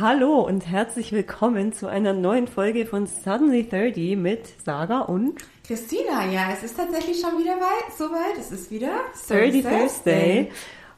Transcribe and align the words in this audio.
Hallo 0.00 0.42
und 0.42 0.64
herzlich 0.68 1.10
willkommen 1.10 1.72
zu 1.72 1.88
einer 1.88 2.12
neuen 2.12 2.46
Folge 2.46 2.86
von 2.86 3.08
Suddenly 3.08 3.68
30 3.68 4.16
mit 4.16 4.46
Sarah 4.64 5.00
und 5.00 5.40
Christina. 5.66 6.24
Ja, 6.30 6.50
es 6.52 6.62
ist 6.62 6.76
tatsächlich 6.76 7.20
schon 7.20 7.36
wieder 7.36 7.56
weit, 7.56 7.92
soweit. 7.98 8.38
Es 8.38 8.52
ist 8.52 8.70
wieder 8.70 8.92
30 9.26 9.64
Thursday. 9.64 10.52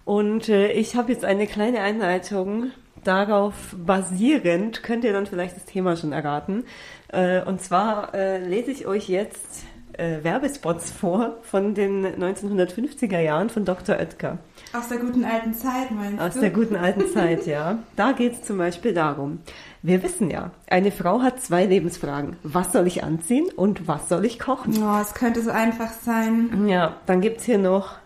Und 0.04 0.50
äh, 0.50 0.72
ich 0.72 0.96
habe 0.96 1.12
jetzt 1.12 1.24
eine 1.24 1.46
kleine 1.46 1.80
Einleitung. 1.80 2.72
Darauf 3.02 3.54
basierend 3.74 4.82
könnt 4.82 5.04
ihr 5.04 5.14
dann 5.14 5.24
vielleicht 5.24 5.56
das 5.56 5.64
Thema 5.64 5.96
schon 5.96 6.12
erraten. 6.12 6.64
Äh, 7.08 7.42
und 7.44 7.62
zwar 7.62 8.14
äh, 8.14 8.36
lese 8.46 8.70
ich 8.70 8.86
euch 8.86 9.08
jetzt 9.08 9.64
äh, 10.00 10.24
Werbespots 10.24 10.90
vor 10.90 11.36
von 11.42 11.74
den 11.74 12.06
1950er 12.06 13.20
Jahren 13.20 13.50
von 13.50 13.64
Dr. 13.64 13.96
Oetker. 13.96 14.38
Aus 14.72 14.88
der 14.88 14.98
guten 14.98 15.24
alten 15.24 15.52
Zeit, 15.54 15.90
meinst 15.90 16.20
Aus 16.20 16.34
du? 16.34 16.40
der 16.40 16.50
guten 16.50 16.76
alten 16.76 17.06
Zeit, 17.08 17.46
ja. 17.46 17.78
Da 17.96 18.12
geht 18.12 18.34
es 18.34 18.42
zum 18.42 18.58
Beispiel 18.58 18.94
darum, 18.94 19.40
wir 19.82 20.02
wissen 20.02 20.30
ja, 20.30 20.50
eine 20.68 20.92
Frau 20.92 21.20
hat 21.22 21.40
zwei 21.40 21.66
Lebensfragen. 21.66 22.36
Was 22.42 22.72
soll 22.72 22.86
ich 22.86 23.04
anziehen 23.04 23.46
und 23.54 23.88
was 23.88 24.08
soll 24.08 24.24
ich 24.24 24.38
kochen? 24.38 24.74
Oh, 24.82 25.00
es 25.00 25.14
könnte 25.14 25.42
so 25.42 25.50
einfach 25.50 25.92
sein. 26.04 26.66
Ja, 26.68 26.96
dann 27.06 27.20
gibt's 27.20 27.44
hier 27.44 27.58
noch 27.58 27.96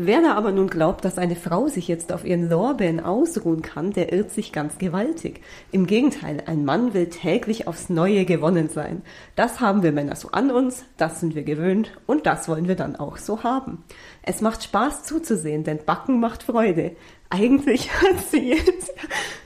Wer 0.00 0.22
da 0.22 0.34
aber 0.34 0.52
nun 0.52 0.68
glaubt, 0.68 1.04
dass 1.04 1.18
eine 1.18 1.34
Frau 1.34 1.66
sich 1.66 1.88
jetzt 1.88 2.12
auf 2.12 2.24
ihren 2.24 2.48
Lorbeeren 2.48 3.00
ausruhen 3.00 3.62
kann, 3.62 3.92
der 3.92 4.12
irrt 4.12 4.30
sich 4.30 4.52
ganz 4.52 4.78
gewaltig. 4.78 5.40
Im 5.72 5.88
Gegenteil, 5.88 6.44
ein 6.46 6.64
Mann 6.64 6.94
will 6.94 7.08
täglich 7.08 7.66
aufs 7.66 7.88
Neue 7.88 8.24
gewonnen 8.24 8.68
sein. 8.68 9.02
Das 9.34 9.58
haben 9.60 9.82
wir 9.82 9.90
Männer 9.90 10.14
so 10.14 10.28
an 10.30 10.52
uns, 10.52 10.84
das 10.98 11.18
sind 11.18 11.34
wir 11.34 11.42
gewöhnt 11.42 11.98
und 12.06 12.26
das 12.26 12.48
wollen 12.48 12.68
wir 12.68 12.76
dann 12.76 12.94
auch 12.94 13.16
so 13.16 13.42
haben. 13.42 13.82
Es 14.22 14.40
macht 14.40 14.62
Spaß 14.62 15.02
zuzusehen, 15.02 15.64
denn 15.64 15.80
Backen 15.84 16.20
macht 16.20 16.44
Freude. 16.44 16.92
Eigentlich 17.28 17.90
hat 18.00 18.20
sie 18.30 18.52
es, 18.52 18.92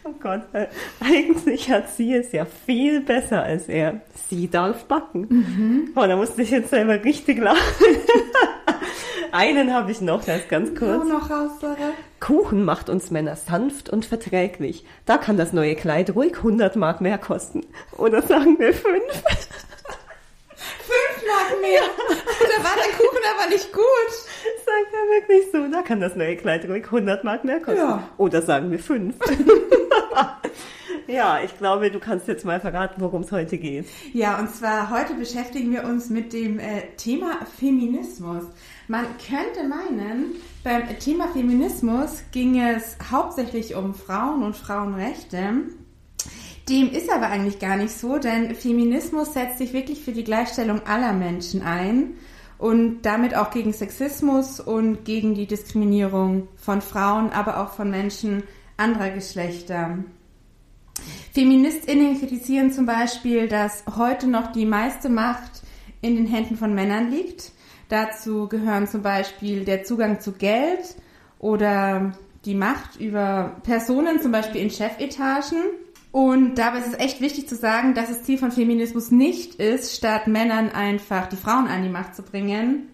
oh 0.04 0.12
Gott, 0.20 0.42
äh, 0.52 0.66
eigentlich 1.00 1.70
hat 1.70 1.88
sie 1.88 2.12
es 2.12 2.30
ja 2.32 2.44
viel 2.44 3.00
besser 3.00 3.42
als 3.42 3.70
er. 3.70 4.02
Sie 4.28 4.50
darf 4.50 4.84
backen. 4.84 5.26
Mhm. 5.30 5.92
Oh, 5.96 6.06
da 6.06 6.14
musste 6.14 6.42
ich 6.42 6.50
jetzt 6.50 6.68
selber 6.68 7.02
richtig 7.02 7.38
lachen. 7.38 7.56
Einen 9.32 9.72
habe 9.72 9.90
ich 9.90 10.02
noch, 10.02 10.22
der 10.24 10.36
ist 10.36 10.50
ganz 10.50 10.78
kurz. 10.78 11.02
Oh, 11.02 11.08
noch 11.08 11.30
raus, 11.30 11.52
Sarah. 11.58 11.94
Kuchen 12.20 12.64
macht 12.64 12.90
uns 12.90 13.10
Männer 13.10 13.34
sanft 13.34 13.88
und 13.88 14.04
verträglich. 14.04 14.84
Da 15.06 15.16
kann 15.16 15.38
das 15.38 15.54
neue 15.54 15.74
Kleid 15.74 16.14
ruhig 16.14 16.36
100 16.36 16.76
Mark 16.76 17.00
mehr 17.00 17.16
kosten. 17.16 17.64
Oder 17.96 18.20
sagen 18.20 18.58
wir 18.58 18.74
fünf. 18.74 19.22
Fünf 20.52 21.26
Mark 21.26 21.60
mehr. 21.62 21.80
Da 22.10 22.62
war 22.62 22.76
der 22.76 22.92
Kuchen 22.92 23.22
aber 23.34 23.48
nicht 23.48 23.72
gut. 23.72 23.82
Sagt 24.66 24.92
er 24.92 25.20
wirklich 25.20 25.50
so. 25.50 25.66
Da 25.72 25.80
kann 25.80 26.00
das 26.00 26.14
neue 26.14 26.36
Kleid 26.36 26.68
ruhig 26.68 26.84
100 26.84 27.24
Mark 27.24 27.44
mehr 27.44 27.60
kosten. 27.60 27.80
Ja. 27.80 28.08
Oder 28.18 28.42
sagen 28.42 28.70
wir 28.70 28.80
fünf. 28.80 29.16
ja, 31.06 31.40
ich 31.42 31.56
glaube, 31.56 31.90
du 31.90 32.00
kannst 32.00 32.28
jetzt 32.28 32.44
mal 32.44 32.60
verraten, 32.60 33.00
worum 33.00 33.22
es 33.22 33.32
heute 33.32 33.56
geht. 33.56 33.86
Ja, 34.12 34.38
und 34.38 34.54
zwar 34.54 34.90
heute 34.90 35.14
beschäftigen 35.14 35.72
wir 35.72 35.84
uns 35.84 36.10
mit 36.10 36.34
dem 36.34 36.58
äh, 36.58 36.82
Thema 36.98 37.38
Feminismus. 37.58 38.44
Man 38.88 39.06
könnte 39.18 39.68
meinen, 39.68 40.32
beim 40.64 40.98
Thema 40.98 41.28
Feminismus 41.28 42.24
ging 42.32 42.60
es 42.60 42.96
hauptsächlich 43.10 43.74
um 43.74 43.94
Frauen 43.94 44.42
und 44.42 44.56
Frauenrechte. 44.56 45.38
Dem 46.68 46.90
ist 46.90 47.10
aber 47.10 47.28
eigentlich 47.28 47.58
gar 47.58 47.76
nicht 47.76 47.92
so, 47.92 48.18
denn 48.18 48.54
Feminismus 48.54 49.34
setzt 49.34 49.58
sich 49.58 49.72
wirklich 49.72 50.04
für 50.04 50.12
die 50.12 50.24
Gleichstellung 50.24 50.86
aller 50.86 51.12
Menschen 51.12 51.62
ein 51.62 52.14
und 52.58 53.02
damit 53.02 53.34
auch 53.34 53.50
gegen 53.50 53.72
Sexismus 53.72 54.60
und 54.60 55.04
gegen 55.04 55.34
die 55.34 55.46
Diskriminierung 55.46 56.48
von 56.56 56.80
Frauen, 56.80 57.30
aber 57.30 57.60
auch 57.60 57.72
von 57.72 57.90
Menschen 57.90 58.44
anderer 58.76 59.10
Geschlechter. 59.10 59.98
Feministinnen 61.32 62.18
kritisieren 62.18 62.72
zum 62.72 62.86
Beispiel, 62.86 63.48
dass 63.48 63.84
heute 63.96 64.28
noch 64.28 64.52
die 64.52 64.66
meiste 64.66 65.08
Macht 65.08 65.62
in 66.00 66.14
den 66.14 66.26
Händen 66.26 66.56
von 66.56 66.74
Männern 66.74 67.10
liegt. 67.10 67.52
Dazu 67.92 68.48
gehören 68.48 68.88
zum 68.88 69.02
Beispiel 69.02 69.66
der 69.66 69.84
Zugang 69.84 70.18
zu 70.18 70.32
Geld 70.32 70.96
oder 71.38 72.14
die 72.46 72.54
Macht 72.54 72.98
über 72.98 73.60
Personen, 73.64 74.18
zum 74.22 74.32
Beispiel 74.32 74.62
in 74.62 74.70
Chefetagen. 74.70 75.58
Und 76.10 76.54
dabei 76.54 76.78
ist 76.78 76.86
es 76.86 76.98
echt 76.98 77.20
wichtig 77.20 77.50
zu 77.50 77.54
sagen, 77.54 77.92
dass 77.92 78.08
das 78.08 78.22
Ziel 78.22 78.38
von 78.38 78.50
Feminismus 78.50 79.10
nicht 79.10 79.56
ist, 79.56 79.94
statt 79.94 80.26
Männern 80.26 80.70
einfach 80.70 81.26
die 81.26 81.36
Frauen 81.36 81.66
an 81.66 81.82
die 81.82 81.90
Macht 81.90 82.16
zu 82.16 82.22
bringen, 82.22 82.88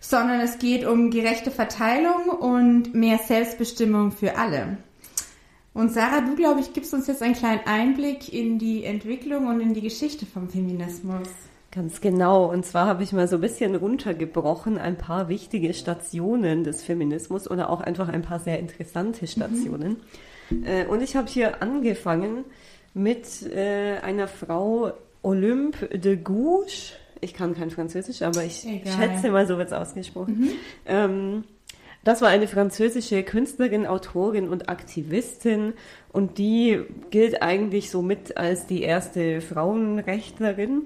sondern 0.00 0.40
es 0.40 0.58
geht 0.58 0.84
um 0.84 1.12
gerechte 1.12 1.52
Verteilung 1.52 2.28
und 2.28 2.92
mehr 2.92 3.18
Selbstbestimmung 3.18 4.10
für 4.10 4.36
alle. 4.36 4.78
Und 5.74 5.92
Sarah, 5.92 6.22
du, 6.22 6.34
glaube 6.34 6.58
ich, 6.58 6.72
gibst 6.72 6.92
uns 6.92 7.06
jetzt 7.06 7.22
einen 7.22 7.36
kleinen 7.36 7.66
Einblick 7.66 8.32
in 8.32 8.58
die 8.58 8.82
Entwicklung 8.82 9.46
und 9.46 9.60
in 9.60 9.74
die 9.74 9.80
Geschichte 9.80 10.26
vom 10.26 10.48
Feminismus. 10.48 11.28
Ganz 11.74 12.00
genau. 12.00 12.50
Und 12.50 12.64
zwar 12.64 12.86
habe 12.86 13.02
ich 13.02 13.12
mal 13.12 13.26
so 13.26 13.36
ein 13.36 13.40
bisschen 13.40 13.74
runtergebrochen, 13.74 14.78
ein 14.78 14.96
paar 14.96 15.28
wichtige 15.28 15.74
Stationen 15.74 16.62
des 16.62 16.84
Feminismus 16.84 17.50
oder 17.50 17.68
auch 17.68 17.80
einfach 17.80 18.08
ein 18.08 18.22
paar 18.22 18.38
sehr 18.38 18.60
interessante 18.60 19.26
Stationen. 19.26 19.96
Mhm. 20.50 20.88
Und 20.88 21.02
ich 21.02 21.16
habe 21.16 21.26
hier 21.28 21.62
angefangen 21.62 22.44
mit 22.92 23.42
äh, 23.42 23.98
einer 24.02 24.28
Frau 24.28 24.92
Olympe 25.22 25.98
de 25.98 26.16
Gouges. 26.16 26.92
Ich 27.20 27.34
kann 27.34 27.54
kein 27.54 27.70
Französisch, 27.70 28.22
aber 28.22 28.44
ich 28.44 28.64
Egal. 28.66 28.92
schätze 28.92 29.30
mal, 29.30 29.46
so 29.46 29.58
wird 29.58 29.68
es 29.68 29.72
ausgesprochen. 29.72 30.40
Mhm. 30.40 30.50
Ähm, 30.86 31.44
das 32.04 32.20
war 32.20 32.28
eine 32.28 32.46
französische 32.46 33.22
Künstlerin, 33.22 33.86
Autorin 33.86 34.48
und 34.48 34.68
Aktivistin 34.68 35.72
und 36.12 36.36
die 36.36 36.82
gilt 37.10 37.42
eigentlich 37.42 37.90
so 37.90 38.02
mit 38.02 38.36
als 38.36 38.66
die 38.66 38.82
erste 38.82 39.40
Frauenrechtlerin. 39.40 40.82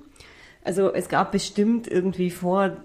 Also 0.68 0.92
es 0.92 1.08
gab 1.08 1.32
bestimmt 1.32 1.88
irgendwie 1.88 2.30
vor 2.30 2.76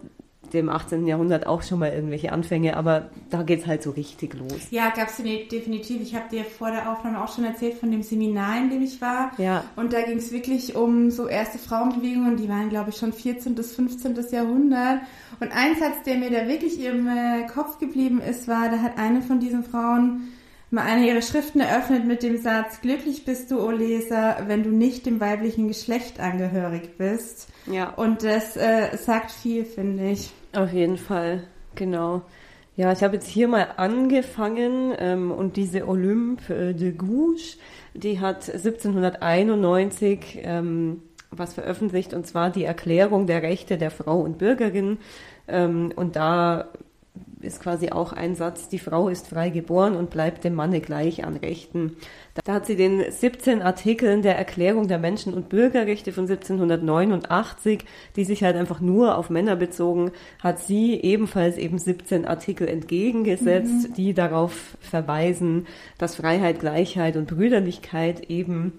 dem 0.53 0.69
18. 0.69 1.05
Jahrhundert 1.05 1.47
auch 1.47 1.63
schon 1.63 1.79
mal 1.79 1.91
irgendwelche 1.91 2.31
Anfänge, 2.31 2.77
aber 2.77 3.09
da 3.29 3.43
geht 3.43 3.59
es 3.59 3.67
halt 3.67 3.83
so 3.83 3.91
richtig 3.91 4.35
los. 4.35 4.67
Ja, 4.71 4.89
gab 4.91 5.09
es 5.09 5.17
definitiv. 5.17 6.01
Ich 6.01 6.15
habe 6.15 6.29
dir 6.31 6.45
vor 6.45 6.71
der 6.71 6.89
Aufnahme 6.89 7.21
auch 7.21 7.35
schon 7.35 7.43
erzählt 7.43 7.73
von 7.73 7.91
dem 7.91 8.01
Seminar, 8.01 8.57
in 8.57 8.69
dem 8.69 8.83
ich 8.83 9.01
war. 9.01 9.33
Ja. 9.37 9.65
Und 9.75 9.91
da 9.91 10.01
ging 10.01 10.19
es 10.19 10.31
wirklich 10.31 10.77
um 10.77 11.11
so 11.11 11.27
erste 11.27 11.57
Frauenbewegungen, 11.57 12.37
die 12.37 12.47
waren, 12.47 12.69
glaube 12.69 12.91
ich, 12.91 12.95
schon 12.95 13.11
14. 13.11 13.53
bis 13.53 13.75
15. 13.75 14.15
Jahrhundert. 14.31 15.01
Und 15.41 15.51
ein 15.51 15.75
Satz, 15.77 16.03
der 16.05 16.15
mir 16.15 16.29
da 16.29 16.47
wirklich 16.47 16.81
im 16.85 17.05
äh, 17.09 17.47
Kopf 17.53 17.79
geblieben 17.79 18.21
ist, 18.21 18.47
war, 18.47 18.69
da 18.69 18.77
hat 18.77 18.97
eine 18.97 19.21
von 19.21 19.41
diesen 19.41 19.65
Frauen 19.65 20.29
mal 20.73 20.85
eine 20.85 21.07
ihrer 21.07 21.21
Schriften 21.21 21.59
eröffnet 21.59 22.05
mit 22.05 22.23
dem 22.23 22.37
Satz, 22.37 22.81
glücklich 22.81 23.25
bist 23.25 23.51
du, 23.51 23.61
o 23.61 23.69
Leser, 23.69 24.37
wenn 24.47 24.63
du 24.63 24.71
nicht 24.71 25.05
dem 25.05 25.19
weiblichen 25.19 25.67
Geschlecht 25.67 26.19
angehörig 26.19 26.97
bist. 26.97 27.47
Ja. 27.71 27.91
Und 27.91 28.23
das 28.23 28.57
äh, 28.57 28.97
sagt 28.97 29.31
viel, 29.31 29.65
finde 29.65 30.09
ich. 30.09 30.31
Auf 30.53 30.73
jeden 30.73 30.97
Fall, 30.97 31.43
genau. 31.75 32.23
Ja, 32.75 32.91
ich 32.91 33.03
habe 33.03 33.15
jetzt 33.15 33.27
hier 33.27 33.47
mal 33.47 33.67
angefangen 33.77 34.93
ähm, 34.97 35.31
und 35.31 35.57
diese 35.57 35.87
Olympe 35.87 36.69
äh, 36.69 36.73
de 36.73 36.91
Gouges, 36.91 37.59
die 37.93 38.19
hat 38.19 38.49
1791 38.49 40.39
ähm, 40.41 41.03
was 41.29 41.53
veröffentlicht 41.53 42.15
und 42.15 42.25
zwar 42.25 42.49
die 42.49 42.63
Erklärung 42.63 43.27
der 43.27 43.43
Rechte 43.43 43.77
der 43.77 43.91
Frau 43.91 44.21
und 44.21 44.39
Bürgerin. 44.39 44.97
Ähm, 45.47 45.91
und 45.95 46.15
da 46.15 46.69
ist 47.43 47.61
quasi 47.61 47.89
auch 47.89 48.13
ein 48.13 48.35
Satz, 48.35 48.69
die 48.69 48.79
Frau 48.79 49.09
ist 49.09 49.27
frei 49.27 49.49
geboren 49.49 49.95
und 49.95 50.09
bleibt 50.09 50.43
dem 50.43 50.55
Manne 50.55 50.81
gleich 50.81 51.23
an 51.23 51.37
Rechten. 51.37 51.97
Da 52.45 52.53
hat 52.53 52.65
sie 52.65 52.75
den 52.75 53.03
17 53.09 53.61
Artikeln 53.61 54.21
der 54.21 54.37
Erklärung 54.37 54.87
der 54.87 54.99
Menschen- 54.99 55.33
und 55.33 55.49
Bürgerrechte 55.49 56.11
von 56.11 56.23
1789, 56.23 57.85
die 58.15 58.25
sich 58.25 58.43
halt 58.43 58.55
einfach 58.55 58.79
nur 58.79 59.17
auf 59.17 59.29
Männer 59.29 59.55
bezogen, 59.55 60.11
hat 60.41 60.59
sie 60.59 60.95
ebenfalls 60.95 61.57
eben 61.57 61.77
17 61.77 62.25
Artikel 62.25 62.67
entgegengesetzt, 62.67 63.89
mhm. 63.89 63.93
die 63.93 64.13
darauf 64.13 64.77
verweisen, 64.79 65.67
dass 65.97 66.15
Freiheit, 66.15 66.59
Gleichheit 66.59 67.17
und 67.17 67.27
Brüderlichkeit 67.27 68.29
eben 68.29 68.73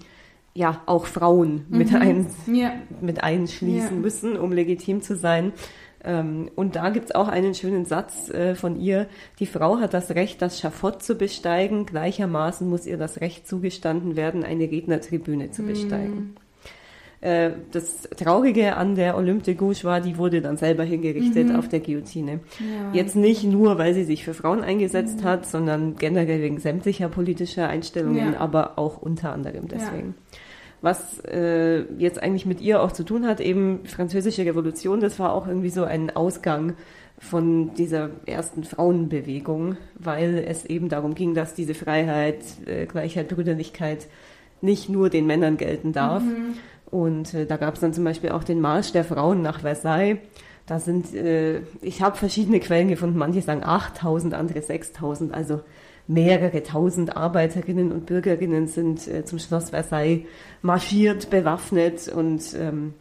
ja 0.55 0.83
auch 0.87 1.07
Frauen 1.07 1.67
mhm. 1.69 1.79
mit, 1.79 1.95
ein, 1.95 2.27
ja. 2.47 2.73
mit 3.01 3.23
einschließen 3.23 3.97
ja. 3.97 4.01
müssen, 4.01 4.37
um 4.37 4.53
legitim 4.53 5.03
zu 5.03 5.17
sein. 5.17 5.53
Ähm, 6.05 6.51
und 6.55 6.77
da 6.77 6.91
gibt's 6.91 7.15
auch 7.15 7.29
einen 7.29 7.55
schönen 7.55 7.85
Satz 7.85 8.29
äh, 8.31 8.55
von 8.55 8.79
ihr. 8.79 9.07
Die 9.39 9.47
Frau 9.47 9.79
hat 9.79 9.95
das 9.95 10.11
Recht, 10.11 10.43
das 10.43 10.61
Schafott 10.61 11.03
zu 11.03 11.17
besteigen. 11.17 11.87
Gleichermaßen 11.87 12.69
muss 12.69 12.87
ihr 12.87 12.99
das 12.99 13.21
Recht 13.21 13.49
zugestanden 13.49 14.17
werden, 14.17 14.45
eine 14.45 14.65
Rednertribüne 14.65 15.51
zu 15.51 15.63
besteigen. 15.63 16.17
Mm. 16.17 16.35
Das 17.73 18.03
Traurige 18.19 18.77
an 18.77 18.97
der 18.97 19.17
Olympe 19.17 19.45
de 19.45 19.55
Gouges 19.55 19.83
war, 19.83 20.03
die 20.03 20.19
wurde 20.19 20.43
dann 20.43 20.59
selber 20.59 20.85
hingerichtet 20.85 21.49
mhm. 21.49 21.57
auf 21.57 21.69
der 21.69 21.81
Guillotine. 21.81 22.41
Ja. 22.61 22.93
Jetzt 22.93 23.17
nicht 23.17 23.45
nur, 23.45 23.79
weil 23.79 23.95
sie 23.95 24.05
sich 24.05 24.25
für 24.25 24.35
Frauen 24.35 24.61
eingesetzt 24.61 25.23
mhm. 25.23 25.25
hat, 25.25 25.47
sondern 25.47 25.97
generell 25.97 26.43
wegen 26.43 26.61
sämtlicher 26.61 27.09
politischer 27.09 27.67
Einstellungen, 27.67 28.35
ja. 28.35 28.41
aber 28.41 28.79
auch 28.79 29.01
unter 29.01 29.33
anderem 29.33 29.69
deswegen. 29.69 30.09
Ja 30.09 30.24
was 30.85 31.19
äh, 31.21 31.81
jetzt 31.99 32.23
eigentlich 32.23 32.45
mit 32.45 32.61
ihr 32.61 32.83
auch 32.83 32.93
zu 32.93 33.05
tun 33.05 33.27
hat, 33.27 33.41
eben 33.41 33.81
französische 33.87 34.45
Revolution, 34.45 35.01
das 35.01 35.19
war 35.19 35.33
auch 35.33 35.49
irgendwie 35.49 35.71
so 35.71 35.85
ein 35.85 36.15
Ausgang 36.15 36.75
von 37.19 37.75
dieser 37.75 38.11
ersten 38.27 38.65
Frauenbewegung, 38.65 39.79
weil 39.95 40.45
es 40.47 40.67
eben 40.67 40.91
darum 40.91 41.15
ging, 41.15 41.35
dass 41.35 41.55
diese 41.55 41.75
Freiheit, 41.75 42.45
äh, 42.67 42.85
Gleichheit, 42.85 43.29
Brüderlichkeit 43.29 44.09
nicht 44.61 44.91
nur 44.91 45.09
den 45.09 45.27
Männern 45.27 45.57
gelten 45.57 45.93
darf. 45.93 46.23
Mhm. 46.23 46.55
Und 46.91 47.33
äh, 47.33 47.47
da 47.47 47.57
gab 47.57 47.75
es 47.75 47.81
dann 47.81 47.95
zum 47.95 48.05
Beispiel 48.05 48.31
auch 48.31 48.45
den 48.45 48.61
Marsch 48.61 48.93
der 48.93 49.05
Frauen 49.05 49.41
nach 49.41 49.61
Versailles. 49.61 50.19
Da 50.67 50.81
sind, 50.81 51.15
äh, 51.15 51.61
ich 51.81 52.03
habe 52.03 52.17
verschiedene 52.17 52.61
Quellen 52.61 52.89
gefunden, 52.89 53.17
manche 53.17 53.41
sagen 53.41 53.63
8000, 53.65 54.35
andere 54.35 54.61
6000, 54.61 55.33
also 55.33 55.61
mehrere 56.07 56.63
tausend 56.63 57.17
Arbeiterinnen 57.17 57.93
und 57.93 58.07
Bürgerinnen 58.07 58.69
sind 58.69 59.09
äh, 59.09 59.25
zum 59.25 59.39
Schloss 59.39 59.71
Versailles 59.71 60.27
marschiert, 60.63 61.31
bewaffnet 61.31 62.09
und 62.09 62.55
ähm, 62.55 62.95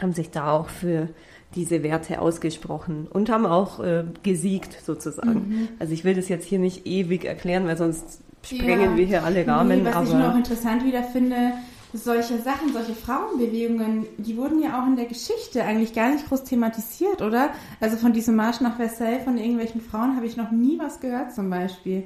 haben 0.00 0.12
sich 0.12 0.30
da 0.30 0.52
auch 0.52 0.68
für 0.68 1.08
diese 1.54 1.82
Werte 1.82 2.20
ausgesprochen 2.20 3.08
und 3.10 3.30
haben 3.30 3.46
auch 3.46 3.80
äh, 3.80 4.04
gesiegt 4.22 4.78
sozusagen. 4.84 5.48
Mhm. 5.48 5.68
Also 5.78 5.92
ich 5.92 6.04
will 6.04 6.14
das 6.14 6.28
jetzt 6.28 6.46
hier 6.46 6.58
nicht 6.58 6.86
ewig 6.86 7.24
erklären, 7.24 7.66
weil 7.66 7.76
sonst 7.76 8.20
sprengen 8.44 8.92
ja. 8.92 8.96
wir 8.96 9.06
hier 9.06 9.24
alle 9.24 9.46
Rahmen. 9.46 9.82
Nee, 9.82 9.84
was 9.84 9.96
aber 9.96 10.06
ich 10.06 10.14
noch 10.14 10.36
interessant 10.36 10.84
wieder 10.84 11.02
finde, 11.02 11.52
solche 11.92 12.38
Sachen, 12.38 12.72
solche 12.72 12.94
Frauenbewegungen, 12.94 14.06
die 14.18 14.36
wurden 14.36 14.62
ja 14.62 14.80
auch 14.80 14.86
in 14.86 14.96
der 14.96 15.06
Geschichte 15.06 15.64
eigentlich 15.64 15.92
gar 15.92 16.12
nicht 16.12 16.28
groß 16.28 16.44
thematisiert, 16.44 17.20
oder? 17.20 17.50
Also 17.80 17.96
von 17.96 18.12
diesem 18.12 18.36
Marsch 18.36 18.60
nach 18.60 18.76
Versailles 18.76 19.24
von 19.24 19.36
irgendwelchen 19.36 19.80
Frauen 19.80 20.14
habe 20.16 20.26
ich 20.26 20.36
noch 20.36 20.52
nie 20.52 20.78
was 20.78 21.00
gehört 21.00 21.34
zum 21.34 21.50
Beispiel. 21.50 22.04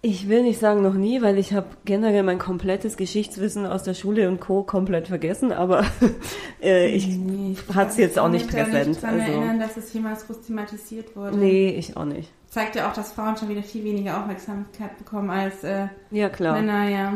Ich 0.00 0.28
will 0.28 0.42
nicht 0.42 0.60
sagen 0.60 0.82
noch 0.82 0.94
nie, 0.94 1.22
weil 1.22 1.38
ich 1.38 1.52
habe 1.52 1.66
generell 1.84 2.22
mein 2.22 2.38
komplettes 2.38 2.96
Geschichtswissen 2.96 3.66
aus 3.66 3.82
der 3.82 3.94
Schule 3.94 4.28
und 4.28 4.38
Co. 4.38 4.62
komplett 4.62 5.08
vergessen, 5.08 5.50
aber 5.50 5.84
äh, 6.62 6.86
ich, 6.88 7.08
nee, 7.08 7.56
hatte 7.74 7.90
es 7.90 7.96
jetzt 7.96 8.18
auch 8.18 8.28
nicht 8.28 8.46
präsent. 8.48 8.68
Ich 8.68 8.72
kann 8.74 8.88
mich 8.88 9.00
daran 9.00 9.20
also. 9.20 9.32
erinnern, 9.32 9.58
dass 9.58 9.76
es 9.76 9.92
jemals 9.92 10.24
groß 10.26 10.42
thematisiert 10.42 11.16
wurde. 11.16 11.36
Nee, 11.36 11.70
ich 11.70 11.96
auch 11.96 12.04
nicht. 12.04 12.30
Zeigt 12.48 12.76
ja 12.76 12.88
auch, 12.88 12.92
dass 12.92 13.12
Frauen 13.12 13.36
schon 13.36 13.48
wieder 13.48 13.64
viel 13.64 13.82
weniger 13.82 14.20
Aufmerksamkeit 14.20 14.96
bekommen 14.98 15.30
als 15.30 15.64
äh, 15.64 15.88
ja, 16.12 16.28
klar. 16.28 16.54
Männer, 16.54 16.88
ja. 16.88 17.14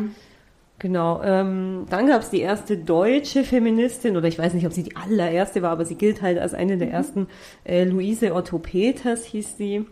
Genau. 0.79 1.21
Ähm, 1.23 1.85
dann 1.89 2.07
gab 2.07 2.21
es 2.21 2.31
die 2.31 2.41
erste 2.41 2.75
deutsche 2.75 3.45
Feministin, 3.45 4.17
oder 4.17 4.27
ich 4.27 4.37
weiß 4.37 4.53
nicht, 4.53 4.65
ob 4.65 4.73
sie 4.73 4.83
die 4.83 4.97
allererste 4.97 5.61
war, 5.61 5.71
aber 5.71 5.85
sie 5.85 5.95
gilt 5.95 6.21
halt 6.21 6.37
als 6.37 6.53
eine 6.53 6.77
der 6.77 6.87
mhm. 6.87 6.93
ersten. 6.93 7.27
Äh, 7.63 7.85
Luise 7.85 8.35
Otto 8.35 8.59
Peters 8.59 9.23
hieß 9.23 9.55
sie. 9.55 9.85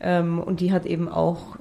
Ähm, 0.00 0.40
und 0.40 0.60
die 0.60 0.72
hat 0.72 0.84
eben 0.84 1.08
auch 1.08 1.56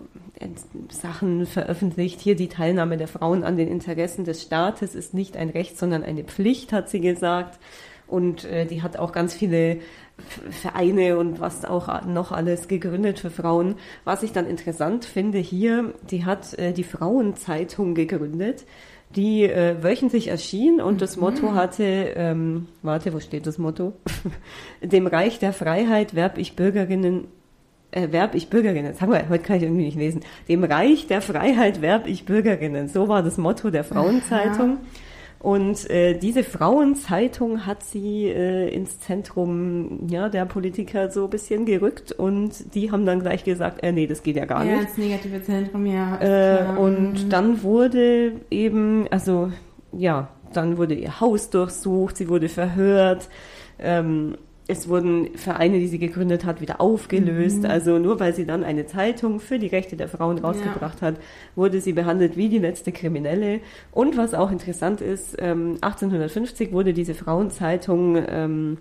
Sachen 0.90 1.46
veröffentlicht. 1.46 2.20
Hier 2.20 2.36
die 2.36 2.50
Teilnahme 2.50 2.98
der 2.98 3.08
Frauen 3.08 3.44
an 3.44 3.58
den 3.58 3.68
Interessen 3.68 4.26
des 4.26 4.42
Staates 4.42 4.96
ist 4.96 5.14
nicht 5.14 5.38
ein 5.38 5.50
Recht, 5.50 5.78
sondern 5.78 6.04
eine 6.04 6.24
Pflicht, 6.24 6.74
hat 6.74 6.90
sie 6.90 7.00
gesagt. 7.00 7.60
Und 8.08 8.46
äh, 8.46 8.66
die 8.66 8.82
hat 8.82 8.98
auch 8.98 9.12
ganz 9.12 9.34
viele 9.34 9.80
Vereine 10.50 11.18
und 11.18 11.40
was 11.40 11.66
auch 11.66 12.06
noch 12.06 12.32
alles 12.32 12.68
gegründet 12.68 13.20
für 13.20 13.32
Frauen. 13.32 13.76
Was 14.04 14.24
ich 14.24 14.32
dann 14.32 14.46
interessant 14.46 15.06
finde 15.06 15.40
hier, 15.40 15.94
die 16.10 16.26
hat 16.26 16.58
äh, 16.60 16.74
die 16.74 16.84
Frauenzeitung 16.84 17.96
gegründet, 17.96 18.66
die 19.16 19.44
äh, 19.44 19.82
wöchentlich 19.82 20.28
erschien 20.28 20.82
und 20.82 20.96
mhm. 20.96 21.00
das 21.00 21.18
Motto 21.18 21.54
hatte, 21.54 21.84
ähm, 21.84 22.68
warte, 22.82 23.14
wo 23.14 23.20
steht 23.20 23.48
das 23.48 23.58
Motto? 23.58 23.94
Dem 24.82 25.08
Reich 25.08 25.40
der 25.40 25.54
Freiheit 25.54 26.14
werb 26.14 26.38
ich 26.38 26.56
Bürgerinnen 26.56 27.24
äh, 27.24 27.43
werb 27.94 28.36
ich 28.36 28.50
Bürgerinnen. 28.50 28.94
Sag 28.94 29.10
mal, 29.10 29.28
heute 29.30 29.44
kann 29.44 29.58
ich 29.58 29.64
irgendwie 29.64 29.86
nicht 29.86 29.98
lesen. 29.98 30.22
Dem 30.48 30.64
Reich 30.64 31.08
der 31.08 31.22
Freiheit 31.22 31.82
werb 31.82 32.08
ich 32.08 32.26
Bürgerinnen. 32.26 32.88
So 32.88 33.08
war 33.08 33.24
das 33.24 33.38
Motto 33.38 33.70
der 33.70 33.84
Frauenzeitung. 33.84 34.80
Und 35.44 35.90
äh, 35.90 36.18
diese 36.18 36.42
Frauenzeitung 36.42 37.66
hat 37.66 37.84
sie 37.84 38.28
äh, 38.28 38.74
ins 38.74 39.02
Zentrum 39.02 40.08
ja, 40.08 40.30
der 40.30 40.46
Politiker 40.46 41.12
so 41.12 41.26
ein 41.26 41.30
bisschen 41.30 41.66
gerückt 41.66 42.14
und 42.14 42.74
die 42.74 42.92
haben 42.92 43.06
dann 43.06 43.20
gleich 43.20 43.44
gesagt, 43.44 43.84
äh, 43.84 43.92
nee, 43.92 44.08
das 44.08 44.24
geht 44.24 44.38
ja 44.38 44.46
gar 44.46 44.64
ja, 44.64 44.78
nicht. 44.78 44.84
Ja, 44.84 44.88
ins 44.88 44.98
negative 44.98 45.44
Zentrum, 45.44 45.86
ja. 45.86 46.18
Äh, 46.22 46.78
und 46.78 47.34
dann 47.34 47.62
wurde 47.62 48.36
eben, 48.50 49.06
also 49.12 49.52
ja, 49.92 50.30
dann 50.54 50.78
wurde 50.78 50.94
ihr 50.94 51.20
Haus 51.20 51.50
durchsucht, 51.50 52.16
sie 52.16 52.30
wurde 52.30 52.48
verhört. 52.48 53.28
Ähm, 53.80 54.38
es 54.68 54.88
wurden 54.88 55.36
Vereine, 55.36 55.80
die 55.80 55.88
sie 55.88 56.00
gegründet 56.00 56.46
hat, 56.46 56.62
wieder 56.62 56.80
aufgelöst. 56.80 57.64
Mhm. 57.64 57.70
Also 57.70 58.00
nur 58.00 58.20
weil 58.20 58.34
sie 58.34 58.46
dann 58.46 58.64
eine 58.64 58.86
Zeitung 58.86 59.40
für 59.40 59.60
die 59.60 59.68
Rechte 59.68 59.98
der 59.98 60.08
Frauen 60.08 60.38
rausgebracht 60.38 61.02
ja. 61.02 61.08
hat, 61.08 61.16
wurde 61.56 61.82
sie 61.82 61.94
behandelt 61.94 62.38
wie 62.38 62.50
die 62.50 62.60
letzte 62.60 62.92
Kriminelle. 62.92 63.60
Und 63.92 64.16
was 64.16 64.34
auch 64.34 64.52
interessant 64.52 65.02
ist, 65.02 65.36
ähm, 65.40 65.78
1850 65.82 66.72
wurde 66.72 66.94
diese 66.94 67.14
Frauenzeitung 67.14 68.18
ähm, 68.28 68.78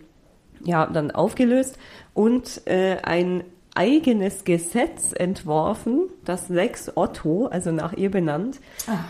ja 0.64 0.86
dann 0.86 1.10
aufgelöst 1.10 1.78
und 2.14 2.62
äh, 2.66 2.98
ein 3.02 3.42
eigenes 3.74 4.44
Gesetz 4.44 5.12
entworfen, 5.16 6.10
das 6.24 6.48
Lex 6.50 6.92
Otto, 6.94 7.46
also 7.46 7.72
nach 7.72 7.94
ihr 7.94 8.10
benannt, 8.10 8.60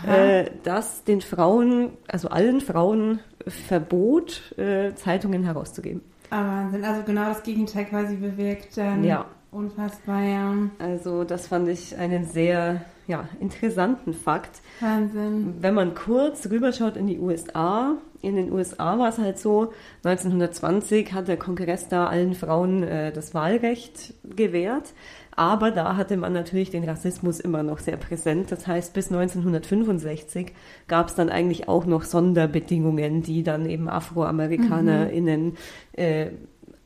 äh, 0.07 0.45
das 0.63 1.03
den 1.03 1.21
Frauen, 1.21 1.89
also 2.07 2.29
allen 2.29 2.61
Frauen 2.61 3.19
verbot, 3.45 4.57
äh, 4.57 4.95
Zeitungen 4.95 5.43
herauszugeben. 5.43 6.01
Ah, 6.33 6.63
Wahnsinn. 6.63 6.83
Also 6.83 7.03
genau 7.03 7.25
das 7.25 7.43
Gegenteil 7.43 7.85
quasi 7.85 8.15
bewirkt. 8.15 8.75
Dann. 8.77 9.03
Ja. 9.03 9.25
Unfassbar, 9.51 10.23
ja. 10.23 10.55
Also 10.79 11.23
das 11.23 11.45
fand 11.45 11.67
ich 11.67 11.95
einen 11.95 12.25
sehr 12.25 12.81
ja, 13.05 13.27
interessanten 13.39 14.15
Fakt. 14.15 14.61
Wahnsinn. 14.79 15.57
Wenn 15.59 15.75
man 15.75 15.93
kurz 15.93 16.49
rüberschaut 16.49 16.97
in 16.97 17.05
die 17.05 17.19
USA, 17.19 17.97
in 18.23 18.35
den 18.35 18.51
USA 18.51 18.97
war 18.97 19.09
es 19.09 19.19
halt 19.19 19.37
so, 19.37 19.73
1920 20.03 21.13
hat 21.13 21.27
der 21.27 21.37
Kongress 21.37 21.87
da 21.87 22.07
allen 22.07 22.33
Frauen 22.33 22.81
äh, 22.81 23.11
das 23.11 23.35
Wahlrecht 23.35 24.15
gewährt. 24.23 24.93
Aber 25.35 25.71
da 25.71 25.95
hatte 25.95 26.17
man 26.17 26.33
natürlich 26.33 26.69
den 26.69 26.83
Rassismus 26.83 27.39
immer 27.39 27.63
noch 27.63 27.79
sehr 27.79 27.97
präsent. 27.97 28.51
Das 28.51 28.67
heißt, 28.67 28.93
bis 28.93 29.11
1965 29.11 30.53
gab 30.87 31.09
es 31.09 31.15
dann 31.15 31.29
eigentlich 31.29 31.67
auch 31.67 31.85
noch 31.85 32.03
Sonderbedingungen, 32.03 33.23
die 33.23 33.43
dann 33.43 33.65
eben 33.67 33.89
AfroamerikanerInnen 33.89 35.45
mhm. 35.45 35.55
äh, 35.93 36.27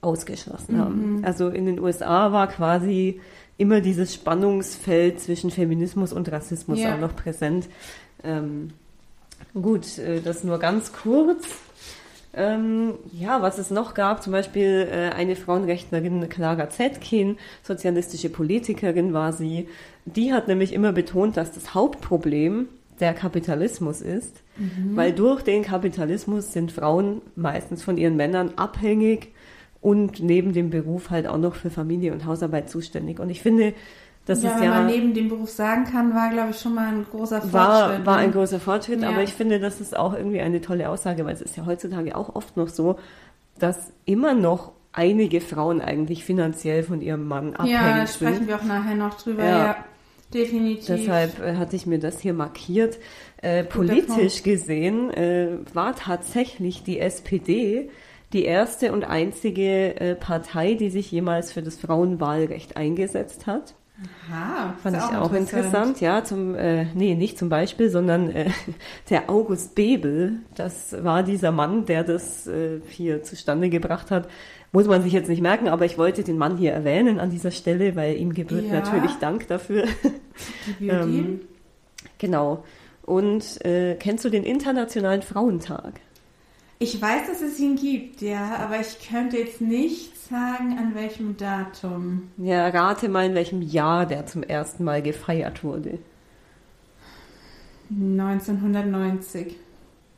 ausgeschlossen 0.01 0.75
mhm. 0.75 0.79
haben. 0.79 1.21
Also 1.23 1.49
in 1.49 1.65
den 1.65 1.79
USA 1.79 2.31
war 2.31 2.47
quasi 2.47 3.19
immer 3.57 3.81
dieses 3.81 4.13
Spannungsfeld 4.13 5.19
zwischen 5.19 5.51
Feminismus 5.51 6.13
und 6.13 6.31
Rassismus 6.31 6.79
ja. 6.79 6.95
auch 6.95 6.99
noch 6.99 7.15
präsent. 7.15 7.67
Ähm, 8.23 8.69
gut, 9.53 9.97
äh, 9.97 10.21
das 10.21 10.43
nur 10.43 10.59
ganz 10.59 10.93
kurz. 10.93 11.45
Ähm, 12.37 12.93
ja, 13.11 13.41
was 13.41 13.57
es 13.57 13.71
noch 13.71 13.95
gab, 13.95 14.21
zum 14.21 14.31
Beispiel 14.31 14.87
äh, 14.91 15.09
eine 15.09 15.35
Frauenrechtlerin, 15.35 16.29
Clara 16.29 16.69
Zetkin, 16.69 17.37
sozialistische 17.63 18.29
Politikerin 18.29 19.11
war 19.11 19.33
sie. 19.33 19.67
Die 20.05 20.33
hat 20.33 20.47
nämlich 20.47 20.71
immer 20.71 20.91
betont, 20.93 21.35
dass 21.35 21.51
das 21.51 21.73
Hauptproblem 21.73 22.67
der 22.99 23.15
Kapitalismus 23.15 24.01
ist, 24.01 24.43
mhm. 24.55 24.95
weil 24.95 25.13
durch 25.13 25.41
den 25.41 25.63
Kapitalismus 25.63 26.53
sind 26.53 26.71
Frauen 26.71 27.23
meistens 27.35 27.83
von 27.83 27.97
ihren 27.97 28.15
Männern 28.15 28.53
abhängig 28.55 29.33
und 29.81 30.21
neben 30.21 30.53
dem 30.53 30.69
Beruf 30.69 31.09
halt 31.09 31.25
auch 31.25 31.37
noch 31.37 31.55
für 31.55 31.71
Familie 31.71 32.13
und 32.13 32.25
Hausarbeit 32.25 32.69
zuständig. 32.69 33.19
Und 33.19 33.31
ich 33.31 33.41
finde, 33.41 33.73
das 34.27 34.43
ja, 34.43 34.51
ist 34.51 34.57
wenn 34.57 34.65
ja, 34.65 34.69
man 34.71 34.87
neben 34.87 35.13
dem 35.13 35.29
Beruf 35.29 35.49
sagen 35.49 35.85
kann, 35.85 36.13
war, 36.13 36.29
glaube 36.29 36.51
ich, 36.51 36.59
schon 36.59 36.75
mal 36.75 36.89
ein 36.89 37.05
großer 37.09 37.41
Fortschritt. 37.41 37.53
War, 37.53 38.05
war 38.05 38.17
ein 38.17 38.27
ne? 38.27 38.33
großer 38.33 38.59
Fortschritt, 38.59 39.01
ja. 39.01 39.09
aber 39.09 39.23
ich 39.23 39.33
finde, 39.33 39.59
das 39.59 39.79
ist 39.79 39.97
auch 39.97 40.13
irgendwie 40.13 40.41
eine 40.41 40.59
tolle 40.61 40.89
Aussage, 40.89 41.25
weil 41.25 41.33
es 41.33 41.41
ist 41.41 41.55
ja 41.55 41.65
heutzutage 41.65 42.15
auch 42.15 42.35
oft 42.35 42.57
noch 42.57 42.67
so, 42.67 42.97
dass 43.57 43.93
immer 44.05 44.33
noch 44.33 44.73
einige 44.91 45.39
Frauen 45.39 45.79
eigentlich 45.79 46.25
finanziell 46.25 46.83
von 46.83 47.01
ihrem 47.01 47.25
Mann 47.25 47.55
abhängig 47.55 47.77
sind. 47.77 47.87
Ja, 47.87 47.97
da 47.97 48.07
sprechen 48.07 48.35
sind. 48.35 48.47
wir 48.49 48.55
auch 48.57 48.63
nachher 48.63 48.95
noch 48.95 49.13
drüber, 49.15 49.43
ja. 49.43 49.65
ja 49.65 49.75
definitiv. 50.33 50.87
Deshalb 50.87 51.39
äh, 51.39 51.55
hatte 51.55 51.75
ich 51.77 51.85
mir 51.85 51.99
das 51.99 52.19
hier 52.19 52.33
markiert. 52.33 52.97
Äh, 53.41 53.63
politisch 53.63 54.43
gesehen 54.43 55.09
äh, 55.11 55.59
war 55.73 55.95
tatsächlich 55.95 56.83
die 56.83 56.99
SPD 56.99 57.89
die 58.33 58.43
erste 58.43 58.91
und 58.91 59.05
einzige 59.05 59.99
äh, 60.01 60.15
Partei, 60.15 60.73
die 60.73 60.89
sich 60.89 61.11
jemals 61.11 61.53
für 61.53 61.61
das 61.61 61.77
Frauenwahlrecht 61.77 62.75
eingesetzt 62.75 63.47
hat. 63.47 63.73
Aha, 64.29 64.75
fand 64.83 64.97
ich 64.97 65.01
auch 65.01 65.33
interessant. 65.33 65.39
interessant. 65.39 66.01
Ja, 66.01 66.23
zum 66.23 66.53
äh, 66.53 66.85
nee, 66.93 67.15
nicht 67.15 67.39
zum 67.39 67.49
Beispiel, 67.49 67.89
sondern 67.89 68.29
äh, 68.29 68.51
der 69.09 69.29
August 69.29 69.73
Bebel, 69.73 70.39
das 70.55 70.95
war 71.03 71.23
dieser 71.23 71.51
Mann, 71.51 71.85
der 71.85 72.03
das 72.03 72.45
äh, 72.45 72.79
hier 72.89 73.23
zustande 73.23 73.69
gebracht 73.69 74.11
hat. 74.11 74.29
Muss 74.71 74.85
man 74.85 75.01
sich 75.01 75.13
jetzt 75.13 75.29
nicht 75.29 75.41
merken, 75.41 75.67
aber 75.67 75.85
ich 75.85 75.97
wollte 75.97 76.23
den 76.23 76.37
Mann 76.37 76.57
hier 76.57 76.73
erwähnen 76.73 77.19
an 77.19 77.31
dieser 77.31 77.51
Stelle, 77.51 77.95
weil 77.95 78.17
ihm 78.17 78.33
gebührt 78.33 78.65
ja. 78.65 78.73
natürlich 78.73 79.13
Dank 79.15 79.47
dafür. 79.47 79.85
ähm, 80.81 81.41
genau. 82.17 82.63
Und 83.03 83.65
äh, 83.65 83.95
kennst 83.95 84.25
du 84.25 84.29
den 84.29 84.43
Internationalen 84.43 85.21
Frauentag? 85.21 86.01
Ich 86.79 87.01
weiß, 87.01 87.27
dass 87.27 87.41
es 87.41 87.59
ihn 87.59 87.75
gibt, 87.75 88.21
ja, 88.21 88.57
aber 88.57 88.79
ich 88.79 89.09
könnte 89.09 89.37
jetzt 89.37 89.61
nicht 89.61 90.15
sagen, 90.29 90.77
an 90.77 90.93
welchem 90.93 91.35
Datum. 91.35 92.29
Ja, 92.37 92.67
rate 92.67 93.09
mal, 93.09 93.25
in 93.25 93.33
welchem 93.33 93.63
Jahr 93.63 94.05
der 94.05 94.27
zum 94.27 94.43
ersten 94.43 94.83
Mal 94.83 95.01
gefeiert 95.01 95.63
wurde. 95.63 95.97
1990. 97.89 99.55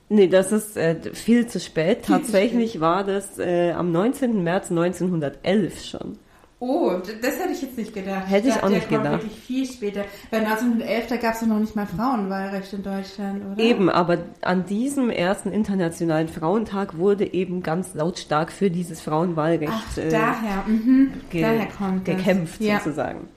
Nee, 0.09 0.27
das 0.27 0.51
ist 0.51 0.75
äh, 0.75 1.13
viel 1.13 1.47
zu 1.47 1.59
spät. 1.59 2.05
Tatsächlich 2.05 2.81
war 2.81 3.03
das 3.03 3.37
äh, 3.37 3.71
am 3.71 3.91
19. 3.91 4.43
März 4.43 4.71
1911 4.71 5.85
schon. 5.85 6.17
Oh, 6.61 6.91
das 7.21 7.39
hätte 7.39 7.53
ich 7.53 7.61
jetzt 7.61 7.77
nicht 7.77 7.93
gedacht. 7.93 8.29
Hätte 8.29 8.49
ich 8.49 8.53
dachte, 8.53 8.65
auch 8.65 8.69
nicht 8.69 8.89
kommt 8.89 9.03
gedacht. 9.03 9.23
wirklich 9.23 9.39
viel 9.39 9.65
später. 9.65 10.03
Weil 10.29 10.41
1911, 10.41 11.07
da 11.07 11.15
gab 11.15 11.33
es 11.33 11.39
doch 11.39 11.47
noch 11.47 11.59
nicht 11.59 11.73
mal 11.73 11.85
Frauenwahlrecht 11.85 12.73
in 12.73 12.83
Deutschland, 12.83 13.43
oder? 13.45 13.63
Eben, 13.63 13.89
aber 13.89 14.17
an 14.41 14.65
diesem 14.65 15.09
ersten 15.09 15.53
internationalen 15.53 16.27
Frauentag 16.27 16.97
wurde 16.97 17.33
eben 17.33 17.63
ganz 17.63 17.93
lautstark 17.93 18.51
für 18.51 18.69
dieses 18.69 18.99
Frauenwahlrecht 18.99 19.71
Ach, 19.73 19.97
äh, 19.97 20.09
daher, 20.09 20.63
mhm. 20.67 21.13
ge 21.29 21.41
daher 21.43 21.67
kommt 21.67 22.03
gekämpft 22.03 22.59
ja. 22.59 22.79
sozusagen. 22.79 23.29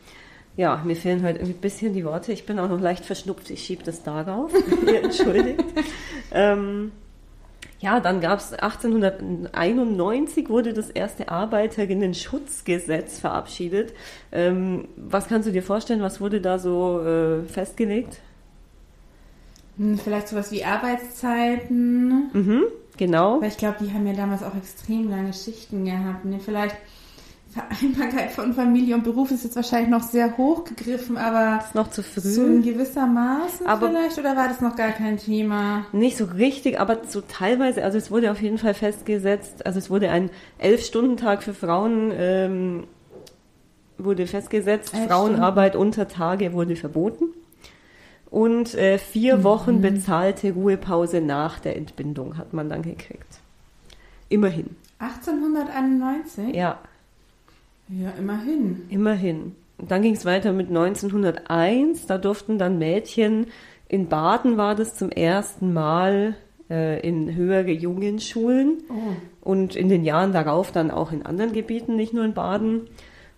Ja, 0.57 0.83
mir 0.85 0.97
fehlen 0.97 1.23
heute 1.23 1.39
irgendwie 1.39 1.55
ein 1.55 1.61
bisschen 1.61 1.95
die 1.95 2.05
Worte. 2.05 2.33
Ich 2.33 2.45
bin 2.45 2.59
auch 2.59 2.69
noch 2.69 2.81
leicht 2.81 3.07
verschnupft. 3.07 3.51
Ich 3.51 3.63
schiebe 3.65 3.85
das 3.85 4.03
darauf. 4.03 4.51
Entschuldigt. 5.03 5.65
ähm, 6.33 6.91
ja, 7.83 7.99
dann 7.99 8.21
gab 8.21 8.39
es 8.39 8.53
1891 8.53 10.49
wurde 10.49 10.73
das 10.73 10.89
erste 10.89 11.29
Arbeiterinnen-Schutzgesetz 11.29 13.19
verabschiedet. 13.19 13.93
Ähm, 14.31 14.87
was 14.97 15.27
kannst 15.27 15.49
du 15.49 15.53
dir 15.53 15.65
vorstellen? 15.65 16.01
Was 16.01 16.21
wurde 16.21 16.41
da 16.41 16.61
so 16.61 17.01
äh, 17.01 17.43
festgelegt? 17.43 18.21
Hm, 19.79 19.99
Vielleicht 19.99 20.29
sowas 20.29 20.53
wie 20.53 20.65
Arbeitszeiten. 20.65 22.31
Mhm, 22.33 22.63
genau. 22.97 23.41
Weil 23.41 23.49
ich 23.49 23.57
glaube, 23.57 23.79
die 23.81 23.93
haben 23.93 24.07
ja 24.07 24.13
damals 24.13 24.45
auch 24.45 24.55
extrem 24.55 25.11
lange 25.11 25.33
Schichten 25.33 25.85
gehabt. 25.85 26.25
Ne? 26.25 26.39
Vielleicht 26.39 26.77
Vereinbarkeit 27.53 28.31
von 28.33 28.55
Familie 28.55 28.95
und 28.95 29.05
Beruf 29.05 29.31
ist 29.31 29.45
jetzt 29.45 29.57
wahrscheinlich 29.57 29.91
noch 29.91 30.03
sehr 30.03 30.37
hoch 30.39 30.65
gegriffen, 30.65 31.17
aber 31.19 31.63
Ist 31.65 31.75
noch 31.75 31.91
zu 31.91 32.03
früh. 32.03 32.21
so 32.21 32.45
in 32.47 32.63
gewisser 32.63 33.07
Maße 33.07 33.67
Aber- 33.67 33.89
vielleicht? 33.89 34.19
Oder 34.19 34.37
war 34.37 34.49
das 34.49 34.61
noch 34.61 34.75
gar 34.75 34.93
kein 34.93 35.19
Thema? 35.19 35.85
Nicht 35.93 36.17
so 36.17 36.25
richtig, 36.25 36.81
aber 36.81 36.99
so 37.07 37.21
teilweise, 37.21 37.85
also 37.85 37.99
es 37.99 38.11
wurde 38.11 38.31
auf 38.33 38.41
jeden 38.41 38.59
Fall 38.59 38.75
festgesetzt, 38.75 39.67
also 39.67 39.79
es 39.79 39.91
wurde 39.91 40.11
ein 40.11 40.31
Elf-Stunden-Tag 40.59 41.43
für 41.43 41.53
Frauen 41.55 42.11
ähm, 42.17 42.85
wurde 43.99 44.27
festgesetzt, 44.27 44.95
Elf 44.95 45.07
Frauenarbeit 45.09 45.77
unter 45.77 46.09
Tage 46.09 46.55
wurde 46.55 46.75
verboten 46.77 47.27
und 48.31 48.75
äh, 48.75 48.97
vier 48.99 49.37
Mhm. 49.39 49.45
Wochen 49.45 49.81
bezahlte 49.83 50.53
Ruhepause 50.53 51.21
nach 51.21 51.59
der 51.61 51.77
Entbindung 51.77 52.39
hat 52.39 52.55
man 52.55 52.71
dann 52.71 52.81
gekriegt. 52.83 53.41
Immerhin, 54.31 54.75
1891? 54.99 56.55
ja, 56.55 56.79
Ja, 57.89 58.11
immerhin. 58.19 58.83
immerhin. 58.89 59.55
Und 59.79 59.91
dann 59.91 60.03
ging 60.03 60.15
es 60.15 60.25
weiter 60.25 60.53
mit 60.53 60.69
1901, 60.69 62.07
da 62.07 62.19
durften 62.19 62.59
dann 62.59 62.79
Mädchen, 62.79 63.47
in 63.89 64.09
Baden 64.09 64.57
war 64.57 64.75
das 64.75 64.95
zum 64.97 65.11
ersten 65.11 65.73
Mal 65.73 66.37
äh, 66.71 67.07
in 67.07 67.35
höhere 67.35 67.71
Jungenschulen 67.73 68.79
Oh. 68.89 69.51
und 69.51 69.77
in 69.77 69.89
den 69.89 70.05
Jahren 70.05 70.33
darauf 70.33 70.73
dann 70.73 70.91
auch 70.91 71.13
in 71.13 71.27
anderen 71.27 71.53
Gebieten, 71.53 71.97
nicht 71.97 72.15
nur 72.15 72.25
in 72.25 72.33
Baden. 72.35 72.83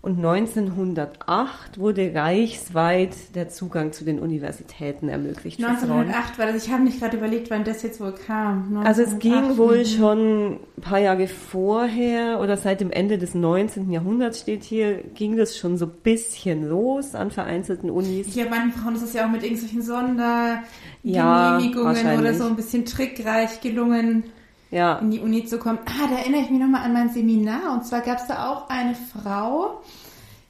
Und 0.05 0.19
1908 0.19 1.79
wurde 1.79 2.13
reichsweit 2.15 3.35
der 3.35 3.49
Zugang 3.49 3.93
zu 3.93 4.05
den 4.05 4.19
Universitäten 4.19 5.09
ermöglicht 5.09 5.57
für 5.59 5.63
Frauen. 5.67 6.01
1908 6.11 6.39
war 6.39 6.47
das. 6.47 6.67
Ich 6.67 6.71
habe 6.71 6.83
nicht 6.83 7.01
gerade 7.01 7.17
überlegt, 7.17 7.51
wann 7.51 7.65
das 7.65 7.83
jetzt 7.83 8.03
wohl 8.03 8.13
kam. 8.13 8.83
Also 8.85 9.01
es 9.01 9.19
ging 9.19 9.33
1908. 9.33 9.57
wohl 9.57 9.87
schon 9.87 10.59
ein 10.77 10.83
paar 10.83 10.99
Jahre 10.99 11.27
vorher 11.27 12.39
oder 12.43 12.59
seit 12.59 12.83
dem 12.83 12.91
Ende 12.91 13.17
des 13.17 13.35
19. 13.35 13.91
Jahrhunderts 13.91 14.41
steht 14.41 14.63
hier, 14.63 14.99
ging 15.15 15.39
das 15.39 15.57
schon 15.57 15.79
so 15.79 15.87
ein 15.87 15.93
bisschen 16.03 16.69
los 16.69 17.15
an 17.15 17.31
vereinzelten 17.31 17.89
Unis. 17.89 18.27
Ich 18.27 18.35
glaube, 18.35 18.51
manchen 18.51 18.73
Frauen 18.73 18.97
ist 18.97 19.03
es 19.05 19.15
ja 19.15 19.25
auch 19.25 19.31
mit 19.31 19.43
irgendwelchen 19.43 19.81
Ja, 19.81 19.87
Sondergenehmigungen 19.87 21.79
oder 21.79 21.85
wahrscheinlich. 22.05 22.37
so 22.37 22.45
ein 22.45 22.57
bisschen 22.57 22.85
trickreich 22.85 23.63
gelungen, 23.63 24.25
Ja, 24.75 24.97
in 24.97 25.13
die 25.13 25.21
Uni 25.21 25.45
zu 25.45 25.59
kommen. 25.59 25.79
Ah, 25.87 26.09
da 26.11 26.17
erinnere 26.19 26.41
ich 26.41 26.51
mich 26.51 26.59
nochmal 26.59 26.83
an 26.83 26.93
mein 26.93 27.09
Seminar. 27.09 27.73
Und 27.73 27.87
zwar 27.87 28.01
gab 28.01 28.19
es 28.19 28.27
da 28.27 28.51
auch 28.51 28.69
eine 28.69 28.97
Frau, 28.97 29.81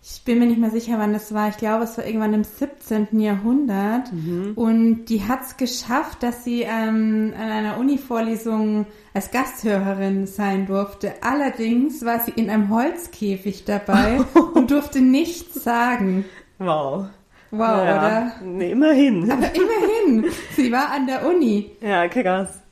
ich 0.03 0.23
bin 0.25 0.39
mir 0.39 0.47
nicht 0.47 0.59
mehr 0.59 0.71
sicher, 0.71 0.99
wann 0.99 1.13
das 1.13 1.33
war. 1.33 1.49
Ich 1.51 1.59
glaube, 1.59 1.85
es 1.85 1.97
war 1.99 2.07
irgendwann 2.07 2.33
im 2.33 2.45
17. 2.45 3.21
Jahrhundert. 3.21 4.13
Mhm. 4.13 4.53
Und 4.55 5.07
die 5.07 5.27
hat 5.27 5.43
es 5.43 5.57
geschafft, 5.59 6.23
dass 6.23 6.43
sie 6.43 6.63
ähm, 6.63 7.35
an 7.37 7.51
einer 7.51 7.79
Uni-Vorlesung 7.79 8.87
als 9.13 9.31
Gasthörerin 9.31 10.27
sein 10.27 10.67
durfte. 10.67 11.15
Allerdings 11.23 12.03
war 12.05 12.21
sie 12.21 12.33
in 12.33 12.49
einem 12.49 12.71
Holzkäfig 12.71 13.65
dabei 13.65 14.21
und 14.55 14.71
durfte 14.71 15.03
nichts 15.03 15.63
sagen. 15.65 16.25
wow. 16.59 17.07
Wow, 17.51 17.61
ja, 17.61 17.99
oder? 17.99 18.33
Nee, 18.43 18.73
immerhin. 18.73 19.31
Aber 19.31 19.51
immerhin, 19.55 20.33
sie 20.57 20.73
war 20.73 20.91
an 20.91 21.07
der 21.07 21.27
Uni. 21.27 21.71
Ja, 21.81 22.09
krass. 22.09 22.64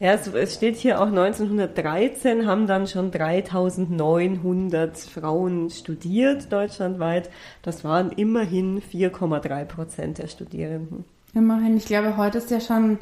Ja, 0.00 0.14
es, 0.14 0.26
es 0.28 0.54
steht 0.54 0.76
hier 0.76 0.98
auch 0.98 1.08
1913 1.08 2.46
haben 2.46 2.66
dann 2.66 2.86
schon 2.86 3.10
3900 3.10 4.96
Frauen 4.96 5.68
studiert 5.68 6.50
deutschlandweit. 6.50 7.28
Das 7.60 7.84
waren 7.84 8.10
immerhin 8.12 8.80
4,3 8.80 9.66
Prozent 9.66 10.16
der 10.16 10.28
Studierenden. 10.28 11.04
Immerhin, 11.34 11.76
ich 11.76 11.84
glaube, 11.84 12.16
heute 12.16 12.38
ist 12.38 12.50
ja 12.50 12.60
schon 12.60 12.92
ein 12.92 12.98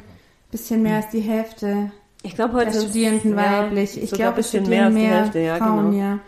bisschen 0.51 0.83
mehr 0.83 0.97
als 0.97 1.09
die 1.09 1.21
Hälfte 1.21 1.91
Ich 2.21 2.35
glaube, 2.35 2.53
heute 2.53 2.71
der 2.71 2.81
sind 2.81 2.89
Studierenden 2.89 3.35
weiblich. 3.37 4.03
Ich 4.03 4.11
glaube, 4.11 4.41
es 4.41 4.51
bisschen 4.51 4.69
mehr 4.69 4.87
studieren 4.87 4.87
als 4.87 4.93
die 4.93 4.99
mehr 4.99 5.21
Hälfte. 5.21 5.39
Ja, 5.39 5.55
Frauen, 5.55 5.91
genau. 5.91 6.03
ja. 6.03 6.19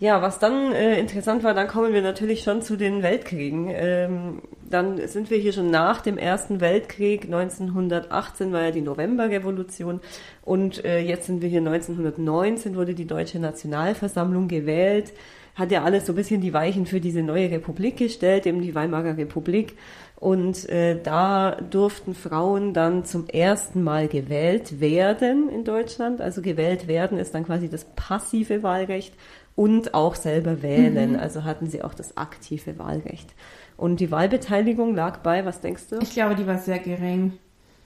Ja, 0.00 0.22
was 0.22 0.38
dann 0.38 0.72
äh, 0.72 0.98
interessant 0.98 1.44
war, 1.44 1.52
dann 1.52 1.68
kommen 1.68 1.92
wir 1.92 2.00
natürlich 2.00 2.42
schon 2.42 2.62
zu 2.62 2.76
den 2.76 3.02
Weltkriegen. 3.02 3.68
Ähm, 3.70 4.40
dann 4.70 5.06
sind 5.06 5.28
wir 5.28 5.36
hier 5.36 5.52
schon 5.52 5.70
nach 5.70 6.00
dem 6.00 6.16
Ersten 6.16 6.62
Weltkrieg. 6.62 7.24
1918 7.24 8.50
war 8.50 8.62
ja 8.62 8.70
die 8.70 8.80
Novemberrevolution 8.80 10.00
und 10.40 10.82
äh, 10.86 11.00
jetzt 11.00 11.26
sind 11.26 11.42
wir 11.42 11.50
hier 11.50 11.58
1919, 11.58 12.76
wurde 12.76 12.94
die 12.94 13.06
Deutsche 13.06 13.40
Nationalversammlung 13.40 14.48
gewählt. 14.48 15.12
Hat 15.54 15.70
ja 15.70 15.84
alles 15.84 16.06
so 16.06 16.14
ein 16.14 16.16
bisschen 16.16 16.40
die 16.40 16.54
Weichen 16.54 16.86
für 16.86 17.00
diese 17.00 17.22
neue 17.22 17.50
Republik 17.50 17.98
gestellt, 17.98 18.46
eben 18.46 18.62
die 18.62 18.74
Weimarer 18.74 19.18
Republik. 19.18 19.76
Und 20.16 20.66
äh, 20.70 20.98
da 21.02 21.56
durften 21.56 22.14
Frauen 22.14 22.72
dann 22.72 23.04
zum 23.04 23.26
ersten 23.26 23.82
Mal 23.82 24.08
gewählt 24.08 24.80
werden 24.80 25.50
in 25.50 25.64
Deutschland. 25.64 26.22
Also 26.22 26.40
gewählt 26.40 26.88
werden 26.88 27.18
ist 27.18 27.34
dann 27.34 27.44
quasi 27.44 27.68
das 27.68 27.84
passive 27.96 28.62
Wahlrecht 28.62 29.14
und 29.56 29.94
auch 29.94 30.14
selber 30.14 30.62
wählen. 30.62 31.16
Also 31.16 31.44
hatten 31.44 31.68
sie 31.68 31.82
auch 31.82 31.94
das 31.94 32.16
aktive 32.16 32.78
Wahlrecht. 32.78 33.34
Und 33.76 34.00
die 34.00 34.10
Wahlbeteiligung 34.10 34.94
lag 34.94 35.18
bei, 35.18 35.44
was 35.44 35.60
denkst 35.60 35.84
du? 35.90 35.98
Ich 36.00 36.12
glaube, 36.12 36.34
die 36.34 36.46
war 36.46 36.58
sehr 36.58 36.78
gering. 36.78 37.34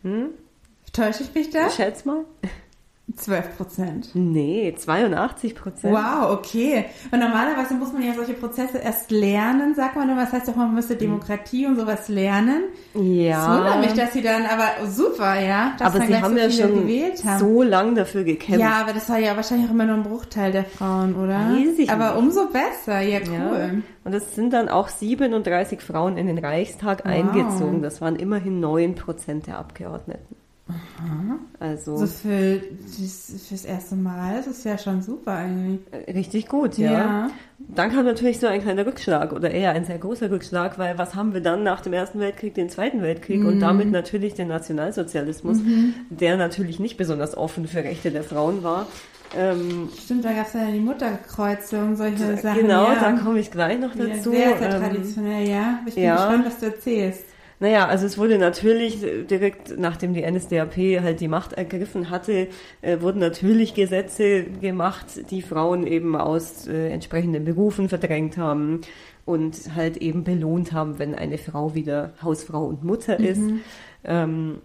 Hm? 0.03 0.31
Täusche 0.93 1.23
ich 1.25 1.35
mich 1.35 1.51
da? 1.51 1.71
Schätz 1.71 2.05
mal. 2.05 2.25
12 3.17 3.57
Prozent. 3.59 4.09
Nee, 4.15 4.75
82 4.77 5.55
Prozent. 5.55 5.93
Wow, 5.95 6.33
okay. 6.33 6.87
Und 7.13 7.21
normalerweise 7.21 7.75
muss 7.75 7.93
man 7.93 8.03
ja 8.03 8.15
solche 8.15 8.33
Prozesse 8.33 8.79
erst 8.79 9.11
lernen, 9.11 9.75
sagt 9.75 9.95
man. 9.95 10.09
Was 10.17 10.33
heißt 10.33 10.49
doch, 10.49 10.57
man 10.57 10.75
müsste 10.75 10.97
Demokratie 10.97 11.67
und 11.67 11.77
sowas 11.77 12.09
lernen. 12.09 12.63
Es 12.95 13.01
wundert 13.01 13.81
mich, 13.81 13.91
Ja, 13.95 14.05
dass 14.05 14.13
sie 14.15 14.23
dann, 14.23 14.43
aber 14.47 14.87
super, 14.89 15.39
ja, 15.39 15.75
dass 15.79 15.95
aber 15.95 16.07
sie 16.07 16.17
haben 16.17 16.33
so 16.35 16.41
ja 16.41 16.51
schon 16.51 16.75
gewählt 16.81 17.23
haben. 17.25 17.39
so 17.39 17.63
lang 17.63 17.95
dafür 17.95 18.25
gekämpft. 18.25 18.61
Ja, 18.63 18.81
aber 18.81 18.95
das 18.95 19.09
war 19.11 19.19
ja 19.19 19.37
wahrscheinlich 19.37 19.69
auch 19.69 19.75
immer 19.75 19.85
nur 19.85 19.97
ein 19.97 20.03
Bruchteil 20.03 20.51
der 20.53 20.65
Frauen, 20.65 21.15
oder? 21.15 21.51
Ich 21.79 21.91
aber 21.91 22.09
nicht. 22.15 22.19
umso 22.19 22.47
besser, 22.47 23.01
ja, 23.01 23.19
Ja. 23.21 23.51
cool. 23.51 23.83
Und 24.05 24.15
es 24.15 24.35
sind 24.35 24.53
dann 24.53 24.69
auch 24.71 24.89
37 24.89 25.81
Frauen 25.83 26.17
in 26.17 26.27
den 26.27 26.39
Reichstag 26.39 27.05
Wow. 27.05 27.13
eingezogen. 27.13 27.83
Das 27.83 28.01
waren 28.01 28.17
immerhin 28.17 28.61
9 28.61 28.95
Prozent 28.95 29.47
der 29.47 29.59
Abgeordneten. 29.59 30.37
Also 31.61 31.97
So 31.99 32.07
für 32.07 32.61
das, 32.99 33.33
fürs 33.49 33.65
erste 33.65 33.97
Mal, 33.97 34.37
das 34.39 34.47
ist 34.47 34.65
ja 34.65 34.79
schon 34.79 35.03
super 35.03 35.33
eigentlich. 35.33 35.81
richtig 36.15 36.49
gut, 36.49 36.79
ja. 36.79 36.93
Ja. 36.93 37.31
Dann 37.59 37.93
kam 37.93 38.05
natürlich 38.07 38.41
so 38.41 38.47
ein 38.47 38.63
kleiner 38.63 38.87
Rückschlag 38.87 39.33
oder 39.33 39.51
eher 39.51 39.73
ein 39.73 39.85
sehr 39.85 39.99
großer 39.99 40.31
Rückschlag, 40.31 40.79
weil 40.79 40.97
was 40.99 41.15
haben 41.15 41.35
wir 41.35 41.41
dann 41.43 41.63
nach 41.65 41.81
dem 41.83 41.93
Ersten 41.93 42.19
Weltkrieg, 42.19 42.55
den 42.55 42.71
Zweiten 42.71 43.03
Weltkrieg 43.03 43.41
Mhm. 43.41 43.47
und 43.47 43.61
damit 43.61 43.91
natürlich 43.91 44.35
den 44.35 44.49
Nationalsozialismus, 44.49 45.59
der 46.11 46.37
natürlich 46.37 46.81
nicht 46.81 46.97
besonders 46.97 47.37
offen 47.37 47.67
für 47.67 47.79
Rechte 47.85 48.11
der 48.11 48.25
Frauen 48.25 48.63
war. 48.63 48.87
Ähm, 49.37 49.89
Stimmt, 50.03 50.25
da 50.25 50.33
gab 50.33 50.47
es 50.47 50.53
ja 50.55 50.71
die 50.71 50.79
Mutterkreuze 50.81 51.79
und 51.83 51.97
solche 51.97 52.37
Sachen. 52.37 52.61
genau, 52.63 52.85
ja. 52.93 53.01
da 53.01 53.13
komme 53.13 53.41
ich 53.41 53.51
gleich 53.51 53.79
noch 53.81 53.95
Ja, 53.97 54.07
dazu. 54.07 54.31
sehr, 54.31 54.57
sehr 54.59 54.75
Ähm, 54.77 54.83
traditionell, 54.83 55.49
ja. 55.49 55.81
Ich 55.87 55.95
bin 55.95 56.05
ja. 56.05 56.15
gespannt, 56.17 56.47
was 56.47 56.59
du 56.59 56.67
erzählst. 56.67 57.25
Naja, 57.61 57.87
also 57.87 58.07
es 58.07 58.19
wurde 58.19 58.39
natürlich 58.39 59.03
äh, 59.03 59.23
direkt 59.25 59.79
nachdem 59.79 60.15
die 60.15 60.29
NSDAP 60.29 60.77
halt 61.03 61.21
die 61.21 61.29
Macht 61.29 61.53
ergriffen 61.53 62.11
hatte, 62.11 62.49
äh, 62.83 63.01
wurden 63.01 63.21
natürlich 63.21 63.75
Gesetze 63.75 64.45
gemacht, 64.45 65.31
die 65.31 65.43
Frauen 65.43 65.87
eben 65.87 66.17
aus 66.17 66.67
äh, 66.67 66.91
entsprechenden 66.91 67.45
Berufen 67.45 67.89
verdrängt 67.89 68.37
haben 68.37 68.81
und 69.25 69.75
halt 69.75 69.97
eben 69.99 70.25
belohnt 70.25 70.73
haben, 70.73 70.99
wenn 70.99 71.15
eine 71.15 71.39
Frau 71.39 71.75
wieder 71.75 72.13
Hausfrau 72.23 72.65
und 72.65 72.85
Mutter 72.85 73.19
ist. 73.21 73.41
Ähm, 74.05 74.59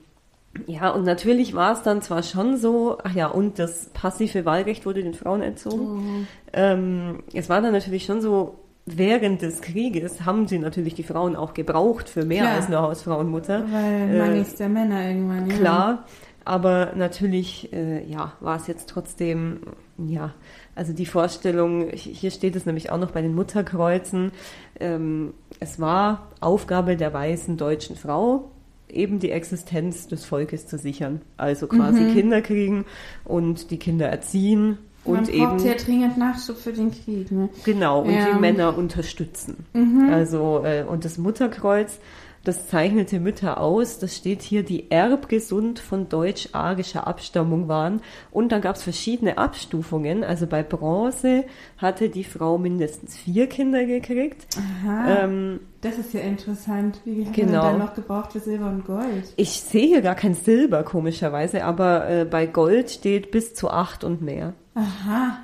ja, 0.67 0.89
und 0.89 1.05
natürlich 1.05 1.53
war 1.53 1.74
es 1.74 1.84
dann 1.84 2.01
zwar 2.01 2.24
schon 2.24 2.58
so, 2.58 2.98
ach 3.03 3.13
ja, 3.13 3.27
und 3.27 3.60
das 3.60 3.89
passive 3.93 4.46
Wahlrecht 4.46 4.86
wurde 4.86 5.03
den 5.03 5.13
Frauen 5.13 5.41
entzogen. 5.41 6.27
Ähm, 6.53 7.24
es 7.34 7.50
war 7.50 7.62
dann 7.62 7.72
natürlich 7.72 8.05
schon 8.05 8.19
so, 8.22 8.55
während 8.98 9.41
des 9.41 9.62
Krieges 9.62 10.25
haben 10.25 10.48
sie 10.48 10.60
natürlich 10.60 10.96
die 10.96 11.03
Frauen 11.03 11.36
auch 11.36 11.53
gebraucht 11.53 12.10
für 12.10 12.25
mehr 12.25 12.43
Klar. 12.43 12.55
als 12.55 12.69
nur 12.69 12.81
Hausfrau 12.81 13.19
und 13.19 13.29
Mutter. 13.29 13.65
Weil 13.72 14.15
Äh, 14.15 14.19
mangels 14.19 14.55
der 14.55 14.69
Männer 14.69 15.08
irgendwann, 15.08 15.50
ja. 15.50 15.55
Klar, 15.55 16.05
aber 16.46 16.93
natürlich, 16.96 17.72
äh, 17.74 18.03
ja, 18.05 18.34
war 18.39 18.58
es 18.58 18.67
jetzt 18.67 18.89
trotzdem 18.89 19.62
ja, 20.08 20.34
also 20.75 20.93
die 20.93 21.05
Vorstellung, 21.05 21.89
hier 21.91 22.31
steht 22.31 22.55
es 22.55 22.65
nämlich 22.65 22.91
auch 22.91 22.98
noch 22.98 23.12
bei 23.12 23.22
den 23.22 23.36
Mutterkreuzen, 23.36 24.31
ähm, 24.79 25.34
es 25.60 25.79
war 25.79 26.29
Aufgabe 26.39 26.96
der 26.96 27.13
weißen 27.13 27.58
deutschen 27.58 27.96
Frau, 27.96 28.51
eben 28.88 29.19
die 29.19 29.31
Existenz 29.31 30.08
des 30.08 30.25
Volkes 30.25 30.67
zu 30.67 30.77
sichern. 30.77 31.22
Also 31.38 31.67
quasi 31.67 32.01
mhm. 32.01 32.13
Kinder 32.13 32.41
kriegen 32.41 32.86
und 33.24 33.72
die 33.72 33.77
Kinder 33.77 34.08
erziehen. 34.08 34.77
Man 35.10 35.20
und 35.20 35.32
braucht 35.32 35.60
eben, 35.62 35.66
ja 35.66 35.74
dringend 35.75 36.18
Nachschub 36.18 36.58
für 36.58 36.74
den 36.74 36.92
Krieg. 36.92 37.32
Ne? 37.32 37.50
Genau, 37.66 38.01
und 38.01 38.13
ja. 38.13 38.34
die 38.34 38.39
Männer 38.39 38.78
unterstützen. 38.78 39.66
Mhm. 39.74 40.10
Also, 40.12 40.63
äh, 40.63 40.84
und 40.84 41.06
das 41.06 41.18
Mutterkreuz 41.18 42.00
das 42.44 42.68
zeichnete 42.68 43.20
Mütter 43.20 43.60
aus. 43.60 44.00
Das 44.00 44.16
steht 44.16 44.42
hier, 44.42 44.63
die 44.63 44.92
erbgesund 44.92 45.80
von 45.80 46.10
deutsch-arischer 46.10 47.08
Abstammung 47.08 47.68
waren. 47.68 48.01
Und 48.32 48.51
dann 48.51 48.62
gab 48.62 48.75
es 48.75 48.84
verschiedene 48.84 49.38
Abstufungen. 49.38 50.24
Also 50.24 50.48
bei 50.48 50.63
Bronze 50.63 51.46
hatte 51.78 52.10
die 52.10 52.24
Frau 52.24 52.58
mindestens 52.58 53.18
vier 53.18 53.48
Kinder 53.48 53.86
gekriegt. 53.86 54.48
Aha, 54.58 55.24
ähm, 55.24 55.60
das 55.82 55.98
ist 55.98 56.13
ja 56.13 56.22
interessant. 56.22 57.01
Wie 57.06 57.25
viel 57.25 57.46
genau. 57.46 57.62
dann 57.62 57.80
noch 57.80 57.94
gebraucht 57.94 58.34
für 58.34 58.39
Silber 58.39 58.68
und 58.68 58.86
Gold? 58.86 59.34
Ich 59.36 59.62
sehe 59.62 59.88
hier 59.88 60.01
gar 60.01 60.16
kein 60.16 60.34
Silber, 60.34 60.84
komischerweise, 60.84 61.63
aber 61.63 62.10
äh, 62.10 62.25
bei 62.25 62.46
Gold 62.46 62.89
steht 62.89 63.32
bis 63.32 63.54
zu 63.54 63.70
acht 63.70 64.04
und 64.04 64.22
mehr. 64.22 64.54
Aha. 64.79 65.39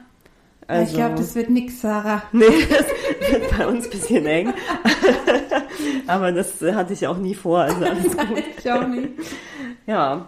Also, 0.67 0.91
ich 0.91 0.97
glaube, 0.97 1.15
das 1.15 1.35
wird 1.35 1.49
nix, 1.49 1.81
Sarah. 1.81 2.23
Nee, 2.31 2.45
das 2.69 3.31
wird 3.31 3.57
bei 3.57 3.67
uns 3.67 3.85
ein 3.85 3.91
bisschen 3.91 4.25
eng. 4.25 4.53
Aber 6.07 6.31
das 6.31 6.59
hatte 6.61 6.93
ich 6.93 7.05
auch 7.05 7.17
nie 7.17 7.35
vor, 7.35 7.59
also 7.59 7.85
alles 7.85 8.17
gut. 8.17 8.43
ich 8.57 8.71
auch 8.71 8.87
nie. 8.87 9.09
Ja. 9.85 10.25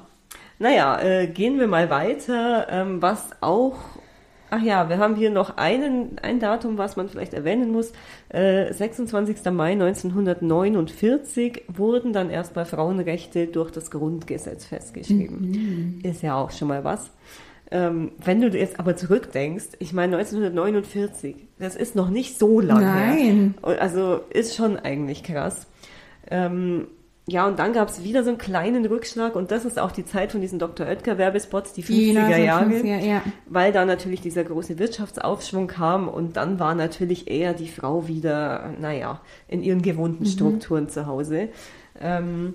Naja, 0.59 0.99
äh, 1.01 1.27
gehen 1.27 1.59
wir 1.59 1.67
mal 1.67 1.89
weiter. 1.89 2.67
Ähm, 2.69 3.01
was 3.01 3.29
auch 3.41 3.75
Ach 4.49 4.61
ja, 4.61 4.87
wir 4.87 4.97
haben 4.97 5.15
hier 5.15 5.29
noch 5.29 5.57
einen, 5.57 6.19
ein 6.21 6.39
Datum, 6.39 6.77
was 6.77 6.95
man 6.95 7.09
vielleicht 7.09 7.33
erwähnen 7.33 7.71
muss. 7.71 7.91
Äh, 8.29 8.71
26. 8.71 9.43
Mai 9.51 9.73
1949 9.73 11.63
wurden 11.67 12.13
dann 12.13 12.29
erstmal 12.29 12.65
Frauenrechte 12.65 13.47
durch 13.47 13.71
das 13.71 13.91
Grundgesetz 13.91 14.65
festgeschrieben. 14.65 15.51
Mhm. 15.51 15.99
Ist 16.01 16.21
ja 16.21 16.35
auch 16.35 16.51
schon 16.51 16.69
mal 16.69 16.85
was. 16.85 17.11
Ähm, 17.69 18.12
wenn 18.24 18.39
du 18.39 18.47
jetzt 18.47 18.79
aber 18.79 18.95
zurückdenkst, 18.95 19.77
ich 19.79 19.91
meine 19.91 20.17
1949, 20.17 21.36
das 21.59 21.75
ist 21.75 21.95
noch 21.95 22.09
nicht 22.09 22.39
so 22.39 22.62
lange 22.62 22.81
Nein. 22.81 23.55
her. 23.63 23.81
Also 23.81 24.21
ist 24.29 24.55
schon 24.55 24.77
eigentlich 24.77 25.24
krass. 25.24 25.67
Ähm, 26.31 26.88
ja, 27.29 27.45
und 27.45 27.59
dann 27.59 27.74
gab 27.74 27.89
es 27.89 28.05
wieder 28.05 28.24
so 28.24 28.29
einen 28.29 28.38
kleinen 28.38 28.86
Rückschlag 28.86 29.36
und 29.36 29.51
das 29.51 29.65
ist 29.65 29.77
auch 29.79 29.91
die 29.91 30.05
Zeit 30.05 30.31
von 30.31 30.39
diesen 30.39 30.59
Dr. 30.59 30.88
Oetker 30.88 31.17
Werbespots, 31.17 31.74
die 31.74 31.83
50er 31.83 32.38
Jahre, 32.38 32.69
50er, 32.69 33.05
ja. 33.05 33.21
weil 33.47 33.74
da 33.74 33.83
natürlich 33.83 34.21
dieser 34.21 34.45
große 34.45 34.79
Wirtschaftsaufschwung 34.79 35.67
kam 35.67 36.07
und 36.07 36.38
dann 36.38 36.57
war 36.57 36.74
natürlich 36.74 37.29
eher 37.29 37.53
die 37.53 37.67
Frau 37.67 38.07
wieder, 38.07 38.74
naja, 38.79 39.19
in 39.50 39.62
ihren 39.62 39.81
gewohnten 39.81 40.24
mhm. 40.24 40.29
Strukturen 40.29 40.88
zu 40.88 41.05
Hause. 41.05 41.50
Ähm, 42.00 42.53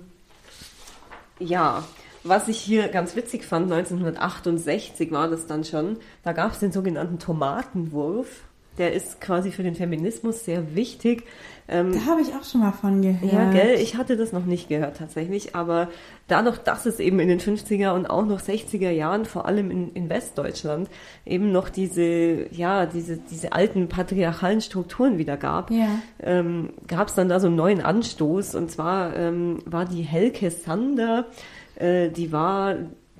ja, 1.37 1.83
was 2.23 2.47
ich 2.47 2.57
hier 2.57 2.87
ganz 2.87 3.15
witzig 3.15 3.45
fand, 3.45 3.71
1968 3.71 5.11
war 5.11 5.29
das 5.29 5.47
dann 5.47 5.63
schon, 5.63 5.97
da 6.23 6.33
gab 6.33 6.51
es 6.51 6.59
den 6.59 6.71
sogenannten 6.71 7.19
Tomatenwurf. 7.19 8.43
Der 8.79 8.93
ist 8.93 9.21
quasi 9.21 9.51
für 9.51 9.61
den 9.61 9.75
Feminismus 9.75 10.45
sehr 10.45 10.73
wichtig. 10.73 11.25
Ähm, 11.67 11.93
da 11.93 12.11
habe 12.11 12.21
ich 12.21 12.29
auch 12.29 12.43
schon 12.43 12.61
mal 12.61 12.71
von 12.71 13.03
gehört. 13.03 13.31
Ja, 13.31 13.51
gell, 13.51 13.75
ich 13.79 13.95
hatte 13.97 14.17
das 14.17 14.31
noch 14.33 14.45
nicht 14.45 14.67
gehört 14.67 14.97
tatsächlich, 14.97 15.55
aber 15.55 15.89
dadurch, 16.27 16.57
dass 16.57 16.87
es 16.87 16.99
eben 16.99 17.19
in 17.19 17.27
den 17.27 17.39
50er 17.39 17.93
und 17.93 18.07
auch 18.07 18.25
noch 18.25 18.41
60er 18.41 18.89
Jahren, 18.89 19.25
vor 19.25 19.45
allem 19.45 19.69
in, 19.69 19.93
in 19.93 20.09
Westdeutschland, 20.09 20.89
eben 21.23 21.51
noch 21.51 21.69
diese, 21.69 22.47
ja, 22.51 22.87
diese, 22.87 23.17
diese 23.17 23.53
alten 23.53 23.89
patriarchalen 23.89 24.61
Strukturen 24.61 25.19
wieder 25.19 25.37
gab, 25.37 25.69
ja. 25.69 25.87
ähm, 26.19 26.71
gab 26.87 27.09
es 27.09 27.13
dann 27.13 27.29
da 27.29 27.39
so 27.39 27.47
einen 27.47 27.55
neuen 27.55 27.81
Anstoß 27.81 28.55
und 28.55 28.71
zwar 28.71 29.15
ähm, 29.15 29.59
war 29.65 29.85
die 29.85 30.01
Helke 30.01 30.49
Sander, 30.49 31.27
äh, 31.75 32.09
die 32.09 32.31
war 32.31 32.77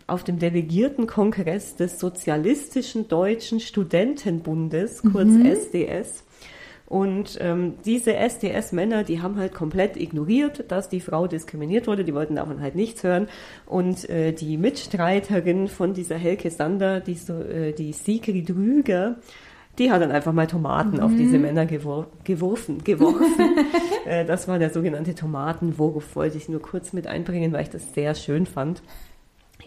auf 0.07 0.23
dem 0.23 0.39
Delegiertenkongress 0.39 1.75
des 1.75 1.99
Sozialistischen 1.99 3.07
Deutschen 3.07 3.59
Studentenbundes, 3.59 5.01
kurz 5.01 5.29
mhm. 5.29 5.45
SDS. 5.45 6.23
Und 6.85 7.39
ähm, 7.41 7.75
diese 7.85 8.15
SDS-Männer, 8.15 9.03
die 9.03 9.21
haben 9.21 9.37
halt 9.37 9.53
komplett 9.53 9.97
ignoriert, 9.97 10.65
dass 10.67 10.89
die 10.89 10.99
Frau 10.99 11.25
diskriminiert 11.25 11.87
wurde. 11.87 12.03
Die 12.03 12.13
wollten 12.13 12.35
davon 12.35 12.61
halt 12.61 12.75
nichts 12.75 13.03
hören. 13.03 13.29
Und 13.65 14.07
äh, 14.09 14.31
die 14.31 14.57
Mitstreiterin 14.57 15.69
von 15.69 15.93
dieser 15.93 16.17
Helke 16.17 16.51
Sander, 16.51 16.99
die, 16.99 17.15
so, 17.15 17.33
äh, 17.39 17.71
die 17.73 17.93
Sigrid 17.93 18.51
Rüger, 18.51 19.15
die 19.79 19.91
hat 19.91 20.01
dann 20.01 20.11
einfach 20.11 20.33
mal 20.33 20.47
Tomaten 20.47 20.97
mhm. 20.97 21.03
auf 21.03 21.11
diese 21.15 21.37
mhm. 21.37 21.43
Männer 21.43 21.65
gewor 21.65 22.07
geworfen. 22.23 22.83
geworfen. 22.83 23.57
äh, 24.05 24.25
das 24.25 24.47
war 24.47 24.59
der 24.59 24.69
sogenannte 24.69 25.15
Tomatenwurf, 25.15 26.15
wollte 26.15 26.37
ich 26.37 26.49
nur 26.49 26.61
kurz 26.61 26.93
mit 26.93 27.07
einbringen, 27.07 27.51
weil 27.53 27.63
ich 27.63 27.69
das 27.69 27.93
sehr 27.93 28.15
schön 28.15 28.45
fand. 28.45 28.81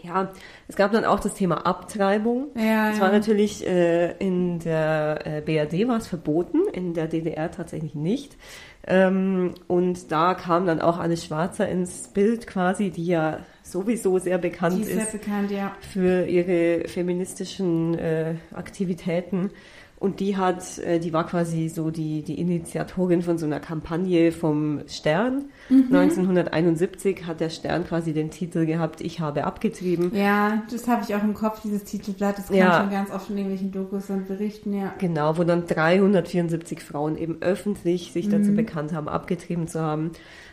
Ja, 0.03 0.29
es 0.67 0.75
gab 0.75 0.91
dann 0.91 1.05
auch 1.05 1.19
das 1.19 1.33
Thema 1.33 1.65
Abtreibung. 1.65 2.49
Ja, 2.55 2.91
das 2.91 3.01
war 3.01 3.11
natürlich 3.11 3.65
äh, 3.65 4.11
in 4.19 4.59
der 4.59 5.21
äh, 5.25 5.41
BRD 5.41 5.87
war 5.87 5.97
es 5.97 6.07
verboten, 6.07 6.61
in 6.71 6.93
der 6.93 7.07
DDR 7.07 7.51
tatsächlich 7.51 7.95
nicht. 7.95 8.37
Ähm, 8.85 9.55
und 9.67 10.11
da 10.11 10.33
kam 10.33 10.65
dann 10.65 10.79
auch 10.79 10.97
Anne 10.97 11.17
Schwarzer 11.17 11.67
ins 11.67 12.09
Bild 12.09 12.47
quasi, 12.47 12.89
die 12.89 13.07
ja 13.07 13.39
sowieso 13.63 14.17
sehr 14.17 14.37
bekannt 14.37 14.77
die 14.77 14.81
ist, 14.83 14.89
ist 14.89 15.11
sehr 15.11 15.19
bekannt, 15.19 15.51
ja. 15.51 15.75
für 15.81 16.25
ihre 16.25 16.87
feministischen 16.87 17.97
äh, 17.97 18.35
Aktivitäten. 18.53 19.51
Und 19.99 20.19
die 20.19 20.37
hat, 20.37 20.77
äh, 20.77 20.99
die 20.99 21.11
war 21.11 21.25
quasi 21.25 21.69
so 21.69 21.89
die, 21.89 22.21
die 22.21 22.39
Initiatorin 22.39 23.23
von 23.23 23.39
so 23.39 23.47
einer 23.47 23.59
Kampagne 23.59 24.31
vom 24.31 24.81
Stern. 24.87 25.45
Mhm. 25.69 25.87
1971 25.95 27.25
hat 27.25 27.39
der 27.39 27.49
Stern 27.49 27.83
quasi 27.83 28.13
den 28.13 28.29
Titel 28.29 28.67
gehabt, 28.67 29.01
ich 29.01 29.19
habe 29.19 29.45
abgetrieben. 29.45 30.11
Ja, 30.15 30.61
das 30.69 30.87
habe 30.87 31.03
ich 31.07 31.15
auch 31.15 31.23
im 31.23 31.33
Kopf, 31.33 31.61
dieses 31.63 31.83
Titelblatt. 31.83 32.37
Das 32.37 32.47
kam 32.47 32.55
ja. 32.55 32.81
schon 32.81 32.91
ganz 32.91 33.09
oft 33.09 33.31
in 33.31 33.37
irgendwelchen 33.37 33.71
Dokus 33.71 34.11
und 34.11 34.27
Berichten, 34.27 34.73
ja. 34.73 34.93
Genau, 34.99 35.35
wo 35.37 35.43
dann 35.43 35.65
374 35.65 36.79
Frauen 36.83 37.17
eben 37.17 37.41
öffentlich 37.41 38.11
sich 38.11 38.29
dazu 38.29 38.51
mhm. 38.51 38.55
bekannt 38.55 38.93
haben, 38.93 39.07
abgetrieben 39.07 39.67
zu 39.67 39.81
haben. 39.81 40.11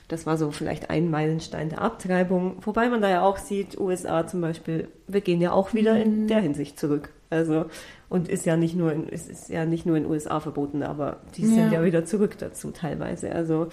Das 0.08 0.26
war 0.26 0.38
so 0.38 0.50
vielleicht 0.52 0.88
ein 0.88 1.10
Meilenstein 1.10 1.68
der 1.68 1.82
Abtreibung. 1.82 2.56
Wobei 2.62 2.88
man 2.88 3.02
da 3.02 3.10
ja 3.10 3.22
auch 3.22 3.36
sieht, 3.36 3.78
USA 3.78 4.26
zum 4.26 4.40
Beispiel, 4.40 4.88
wir 5.06 5.20
gehen 5.20 5.42
ja 5.42 5.52
auch 5.52 5.74
wieder 5.74 5.94
mhm. 5.94 6.00
in 6.00 6.28
der 6.28 6.40
Hinsicht 6.40 6.78
zurück. 6.78 7.10
Also 7.30 7.66
und 8.08 8.28
ist 8.28 8.46
ja 8.46 8.56
nicht 8.56 8.76
nur 8.76 8.92
in, 8.92 9.08
ist, 9.08 9.28
ist 9.28 9.48
ja 9.48 9.64
nicht 9.64 9.86
nur 9.86 9.96
in 9.96 10.04
den 10.04 10.12
USA 10.12 10.40
verboten, 10.40 10.82
aber 10.82 11.18
die 11.36 11.42
ja. 11.42 11.48
sind 11.48 11.72
ja 11.72 11.84
wieder 11.84 12.04
zurück 12.04 12.36
dazu 12.38 12.70
teilweise. 12.70 13.32
Also 13.32 13.68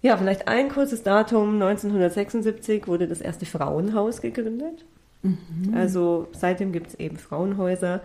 ja, 0.00 0.16
vielleicht 0.16 0.48
ein 0.48 0.68
kurzes 0.68 1.02
Datum. 1.02 1.54
1976 1.54 2.86
wurde 2.86 3.08
das 3.08 3.20
erste 3.20 3.46
Frauenhaus 3.46 4.20
gegründet. 4.20 4.84
Mhm. 5.22 5.74
Also 5.74 6.28
seitdem 6.32 6.72
gibt 6.72 6.88
es 6.88 6.94
eben 6.94 7.16
Frauenhäuser. 7.16 8.00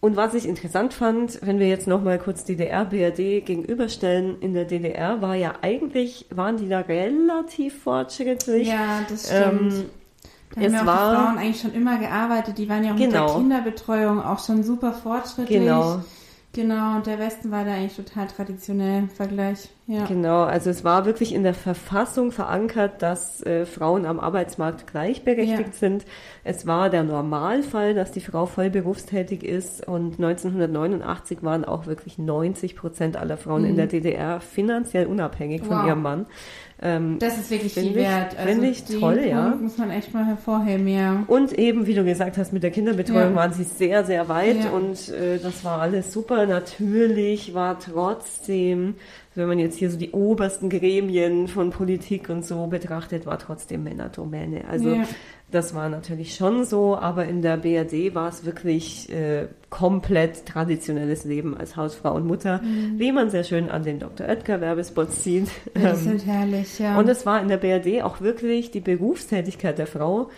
Und 0.00 0.16
was 0.16 0.34
ich 0.34 0.46
interessant 0.46 0.92
fand, 0.92 1.40
wenn 1.46 1.58
wir 1.58 1.68
jetzt 1.68 1.86
nochmal 1.86 2.18
kurz 2.18 2.44
DDR, 2.44 2.84
BRD 2.84 3.46
gegenüberstellen, 3.46 4.38
in 4.40 4.52
der 4.52 4.66
DDR 4.66 5.22
war 5.22 5.34
ja 5.34 5.54
eigentlich, 5.62 6.26
waren 6.28 6.58
die 6.58 6.68
da 6.68 6.80
relativ 6.80 7.82
fortschrittlich. 7.82 8.68
Ja, 8.68 9.06
das 9.08 9.28
stimmt. 9.28 9.72
Ähm, 9.72 9.84
da 10.54 10.60
es 10.60 10.74
haben 10.74 10.86
war, 10.86 11.14
Frauen 11.14 11.38
eigentlich 11.38 11.60
schon 11.60 11.74
immer 11.74 11.98
gearbeitet, 11.98 12.58
die 12.58 12.68
waren 12.68 12.84
ja 12.84 12.92
auch 12.92 12.96
genau. 12.96 13.06
mit 13.06 13.14
der 13.14 13.20
genau. 13.22 13.38
Kinderbetreuung 13.38 14.22
auch 14.22 14.44
schon 14.44 14.62
super 14.62 14.92
fortschrittlich. 14.92 15.60
Genau. 15.60 16.00
Genau, 16.54 16.94
und 16.94 17.06
der 17.06 17.18
Westen 17.18 17.50
war 17.50 17.64
da 17.64 17.72
eigentlich 17.72 17.96
total 17.96 18.28
traditionell 18.28 19.00
im 19.00 19.08
Vergleich. 19.08 19.68
Ja. 19.88 20.06
Genau, 20.06 20.44
also 20.44 20.70
es 20.70 20.84
war 20.84 21.04
wirklich 21.04 21.34
in 21.34 21.42
der 21.42 21.52
Verfassung 21.52 22.30
verankert, 22.30 23.02
dass 23.02 23.42
äh, 23.42 23.66
Frauen 23.66 24.06
am 24.06 24.20
Arbeitsmarkt 24.20 24.86
gleichberechtigt 24.86 25.72
ja. 25.72 25.72
sind. 25.72 26.04
Es 26.44 26.64
war 26.64 26.90
der 26.90 27.02
Normalfall, 27.02 27.94
dass 27.94 28.12
die 28.12 28.20
Frau 28.20 28.46
voll 28.46 28.70
berufstätig 28.70 29.42
ist 29.42 29.86
und 29.86 30.14
1989 30.20 31.42
waren 31.42 31.64
auch 31.64 31.86
wirklich 31.86 32.18
90 32.18 32.76
Prozent 32.76 33.16
aller 33.16 33.36
Frauen 33.36 33.62
mhm. 33.62 33.70
in 33.70 33.76
der 33.76 33.88
DDR 33.88 34.40
finanziell 34.40 35.06
unabhängig 35.06 35.62
wow. 35.62 35.68
von 35.68 35.86
ihrem 35.88 36.02
Mann. 36.02 36.26
Ähm, 36.82 37.18
das 37.18 37.38
ist 37.38 37.50
wirklich 37.50 37.72
viel 37.72 37.94
wert. 37.94 38.36
Also 38.36 38.50
Finde 38.50 38.68
ich 38.68 38.84
toll, 38.84 39.24
ja. 39.26 39.56
muss 39.60 39.78
man 39.78 39.90
echt 39.90 40.12
mal 40.12 40.26
hervorheben, 40.26 40.88
ja. 40.88 41.22
Und 41.28 41.52
eben, 41.52 41.86
wie 41.86 41.94
du 41.94 42.04
gesagt 42.04 42.36
hast, 42.36 42.52
mit 42.52 42.62
der 42.62 42.72
Kinderbetreuung 42.72 43.30
ja. 43.30 43.34
waren 43.34 43.52
sie 43.52 43.64
sehr, 43.64 44.04
sehr 44.04 44.28
weit 44.28 44.64
ja. 44.64 44.70
und 44.70 45.08
äh, 45.10 45.38
das 45.38 45.64
war 45.64 45.80
alles 45.80 46.12
super. 46.12 46.46
Natürlich 46.46 47.54
war 47.54 47.78
trotzdem, 47.78 48.96
wenn 49.34 49.46
man 49.46 49.58
jetzt 49.58 49.78
hier 49.78 49.90
so 49.90 49.96
die 49.96 50.10
obersten 50.10 50.68
Gremien 50.68 51.48
von 51.48 51.70
Politik 51.70 52.28
und 52.28 52.44
so 52.44 52.66
betrachtet, 52.66 53.24
war 53.24 53.38
trotzdem 53.38 53.84
Männerdomäne. 53.84 54.64
Also 54.68 54.94
ja. 54.94 55.04
Das 55.54 55.72
war 55.72 55.88
natürlich 55.88 56.34
schon 56.34 56.64
so, 56.64 56.96
aber 56.96 57.26
in 57.26 57.40
der 57.40 57.56
BRD 57.58 58.12
war 58.12 58.28
es 58.28 58.44
wirklich 58.44 59.08
äh, 59.08 59.46
komplett 59.70 60.46
traditionelles 60.46 61.24
Leben 61.24 61.56
als 61.56 61.76
Hausfrau 61.76 62.12
und 62.16 62.26
Mutter, 62.26 62.60
mhm. 62.60 62.98
wie 62.98 63.12
man 63.12 63.30
sehr 63.30 63.44
schön 63.44 63.70
an 63.70 63.84
den 63.84 64.00
Dr. 64.00 64.26
Oetker 64.26 64.60
Werbespots 64.60 65.22
sieht. 65.22 65.48
Ja, 65.80 65.92
die 65.92 65.96
sind 66.00 66.26
herrlich, 66.26 66.80
ja. 66.80 66.98
Und 66.98 67.08
es 67.08 67.24
war 67.24 67.40
in 67.40 67.46
der 67.46 67.58
BRD 67.58 68.02
auch 68.02 68.20
wirklich 68.20 68.72
die 68.72 68.80
Berufstätigkeit 68.80 69.78
der 69.78 69.86
Frau 69.86 70.28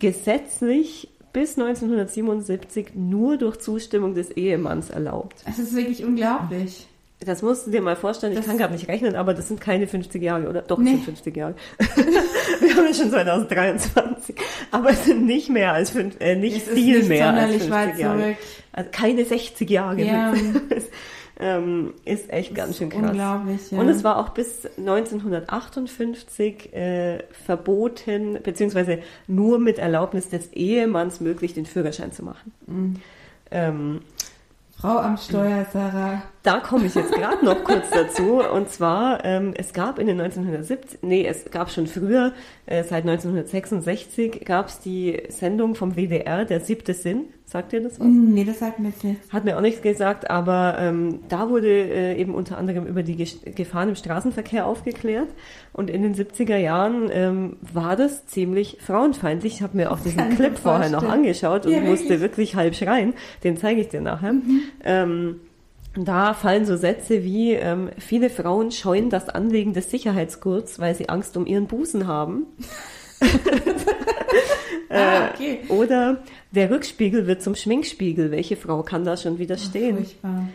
gesetzlich 0.00 1.10
bis 1.32 1.56
1977 1.56 2.96
nur 2.96 3.36
durch 3.36 3.58
Zustimmung 3.58 4.14
des 4.14 4.32
Ehemanns 4.32 4.90
erlaubt. 4.90 5.44
Das 5.46 5.60
ist 5.60 5.76
wirklich 5.76 6.04
unglaublich. 6.04 6.88
Das 7.26 7.42
musst 7.42 7.66
du 7.66 7.70
dir 7.72 7.82
mal 7.82 7.96
vorstellen, 7.96 8.32
ich 8.32 8.38
Das- 8.38 8.46
kann 8.46 8.56
gerade 8.56 8.72
nicht 8.72 8.88
rechnen, 8.88 9.16
aber 9.16 9.34
das 9.34 9.48
sind 9.48 9.60
keine 9.60 9.86
50 9.86 10.22
Jahre, 10.22 10.48
oder? 10.48 10.62
Doch, 10.62 10.78
Nee. 10.78 10.90
sind 10.92 11.04
50 11.04 11.36
Jahre. 11.36 11.54
Wir 12.60 12.76
haben 12.76 12.86
ja 12.86 12.94
schon 12.94 13.10
2023. 13.10 14.36
Aber 14.70 14.90
es 14.90 15.04
sind 15.04 15.26
nicht 15.26 15.50
mehr 15.50 15.72
als 15.72 15.90
fünf, 15.90 16.16
äh, 16.20 16.36
nicht 16.36 16.56
Es 16.56 16.72
viel 16.72 16.98
nicht 16.98 17.08
mehr 17.08 17.26
als 17.26 17.34
sonderlich 17.40 17.62
50 17.62 17.70
weit 17.72 17.98
Jahre. 17.98 18.20
zurück. 18.22 18.36
Also 18.72 18.90
keine 18.92 19.24
60 19.24 19.70
Jahre. 19.70 20.00
Ja. 20.02 20.34
ähm, 21.40 21.94
ist 22.04 22.30
echt 22.32 22.54
ganz 22.54 22.78
schön 22.78 22.90
krass. 22.90 23.10
Unglaublich, 23.10 23.70
ja. 23.70 23.78
Und 23.78 23.88
es 23.88 24.04
war 24.04 24.18
auch 24.18 24.30
bis 24.30 24.66
1958 24.78 26.72
äh, 26.74 27.22
verboten, 27.44 28.38
beziehungsweise 28.42 28.98
nur 29.26 29.58
mit 29.58 29.78
Erlaubnis 29.78 30.28
des 30.28 30.52
Ehemanns 30.52 31.20
möglich, 31.20 31.54
den 31.54 31.66
Führerschein 31.66 32.12
zu 32.12 32.22
machen. 32.24 32.52
Mhm. 32.66 32.94
Ähm, 33.50 34.00
Frau 34.78 34.98
am 34.98 35.16
Steuer, 35.16 35.66
Sarah. 35.72 36.22
Da 36.46 36.60
komme 36.60 36.86
ich 36.86 36.94
jetzt 36.94 37.12
gerade 37.12 37.44
noch 37.44 37.62
kurz 37.64 37.90
dazu. 37.90 38.40
Und 38.40 38.70
zwar, 38.70 39.24
ähm, 39.24 39.52
es 39.56 39.72
gab 39.72 39.98
in 39.98 40.06
den 40.06 40.20
1970, 40.20 41.00
nee, 41.02 41.26
es 41.26 41.44
gab 41.50 41.70
schon 41.70 41.86
früher, 41.86 42.32
äh, 42.66 42.82
seit 42.84 43.04
1966 43.04 44.44
gab 44.44 44.68
es 44.68 44.80
die 44.80 45.20
Sendung 45.28 45.74
vom 45.74 45.96
WDR, 45.96 46.44
der 46.44 46.60
siebte 46.60 46.94
Sinn. 46.94 47.24
Sagt 47.44 47.72
ihr 47.72 47.80
das 47.80 48.00
was? 48.00 48.06
Hm, 48.06 48.34
Nee, 48.34 48.44
das 48.44 48.58
sagt 48.58 48.80
mir 48.80 48.88
jetzt 48.88 49.04
nichts. 49.04 49.32
Hat 49.32 49.44
mir 49.44 49.56
auch 49.56 49.60
nichts 49.60 49.80
gesagt, 49.80 50.30
aber 50.30 50.76
ähm, 50.80 51.20
da 51.28 51.48
wurde 51.48 51.68
äh, 51.68 52.20
eben 52.20 52.34
unter 52.34 52.58
anderem 52.58 52.86
über 52.86 53.02
die 53.04 53.16
Gefahren 53.54 53.88
im 53.90 53.94
Straßenverkehr 53.94 54.66
aufgeklärt. 54.66 55.28
Und 55.72 55.88
in 55.88 56.02
den 56.02 56.14
70er 56.14 56.56
Jahren 56.56 57.08
ähm, 57.12 57.56
war 57.72 57.94
das 57.96 58.26
ziemlich 58.26 58.78
frauenfeindlich. 58.84 59.54
Ich 59.54 59.62
habe 59.62 59.76
mir 59.76 59.92
auch 59.92 60.00
diesen 60.00 60.30
Clip 60.36 60.58
vorher 60.58 60.90
noch 60.90 61.04
angeschaut 61.08 61.66
und 61.66 61.72
Ja, 61.72 61.80
musste 61.80 62.08
wirklich? 62.08 62.20
wirklich 62.26 62.56
halb 62.56 62.74
schreien. 62.74 63.14
Den 63.44 63.56
zeige 63.56 63.80
ich 63.80 63.88
dir 63.90 64.00
nachher. 64.00 64.32
Mhm. 64.32 64.60
Ähm, 64.84 65.40
da 66.04 66.34
fallen 66.34 66.66
so 66.66 66.76
Sätze 66.76 67.24
wie, 67.24 67.52
ähm, 67.52 67.90
viele 67.98 68.30
Frauen 68.30 68.70
scheuen 68.70 69.10
das 69.10 69.28
Anlegen 69.28 69.72
des 69.72 69.90
Sicherheitsgurts, 69.90 70.78
weil 70.78 70.94
sie 70.94 71.08
Angst 71.08 71.36
um 71.36 71.46
ihren 71.46 71.66
Busen 71.66 72.06
haben. 72.06 72.46
ah, 74.90 75.30
okay. 75.32 75.60
Oder 75.68 76.22
der 76.50 76.70
Rückspiegel 76.70 77.26
wird 77.26 77.42
zum 77.42 77.54
Schminkspiegel. 77.54 78.30
Welche 78.30 78.56
Frau 78.56 78.82
kann 78.82 79.04
da 79.04 79.16
schon 79.16 79.38
widerstehen? 79.38 79.96
Furchtbar. 79.96 80.48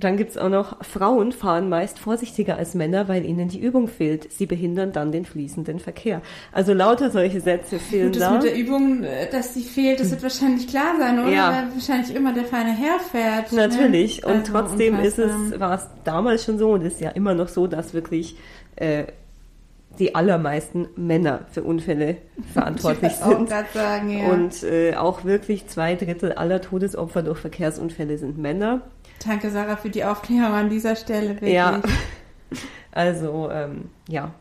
Dann 0.00 0.16
gibt's 0.16 0.36
auch 0.36 0.48
noch, 0.48 0.82
Frauen 0.84 1.32
fahren 1.32 1.68
meist 1.68 1.98
vorsichtiger 1.98 2.56
als 2.56 2.74
Männer, 2.74 3.08
weil 3.08 3.24
ihnen 3.24 3.48
die 3.48 3.60
Übung 3.60 3.86
fehlt. 3.88 4.32
Sie 4.32 4.46
behindern 4.46 4.92
dann 4.92 5.12
den 5.12 5.24
fließenden 5.24 5.78
Verkehr. 5.78 6.22
Also 6.52 6.72
lauter 6.72 7.10
solche 7.10 7.40
Sätze 7.40 7.78
fehlen 7.78 8.12
Gut, 8.12 8.16
das 8.16 8.28
da. 8.28 8.34
mit 8.34 8.42
der 8.44 8.56
Übung, 8.56 9.04
äh, 9.04 9.30
dass 9.30 9.52
die 9.52 9.62
fehlt, 9.62 10.00
das 10.00 10.10
wird 10.10 10.22
wahrscheinlich 10.22 10.66
klar 10.68 10.94
sein, 10.98 11.18
oder? 11.20 11.30
Ja. 11.30 11.52
Weil 11.52 11.74
wahrscheinlich 11.74 12.14
immer 12.14 12.32
der 12.32 12.44
feine 12.44 12.72
Herr 12.72 12.98
fährt. 12.98 13.52
Natürlich. 13.52 14.22
Ne? 14.22 14.26
Und 14.28 14.40
Also 14.40 14.52
trotzdem 14.52 15.00
ist 15.00 15.18
es, 15.18 15.60
war 15.60 15.74
es 15.74 15.86
damals 16.04 16.44
schon 16.44 16.58
so 16.58 16.70
und 16.70 16.82
ist 16.82 17.00
ja 17.00 17.10
immer 17.10 17.34
noch 17.34 17.48
so, 17.48 17.66
dass 17.66 17.94
wirklich 17.94 18.36
äh, 18.76 19.04
die 19.98 20.14
allermeisten 20.14 20.88
Männer 20.96 21.40
für 21.50 21.62
Unfälle 21.62 22.16
verantwortlich 22.54 23.12
sind. 23.12 23.48
sagen, 23.48 24.18
ja. 24.18 24.28
Und 24.30 24.62
äh, 24.62 24.94
auch 24.94 25.24
wirklich 25.24 25.66
zwei 25.66 25.94
Drittel 25.94 26.32
aller 26.32 26.60
Todesopfer 26.60 27.22
durch 27.22 27.38
Verkehrsunfälle 27.38 28.16
sind 28.16 28.38
Männer. 28.38 28.82
Danke, 29.24 29.50
Sarah, 29.50 29.76
für 29.76 29.90
die 29.90 30.04
Aufklärung 30.04 30.52
an 30.54 30.70
dieser 30.70 30.96
Stelle. 30.96 31.30
Wirklich. 31.30 31.52
Ja, 31.52 31.80
also 32.92 33.50
ähm, 33.52 33.90
ja, 34.08 34.32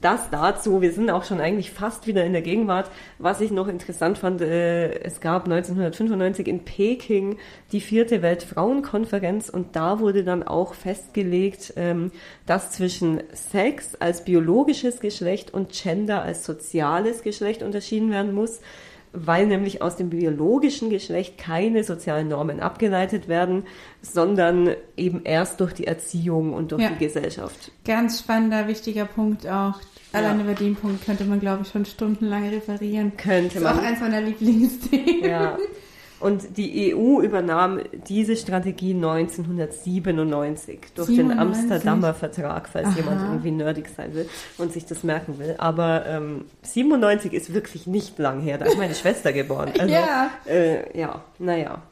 das 0.00 0.30
dazu. 0.30 0.80
Wir 0.80 0.92
sind 0.92 1.10
auch 1.10 1.24
schon 1.24 1.40
eigentlich 1.40 1.72
fast 1.72 2.06
wieder 2.06 2.24
in 2.24 2.32
der 2.32 2.42
Gegenwart. 2.42 2.90
Was 3.18 3.40
ich 3.40 3.50
noch 3.50 3.68
interessant 3.68 4.18
fand, 4.18 4.40
äh, 4.40 5.00
es 5.00 5.20
gab 5.20 5.44
1995 5.44 6.48
in 6.48 6.64
Peking 6.64 7.38
die 7.72 7.80
vierte 7.80 8.22
Weltfrauenkonferenz 8.22 9.48
und 9.50 9.76
da 9.76 10.00
wurde 10.00 10.24
dann 10.24 10.42
auch 10.42 10.74
festgelegt, 10.74 11.74
ähm, 11.76 12.12
dass 12.46 12.70
zwischen 12.70 13.22
Sex 13.32 13.94
als 13.96 14.24
biologisches 14.24 15.00
Geschlecht 15.00 15.52
und 15.52 15.72
Gender 15.72 16.22
als 16.22 16.44
soziales 16.44 17.22
Geschlecht 17.22 17.62
unterschieden 17.62 18.10
werden 18.10 18.32
muss 18.32 18.60
weil 19.12 19.46
nämlich 19.46 19.82
aus 19.82 19.96
dem 19.96 20.10
biologischen 20.10 20.90
Geschlecht 20.90 21.36
keine 21.38 21.82
sozialen 21.84 22.28
Normen 22.28 22.60
abgeleitet 22.60 23.26
werden, 23.28 23.64
sondern 24.02 24.70
eben 24.96 25.22
erst 25.24 25.60
durch 25.60 25.72
die 25.74 25.86
Erziehung 25.86 26.52
und 26.52 26.72
durch 26.72 26.82
Ja. 26.82 26.90
die 26.90 27.04
Gesellschaft. 27.04 27.72
Ganz 27.84 28.20
spannender, 28.20 28.68
wichtiger 28.68 29.04
Punkt 29.06 29.46
auch. 29.46 29.74
Allein 30.12 30.38
Ja. 30.38 30.44
über 30.44 30.54
den 30.54 30.74
Punkt 30.76 31.04
könnte 31.04 31.24
man, 31.24 31.40
glaube 31.40 31.62
ich, 31.62 31.68
schon 31.70 31.84
stundenlang 31.84 32.48
referieren. 32.48 33.12
Könnte 33.16 33.54
Das 33.60 33.62
ist 33.62 33.66
auch 33.66 33.74
man. 33.76 33.84
eins 33.84 34.00
meiner 34.00 34.20
Lieblingsthemen. 34.20 35.24
Ja. 35.24 35.58
Und 36.20 36.58
die 36.58 36.94
EU 36.94 37.20
übernahm 37.22 37.80
diese 38.06 38.36
Strategie 38.36 38.94
1997 38.94 40.78
durch 40.94 41.08
den 41.08 41.28
97? 41.28 41.40
Amsterdamer 41.40 42.14
Vertrag, 42.14 42.68
falls 42.68 42.88
Aha. 42.88 42.96
jemand 42.96 43.22
irgendwie 43.22 43.50
nerdig 43.50 43.88
sein 43.96 44.14
will 44.14 44.28
und 44.58 44.72
sich 44.72 44.84
das 44.84 45.02
merken 45.02 45.38
will. 45.38 45.54
Aber 45.56 46.04
ähm, 46.06 46.44
97 46.62 47.32
ist 47.32 47.54
wirklich 47.54 47.86
nicht 47.86 48.18
lang 48.18 48.40
her. 48.40 48.58
Da 48.58 48.66
ist 48.66 48.76
meine 48.76 48.94
Schwester 49.00 49.32
geboren. 49.32 49.72
Also, 49.78 49.92
Ja. 49.92 50.30
Äh, 50.46 50.98
ja, 50.98 51.24
naja. 51.38 51.82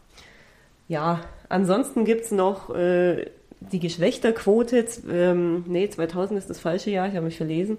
Ja, 0.89 1.21
ansonsten 1.49 2.05
gibt's 2.05 2.31
noch 2.31 2.75
äh, 2.75 3.27
die 3.61 3.79
Geschlechterquote. 3.79 4.85
Ähm, 5.11 5.65
nee, 5.67 5.89
2000 5.89 6.39
ist 6.39 6.51
das 6.51 6.61
falsche 6.61 6.91
Jahr, 6.91 7.09
ich 7.09 7.15
habe 7.15 7.27
mich 7.27 7.37
verlesen. 7.37 7.79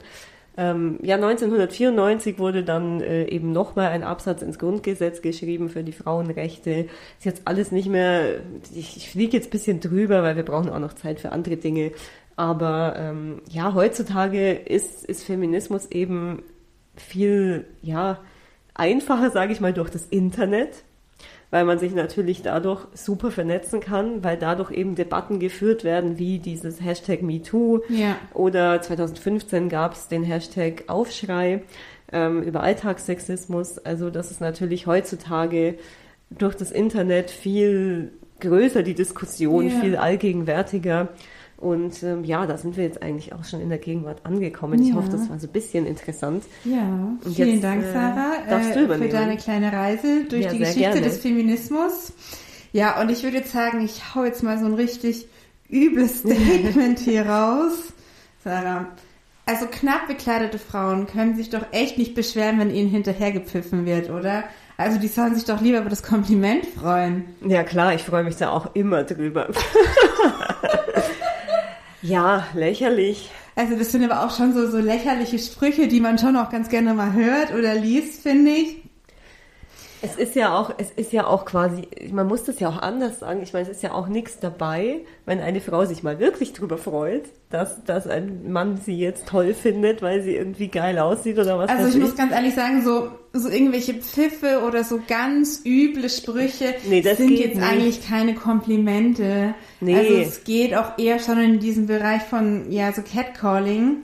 Ähm, 0.57 0.99
ja, 1.01 1.15
1994 1.15 2.37
wurde 2.39 2.63
dann 2.63 3.01
äh, 3.01 3.25
eben 3.25 3.51
nochmal 3.51 3.87
ein 3.87 4.03
Absatz 4.03 4.41
ins 4.41 4.59
Grundgesetz 4.59 5.21
geschrieben 5.21 5.69
für 5.69 5.83
die 5.83 5.93
Frauenrechte. 5.93 6.87
Ist 7.17 7.25
jetzt 7.25 7.41
alles 7.45 7.71
nicht 7.71 7.87
mehr, 7.87 8.41
ich, 8.75 8.97
ich 8.97 9.09
fliege 9.09 9.37
jetzt 9.37 9.47
ein 9.47 9.51
bisschen 9.51 9.79
drüber, 9.79 10.23
weil 10.23 10.35
wir 10.35 10.43
brauchen 10.43 10.69
auch 10.69 10.79
noch 10.79 10.93
Zeit 10.93 11.19
für 11.19 11.31
andere 11.31 11.57
Dinge. 11.57 11.91
Aber 12.35 12.95
ähm, 12.97 13.41
ja, 13.49 13.73
heutzutage 13.73 14.53
ist, 14.53 15.05
ist 15.05 15.23
Feminismus 15.23 15.87
eben 15.91 16.43
viel, 16.95 17.65
ja, 17.81 18.19
einfacher, 18.73 19.29
sage 19.29 19.51
ich 19.51 19.59
mal, 19.59 19.73
durch 19.73 19.89
das 19.89 20.05
Internet, 20.05 20.83
weil 21.51 21.65
man 21.65 21.79
sich 21.79 21.93
natürlich 21.95 22.41
dadurch 22.43 22.81
super 22.93 23.31
vernetzen 23.31 23.79
kann, 23.79 24.23
weil 24.23 24.37
dadurch 24.37 24.71
eben 24.71 24.95
Debatten 24.95 25.39
geführt 25.39 25.83
werden, 25.83 26.19
wie 26.19 26.39
dieses 26.39 26.81
Hashtag 26.81 27.21
MeToo 27.23 27.81
Ja. 27.89 28.17
oder 28.33 28.81
2015 28.81 29.69
gab 29.69 29.93
es 29.93 30.07
den 30.07 30.23
Hashtag 30.23 30.83
Aufschrei 30.87 31.63
ähm, 32.11 32.43
über 32.43 32.61
Alltagssexismus. 32.61 33.79
Also 33.79 34.09
das 34.09 34.29
ist 34.31 34.41
natürlich 34.41 34.85
heutzutage 34.87 35.75
durch 36.29 36.55
das 36.55 36.71
Internet 36.71 37.31
viel 37.31 38.11
größer, 38.39 38.83
die 38.83 38.93
Diskussion, 38.93 39.69
Ja. 39.69 39.79
viel 39.81 39.95
allgegenwärtiger. 39.95 41.09
Und 41.59 42.01
ähm, 42.03 42.23
ja, 42.23 42.45
da 42.45 42.57
sind 42.57 42.77
wir 42.77 42.85
jetzt 42.85 43.01
eigentlich 43.03 43.33
auch 43.33 43.43
schon 43.43 43.59
in 43.59 43.67
der 43.67 43.79
Gegenwart 43.79 44.25
angekommen. 44.25 44.81
Ich 44.81 44.89
Ja. 44.89 44.95
hoffe, 44.95 45.09
das 45.11 45.29
war 45.29 45.37
so 45.39 45.47
ein 45.47 45.51
bisschen 45.51 45.85
interessant. 45.85 46.45
Ja, 46.63 47.17
Und 47.23 47.35
vielen 47.35 47.49
jetzt, 47.55 47.63
Dank, 47.65 47.83
äh, 47.83 47.91
Sarah, 47.91 48.31
darfst 48.49 48.75
du 48.75 48.79
äh, 48.85 48.97
für 48.97 49.09
deine 49.09 49.35
kleine 49.35 49.73
Reise 49.73 50.23
durch 50.29 50.45
Ja, 50.45 50.51
die 50.51 50.59
Geschichte 50.59 50.79
gerne. 50.79 51.01
des 51.01 51.17
Feminismus. 51.19 52.13
Ja, 52.71 53.01
und 53.01 53.09
ich 53.11 53.23
würde 53.23 53.37
jetzt 53.37 53.51
sagen, 53.51 53.83
ich 53.83 54.15
hau 54.15 54.23
jetzt 54.23 54.41
mal 54.41 54.57
so 54.57 54.65
ein 54.67 54.73
richtig 54.75 55.27
übles 55.69 56.19
Statement 56.19 56.99
hier 56.99 57.25
raus. 57.25 57.91
Sarah, 58.41 58.87
also 59.45 59.65
knapp 59.69 60.07
bekleidete 60.07 60.59
Frauen 60.59 61.07
können 61.07 61.35
sich 61.35 61.49
doch 61.49 61.65
echt 61.71 61.97
nicht 61.97 62.15
beschweren, 62.15 62.57
wenn 62.59 62.73
ihnen 62.73 62.89
hinterhergepfiffen 62.89 63.85
wird, 63.85 64.09
oder? 64.09 64.45
Also 64.77 64.97
die 64.97 65.09
sollen 65.09 65.35
sich 65.35 65.43
doch 65.43 65.59
lieber 65.59 65.79
über 65.79 65.89
das 65.89 66.03
Kompliment 66.03 66.65
freuen. 66.65 67.25
Ja 67.45 67.63
klar, 67.63 67.95
ich 67.95 68.03
freue 68.03 68.23
mich 68.23 68.37
da 68.37 68.51
auch 68.51 68.75
immer 68.75 69.03
drüber. 69.03 69.49
ja, 72.01 72.47
lächerlich. 72.53 73.29
Also 73.55 73.75
das 73.75 73.91
sind 73.91 74.09
aber 74.09 74.25
auch 74.25 74.35
schon 74.35 74.53
so, 74.53 74.69
so 74.69 74.77
lächerliche 74.77 75.37
Sprüche, 75.37 75.87
die 75.87 75.99
man 75.99 76.17
schon 76.17 76.37
auch 76.37 76.49
ganz 76.49 76.69
gerne 76.69 76.93
mal 76.93 77.13
hört 77.13 77.53
oder 77.53 77.75
liest, 77.75 78.23
finde 78.23 78.51
ich. 78.51 78.78
Es 80.01 80.15
ist 80.15 80.35
ja 80.35 80.57
auch, 80.57 80.73
es 80.77 80.91
ist 80.91 81.11
ja 81.11 81.27
auch 81.27 81.45
quasi, 81.45 81.87
man 82.11 82.27
muss 82.27 82.43
das 82.43 82.59
ja 82.59 82.69
auch 82.69 82.81
anders 82.81 83.19
sagen. 83.19 83.41
Ich 83.43 83.53
meine, 83.53 83.63
es 83.63 83.71
ist 83.75 83.83
ja 83.83 83.91
auch 83.91 84.07
nichts 84.07 84.39
dabei, 84.39 85.01
wenn 85.25 85.39
eine 85.39 85.61
Frau 85.61 85.85
sich 85.85 86.03
mal 86.03 86.19
wirklich 86.19 86.53
drüber 86.53 86.77
freut, 86.77 87.23
dass, 87.49 87.83
dass 87.83 88.07
ein 88.07 88.51
Mann 88.51 88.77
sie 88.77 88.97
jetzt 88.97 89.27
toll 89.27 89.53
findet, 89.53 90.01
weil 90.01 90.21
sie 90.21 90.35
irgendwie 90.35 90.67
geil 90.67 90.99
aussieht 90.99 91.37
oder 91.37 91.57
was 91.57 91.69
Also 91.69 91.87
ich 91.89 92.01
muss 92.01 92.15
ganz 92.15 92.31
ehrlich 92.31 92.55
sagen, 92.55 92.83
so, 92.83 93.09
so 93.33 93.49
irgendwelche 93.49 93.95
Pfiffe 93.95 94.61
oder 94.67 94.83
so 94.83 94.99
ganz 95.07 95.61
üble 95.65 96.09
Sprüche 96.09 96.75
Nee, 96.87 97.01
das 97.01 97.17
sind 97.17 97.31
jetzt 97.31 97.55
nicht. 97.55 97.67
eigentlich 97.67 98.07
keine 98.07 98.35
Komplimente. 98.35 99.53
Nee. 99.81 99.95
Also 99.95 100.13
es 100.15 100.43
geht 100.43 100.75
auch 100.75 100.97
eher 100.97 101.19
schon 101.19 101.39
in 101.39 101.59
diesen 101.59 101.87
Bereich 101.87 102.21
von, 102.23 102.71
ja, 102.71 102.91
so 102.93 103.01
Catcalling, 103.01 103.97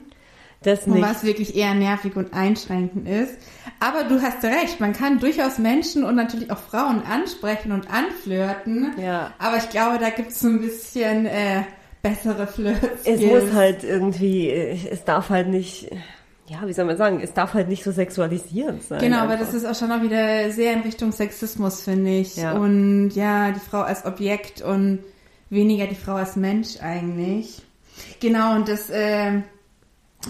Das 0.66 0.84
und 0.84 0.94
nicht. 0.94 1.02
was 1.04 1.22
wirklich 1.22 1.54
eher 1.54 1.74
nervig 1.74 2.16
und 2.16 2.34
einschränkend 2.34 3.08
ist. 3.08 3.36
Aber 3.78 4.02
du 4.02 4.20
hast 4.20 4.42
recht, 4.42 4.80
man 4.80 4.94
kann 4.94 5.20
durchaus 5.20 5.58
Menschen 5.58 6.02
und 6.02 6.16
natürlich 6.16 6.50
auch 6.50 6.58
Frauen 6.58 7.02
ansprechen 7.04 7.70
und 7.70 7.88
anflirten. 7.88 8.92
Ja. 9.00 9.32
Aber 9.38 9.58
ich 9.58 9.68
glaube, 9.68 9.98
da 10.00 10.10
gibt's 10.10 10.40
so 10.40 10.48
ein 10.48 10.60
bisschen 10.60 11.26
äh, 11.26 11.62
bessere 12.02 12.48
Flirts. 12.48 13.04
Es 13.04 13.20
muss 13.20 13.52
halt 13.52 13.84
irgendwie, 13.84 14.48
äh, 14.48 14.76
es 14.90 15.04
darf 15.04 15.30
halt 15.30 15.46
nicht, 15.46 15.88
ja, 16.48 16.66
wie 16.66 16.72
soll 16.72 16.86
man 16.86 16.96
sagen, 16.96 17.20
es 17.22 17.32
darf 17.32 17.54
halt 17.54 17.68
nicht 17.68 17.84
so 17.84 17.92
sexualisierend 17.92 18.82
sein. 18.82 18.98
Genau, 18.98 19.18
aber 19.18 19.36
das 19.36 19.54
ist 19.54 19.64
auch 19.64 19.76
schon 19.76 19.92
auch 19.92 20.02
wieder 20.02 20.50
sehr 20.50 20.72
in 20.72 20.80
Richtung 20.80 21.12
Sexismus, 21.12 21.80
finde 21.82 22.10
ich. 22.10 22.38
Ja. 22.38 22.54
Und 22.54 23.10
ja, 23.10 23.52
die 23.52 23.60
Frau 23.60 23.82
als 23.82 24.04
Objekt 24.04 24.62
und 24.62 24.98
weniger 25.48 25.86
die 25.86 25.94
Frau 25.94 26.14
als 26.14 26.34
Mensch 26.34 26.80
eigentlich. 26.80 27.62
Genau, 28.18 28.56
und 28.56 28.68
das, 28.68 28.90
äh, 28.90 29.42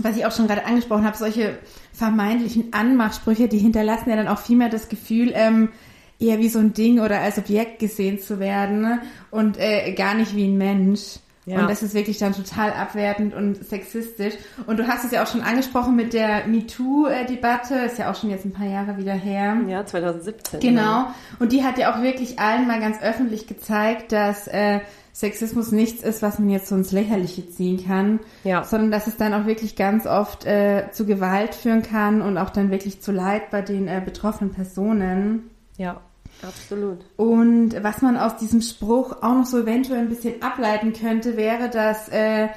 was 0.03 0.17
ich 0.17 0.27
auch 0.27 0.33
schon 0.33 0.47
gerade 0.47 0.65
angesprochen 0.65 1.05
habe, 1.05 1.17
solche 1.17 1.59
vermeintlichen 1.93 2.73
Anmachsprüche, 2.73 3.49
die 3.49 3.59
hinterlassen 3.59 4.11
ja 4.11 4.17
dann 4.17 4.29
auch 4.29 4.39
viel 4.39 4.57
mehr 4.57 4.69
das 4.69 4.89
Gefühl, 4.89 5.33
ähm, 5.35 5.71
eher 6.19 6.39
wie 6.39 6.49
so 6.49 6.59
ein 6.59 6.73
Ding 6.73 7.01
oder 7.01 7.21
als 7.21 7.39
Objekt 7.39 7.79
gesehen 7.79 8.19
zu 8.19 8.41
werden 8.41 8.81
ne? 8.81 9.03
und 9.31 9.59
äh, 9.59 9.93
gar 9.93 10.15
nicht 10.15 10.35
wie 10.35 10.47
ein 10.47 10.57
Mensch. 10.57 11.19
Ja. 11.47 11.61
Und 11.61 11.71
das 11.71 11.85
ist 11.85 11.95
wirklich 11.95 12.19
dann 12.19 12.33
total 12.33 12.73
abwertend 12.73 13.33
und 13.33 13.65
sexistisch. 13.65 14.35
Und 14.67 14.79
du 14.79 14.89
hast 14.89 15.05
es 15.05 15.13
ja 15.13 15.23
auch 15.23 15.29
schon 15.29 15.43
angesprochen 15.43 15.95
mit 15.95 16.13
der 16.13 16.49
MeToo-Debatte, 16.49 17.77
ist 17.87 17.99
ja 17.99 18.11
auch 18.11 18.17
schon 18.17 18.31
jetzt 18.31 18.45
ein 18.45 18.53
paar 18.53 18.67
Jahre 18.67 18.97
wieder 18.97 19.13
her. 19.13 19.57
Ja, 19.69 19.87
2017. 19.87 20.59
Genau. 20.59 21.07
Und 21.39 21.53
die 21.53 21.63
hat 21.63 21.79
ja 21.79 21.95
auch 21.95 22.03
wirklich 22.03 22.41
allen 22.41 22.67
mal 22.67 22.81
ganz 22.81 23.01
öffentlich 23.01 23.47
gezeigt, 23.47 24.11
dass 24.11 24.49
äh, 24.49 24.81
Sexismus 25.17 25.73
nichts 25.73 26.03
ist, 26.03 26.21
was 26.21 26.39
man 26.39 26.51
jetzt 26.51 26.67
so 26.67 26.75
ins 26.75 26.93
Lächerliche 26.93 27.49
ziehen 27.49 27.83
kann, 27.87 28.21
Ja. 28.45 28.65
sondern 28.65 28.91
dass 28.91 29.07
es 29.07 29.17
dann 29.17 29.33
auch 29.33 29.47
wirklich 29.47 29.75
ganz 29.75 30.07
oft 30.07 30.45
äh, 30.45 30.91
zu 30.93 31.07
Gewalt 31.07 31.55
führen 31.55 31.81
kann 31.83 32.21
und 32.21 32.37
auch 32.37 32.51
dann 32.51 32.71
wirklich 32.71 33.01
zu 33.01 33.13
Leid 33.13 33.51
bei 33.51 33.63
den 33.63 33.89
äh, 33.89 34.03
betroffenen 34.05 34.53
Personen. 34.53 35.49
Ja, 35.79 36.03
absolut. 36.43 36.99
Und 37.17 37.83
was 37.83 38.03
man 38.03 38.19
aus 38.19 38.37
diesem 38.37 38.61
Spruch 38.61 39.23
auch 39.23 39.35
noch 39.35 39.47
so 39.47 39.61
eventuell 39.61 40.01
ein 40.01 40.11
bisschen 40.11 40.43
ableiten 40.43 40.93
könnte, 40.93 41.39
wäre, 41.39 41.71
dass 41.71 42.11
äh, 42.11 42.49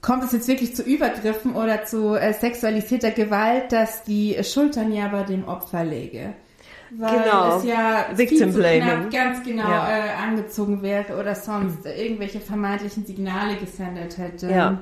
kommt 0.00 0.24
es 0.24 0.32
jetzt 0.32 0.48
wirklich 0.48 0.74
zu 0.74 0.82
Übergriffen 0.82 1.54
oder 1.54 1.84
zu 1.84 2.16
äh, 2.16 2.32
sexualisierter 2.32 3.12
Gewalt, 3.12 3.70
dass 3.70 4.02
die 4.02 4.36
Schultern 4.42 4.92
ja 4.92 5.06
bei 5.06 5.22
dem 5.22 5.46
Opfer 5.46 5.84
läge. 5.84 6.34
Weil 6.98 7.18
Genau. 7.22 7.56
es 7.56 7.64
ja 7.64 8.06
Victim 8.14 8.38
viel 8.38 8.52
zu 8.52 8.58
blaming. 8.58 8.82
knapp 8.82 9.10
ganz 9.10 9.42
genau 9.44 9.68
Ja. 9.68 9.88
äh, 9.88 10.10
angezogen 10.28 10.82
wäre 10.82 11.18
oder 11.18 11.34
sonst 11.34 11.84
irgendwelche 11.86 12.40
vermeintlichen 12.40 13.04
Signale 13.06 13.56
gesendet 13.56 14.16
hätte. 14.18 14.48
Ja. 14.50 14.78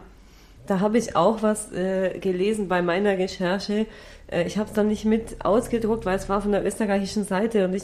Da 0.67 0.81
habe 0.81 0.99
ich 0.99 1.17
auch 1.17 1.43
was 1.43 1.73
äh, 1.73 2.19
gelesen 2.21 2.69
bei 2.69 2.83
meiner 2.83 3.19
Recherche. 3.19 3.87
Äh, 4.31 4.45
ich 4.45 4.59
habe 4.59 4.69
es 4.69 4.75
dann 4.75 4.89
nicht 4.89 5.05
mit 5.05 5.45
ausgedruckt, 5.45 6.07
weil 6.07 6.17
es 6.17 6.29
war 6.29 6.41
von 6.43 6.53
der 6.53 6.65
österreichischen 6.65 7.25
Seite 7.25 7.65
und 7.65 7.75
ich 7.75 7.83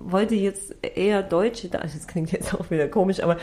wollte 0.00 0.34
jetzt 0.36 0.76
eher 0.94 1.22
deutsche, 1.24 1.68
da- 1.68 1.78
das 1.80 2.06
klingt 2.06 2.30
jetzt 2.32 2.54
auch 2.54 2.70
wieder 2.70 2.86
komisch, 2.88 3.20
aber 3.22 3.36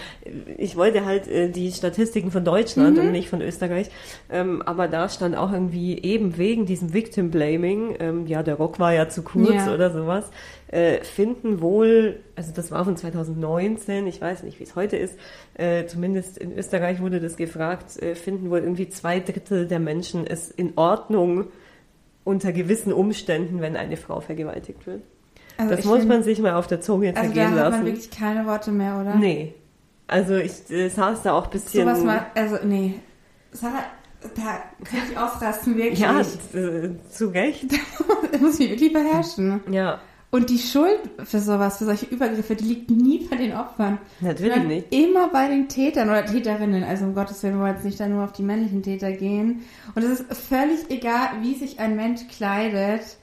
ich 0.57 0.75
wollte 0.77 1.03
halt 1.05 1.27
äh, 1.27 1.49
die 1.49 1.71
Statistiken 1.71 2.31
von 2.31 2.45
Deutschland 2.45 2.97
und 2.97 3.11
nicht 3.11 3.27
von 3.29 3.41
Österreich. 3.41 3.89
Ähm, 4.29 4.61
aber 4.61 4.87
da 4.87 5.09
stand 5.09 5.35
auch 5.35 5.51
irgendwie 5.51 6.01
eben 6.01 6.37
wegen 6.37 6.65
diesem 6.65 6.93
Victim 6.93 7.29
Blaming, 7.29 7.95
ähm, 7.99 8.25
ja, 8.27 8.41
der 8.41 8.55
Rock 8.55 8.79
war 8.79 8.93
ja 8.93 9.09
zu 9.09 9.21
kurz 9.21 9.49
Ja. 9.53 9.73
oder 9.73 9.91
sowas, 9.91 10.29
äh, 10.67 11.03
finden 11.03 11.59
wohl, 11.61 12.19
also 12.35 12.51
das 12.55 12.71
war 12.71 12.85
von 12.85 12.95
2019, 12.95 14.07
ich 14.07 14.21
weiß 14.21 14.43
nicht, 14.43 14.59
wie 14.59 14.63
es 14.63 14.75
heute 14.75 14.95
ist, 14.97 15.17
äh, 15.55 15.85
zumindest 15.87 16.37
in 16.37 16.57
Österreich 16.57 17.01
wurde 17.01 17.19
das 17.19 17.35
gefragt, 17.35 18.01
äh, 18.01 18.15
finden 18.15 18.49
wohl 18.49 18.59
irgendwie 18.59 18.87
zwei 18.89 19.19
Drittel 19.19 19.67
der 19.67 19.79
Menschen 19.79 20.25
es 20.25 20.51
in 20.51 20.73
Ordnung 20.77 21.47
unter 22.23 22.51
gewissen 22.53 22.93
Umständen, 22.93 23.61
wenn 23.61 23.75
eine 23.75 23.97
Frau 23.97 24.19
vergewaltigt 24.21 24.87
wird. 24.87 25.01
Also 25.57 25.75
das 25.75 25.85
muss 25.85 25.97
find- 25.99 26.09
man 26.09 26.23
sich 26.23 26.39
mal 26.39 26.53
auf 26.53 26.67
der 26.67 26.81
Zunge 26.81 27.09
Also 27.09 27.21
da 27.21 27.23
zergehen 27.25 27.45
hat 27.45 27.55
man 27.55 27.71
lassen. 27.71 27.85
wirklich 27.85 28.11
keine 28.11 28.45
Worte 28.45 28.71
mehr, 28.71 28.99
oder? 28.99 29.15
Nee. 29.15 29.53
Also 30.07 30.35
ich 30.35 30.69
äh, 30.69 30.89
saß 30.89 31.23
da 31.23 31.33
auch 31.33 31.45
ein 31.45 31.49
bisschen. 31.51 31.81
Sowas 31.85 32.03
mal, 32.03 32.25
also 32.35 32.57
nee. 32.63 32.95
Sarah, 33.51 33.83
da 34.35 34.59
könnte 34.83 35.05
ich 35.11 35.17
ausrasten, 35.17 35.77
wirklich. 35.77 35.99
ja, 35.99 36.19
äh, 36.21 36.89
zu 37.09 37.27
Recht. 37.27 37.65
das 38.31 38.41
muss 38.41 38.59
ich 38.59 38.69
wirklich 38.69 38.91
beherrschen. 38.93 39.61
Ja, 39.71 39.99
Und 40.31 40.49
die 40.49 40.57
Schuld 40.59 40.99
für 41.23 41.39
sowas, 41.39 41.77
für 41.77 41.85
solche 41.85 42.05
Übergriffe, 42.07 42.55
die 42.55 42.65
liegt 42.65 42.91
nie 42.91 43.25
bei 43.29 43.37
den 43.37 43.53
Opfern. 43.55 43.97
natürlich 44.19 44.63
nicht. 44.63 44.93
Immer 44.93 45.29
bei 45.29 45.47
den 45.47 45.69
Tätern 45.69 46.09
oder 46.09 46.25
Täterinnen. 46.25 46.83
Also 46.83 47.05
um 47.05 47.15
Gottes 47.15 47.41
Willen, 47.43 47.55
wir 47.55 47.61
wollen 47.61 47.75
jetzt 47.75 47.85
nicht 47.85 47.99
da 47.99 48.07
nur 48.07 48.23
auf 48.25 48.33
die 48.33 48.43
männlichen 48.43 48.83
Täter 48.83 49.11
gehen. 49.13 49.61
Und 49.95 50.03
es 50.03 50.19
ist 50.19 50.33
völlig 50.33 50.89
egal, 50.89 51.29
wie 51.41 51.55
sich 51.55 51.79
ein 51.79 51.95
Mensch 51.95 52.27
kleidet. 52.27 53.17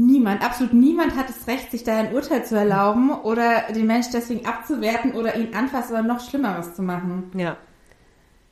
Niemand, 0.00 0.44
absolut 0.44 0.74
niemand 0.74 1.16
hat 1.16 1.28
das 1.28 1.48
Recht, 1.48 1.72
sich 1.72 1.82
da 1.82 1.98
ein 1.98 2.14
Urteil 2.14 2.44
zu 2.44 2.54
erlauben 2.54 3.10
oder 3.10 3.62
den 3.74 3.88
Mensch 3.88 4.06
deswegen 4.12 4.46
abzuwerten 4.46 5.14
oder 5.14 5.34
ihn 5.34 5.52
anfassen 5.56 5.94
oder 5.94 6.04
noch 6.04 6.20
Schlimmeres 6.20 6.76
zu 6.76 6.82
machen. 6.82 7.32
Ja. 7.34 7.56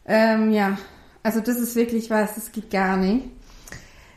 Ähm, 0.07 0.51
ja, 0.51 0.77
also 1.23 1.39
das 1.39 1.61
ist 1.61 1.77
wirklich 1.77 2.11
was, 2.11 2.35
das 2.35 2.51
geht 2.51 2.69
gar 2.73 2.97
nicht. 2.97 3.29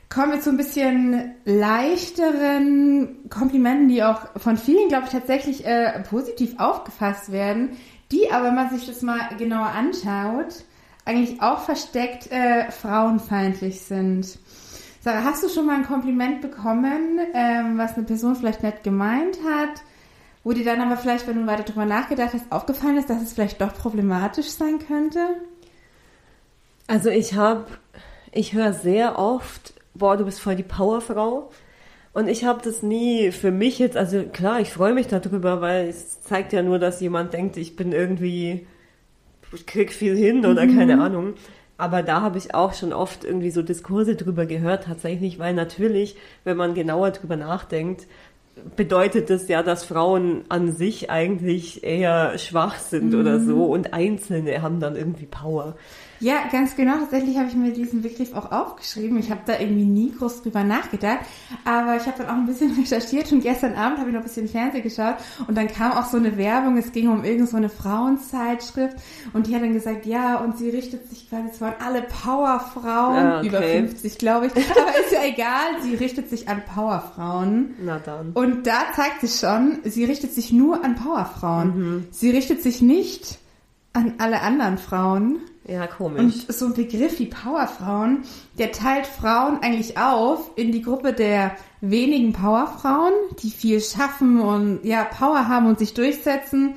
Kommen 0.10 0.32
wir 0.32 0.42
zu 0.42 0.50
ein 0.50 0.58
bisschen 0.58 1.36
leichteren 1.46 3.30
Komplimenten, 3.30 3.89
die 3.89 4.04
auch 4.04 4.22
von 4.38 4.58
vielen, 4.58 4.88
glaube 4.88 5.06
ich, 5.06 5.12
tatsächlich 5.12 5.68
äh, 5.68 6.00
positiv 6.10 6.58
aufgefasst 6.58 7.32
werden, 7.32 7.78
die 8.12 8.32
aber, 8.32 8.48
wenn 8.48 8.56
man 8.56 8.72
sich 8.72 8.88
das 8.88 9.04
mal 9.04 9.30
genauer 9.38 9.68
anschaut, 9.68 10.65
eigentlich 11.06 11.44
auch 11.44 11.60
versteckt 11.60 12.32
äh, 12.32 12.72
frauenfeindlich 12.72 13.82
sind. 13.82 14.39
Sarah, 15.10 15.24
hast 15.24 15.41
du 15.41 15.50
schon 15.50 15.65
mal 15.65 15.76
ein 15.76 15.88
Kompliment 15.88 16.39
bekommen, 16.39 17.19
ähm, 17.34 17.80
was 17.80 17.95
eine 17.95 18.06
Person 18.06 18.36
vielleicht 18.36 18.62
nett 18.62 18.84
gemeint 18.84 19.39
hat, 19.43 19.82
wo 20.43 20.52
dir 20.54 20.63
dann 20.63 20.82
aber 20.82 20.98
vielleicht, 20.98 21.28
wenn 21.28 21.36
du 21.36 21.48
weiter 21.48 21.63
drüber 21.63 21.86
nachgedacht 21.86 22.34
hast, 22.34 22.52
aufgefallen 22.52 22.95
ist, 22.95 23.10
dass 23.10 23.19
es 23.19 23.34
vielleicht 23.34 23.60
doch 23.60 23.74
problematisch 23.74 24.50
sein 24.50 24.78
könnte? 24.78 25.19
Also 26.86 27.10
ich 27.10 27.34
habe, 27.34 27.65
ich 28.32 28.54
höre 28.54 28.74
sehr 28.74 29.17
oft, 29.17 29.74
boah, 29.95 30.15
du 30.15 30.26
bist 30.26 30.39
voll 30.39 30.56
die 30.56 30.62
Powerfrau. 30.62 31.50
Und 32.13 32.28
ich 32.28 32.45
habe 32.45 32.62
das 32.63 32.84
nie 32.84 33.32
für 33.32 33.50
mich 33.50 33.80
jetzt, 33.80 33.98
also 33.98 34.22
klar, 34.26 34.60
ich 34.60 34.69
freue 34.69 34.93
mich 34.93 35.08
darüber, 35.08 35.60
weil 35.60 35.88
es 35.88 36.22
zeigt 36.22 36.54
ja 36.54 36.62
nur, 36.62 36.78
dass 36.78 37.02
jemand 37.02 37.34
denkt, 37.34 37.58
ich 37.58 37.76
bin 37.76 37.93
irgendwie, 37.93 38.67
ich 39.54 39.65
krieg 39.65 39.91
viel 39.91 40.15
hin 40.15 40.45
oder 40.45 40.67
keine 40.67 41.02
Ahnung. 41.02 41.34
Aber 41.80 42.04
da 42.04 42.20
habe 42.20 42.38
ich 42.38 42.54
auch 42.54 42.74
schon 42.74 42.92
oft 42.92 43.24
irgendwie 43.24 43.52
so 43.52 43.62
Diskurse 43.62 44.18
drüber 44.18 44.46
gehört, 44.46 44.84
tatsächlich, 44.84 45.39
weil 45.39 45.54
natürlich, 45.54 46.18
wenn 46.44 46.58
man 46.58 46.74
genauer 46.74 47.12
drüber 47.12 47.38
nachdenkt, 47.38 48.06
bedeutet 48.76 49.30
das 49.30 49.48
ja, 49.48 49.63
dass 49.63 49.86
Frauen 49.86 50.44
an 50.50 50.74
sich 50.74 51.10
eigentlich 51.10 51.86
eher 51.86 52.38
schwach 52.38 52.80
sind 52.80 53.15
oder 53.15 53.39
so 53.39 53.63
und 53.63 53.94
Einzelne 53.94 54.62
haben 54.62 54.82
dann 54.82 54.98
irgendwie 54.98 55.26
Power. 55.26 55.78
Ja, 56.20 56.36
ganz 56.52 56.76
genau. 56.76 56.98
Tatsächlich 56.98 57.38
habe 57.38 57.48
ich 57.50 57.56
mir 57.56 57.72
diesen 57.72 58.02
Begriff 58.02 58.34
auch 58.34 58.52
aufgeschrieben. 58.52 59.18
Ich 59.20 59.32
habe 59.32 59.42
da 59.46 59.58
irgendwie 59.60 59.86
nie 59.86 60.12
groß 60.12 60.42
drüber 60.44 60.64
nachgedacht. 60.64 61.20
Aber 61.66 61.96
ich 61.96 62.06
habe 62.06 62.18
dann 62.20 62.28
auch 62.28 62.34
ein 62.34 62.46
bisschen 62.46 62.72
recherchiert 62.80 63.32
und 63.32 63.42
gestern 63.42 63.76
Abend 63.76 64.00
habe 64.00 64.10
ich 64.10 64.14
noch 64.14 64.22
ein 64.22 64.28
bisschen 64.28 64.48
Fernsehen 64.48 64.84
geschaut 64.84 65.16
und 65.48 65.58
dann 65.58 65.68
kam 65.68 65.94
auch 65.94 66.06
so 66.06 66.18
eine 66.18 66.38
Werbung. 66.38 66.78
Es 66.78 66.92
ging 66.92 67.08
um 67.10 67.24
irgend 67.24 67.50
so 67.50 67.58
eine 67.58 67.70
Frauenzeitschrift 67.70 68.98
und 69.34 69.48
die 69.48 69.56
hat 69.56 69.62
dann 69.62 69.74
gesagt, 69.74 70.06
ja, 70.06 70.38
und 70.40 70.58
sie 70.58 70.70
richtet 70.70 71.10
sich 71.10 71.30
quasi 71.30 71.52
zwar 71.52 71.70
an 71.70 71.86
alle 71.86 72.02
Powerfrauen, 72.02 73.18
Ah, 73.18 73.38
okay. 73.40 73.48
über 73.48 73.62
50 73.62 74.18
glaube 74.18 74.48
ich, 74.48 74.52
aber 74.56 74.90
ist 75.00 75.12
ja 75.12 75.24
egal, 75.26 75.82
sie 75.82 75.96
richtet 75.96 76.30
sich 76.30 76.48
an 76.50 76.62
Powerfrauen. 76.66 77.76
Na 77.82 78.00
dann. 78.00 78.32
Und 78.34 78.68
da 78.68 78.86
zeigt 78.96 79.22
sich 79.22 79.36
schon, 79.40 79.80
sie 79.84 80.04
richtet 80.06 80.34
sich 80.34 80.52
nur 80.52 80.84
an 80.84 80.96
Powerfrauen. 80.96 81.78
Mhm. 81.78 82.08
Sie 82.12 82.30
richtet 82.30 82.62
sich 82.62 82.82
nicht 82.82 83.40
an 83.94 84.16
alle 84.20 84.42
anderen 84.42 84.78
Frauen. 84.78 85.38
Ja, 85.67 85.88
komisch. 85.88 86.19
Und 86.19 86.54
so 86.54 86.65
ein 86.65 86.74
Begriff 86.74 87.19
wie 87.19 87.28
Powerfrauen, 87.28 88.24
der 88.58 88.72
teilt 88.72 89.06
Frauen 89.06 89.60
eigentlich 89.62 89.98
auf 89.98 90.52
in 90.56 90.72
die 90.72 90.82
Gruppe 90.82 91.13
der 91.13 91.56
wenigen 91.82 92.34
Powerfrauen, 92.34 93.13
die 93.43 93.52
viel 93.52 93.80
schaffen 93.82 94.39
und 94.39 94.84
ja, 94.84 95.04
Power 95.04 95.48
haben 95.48 95.67
und 95.67 95.78
sich 95.78 95.93
durchsetzen. 95.93 96.76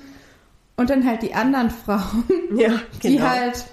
Und 0.76 0.90
dann 0.90 1.06
halt 1.06 1.22
die 1.22 1.34
anderen 1.34 1.70
Frauen, 1.70 2.24
ja, 2.56 2.72
die 3.02 3.16
genau. 3.16 3.28
halt 3.28 3.64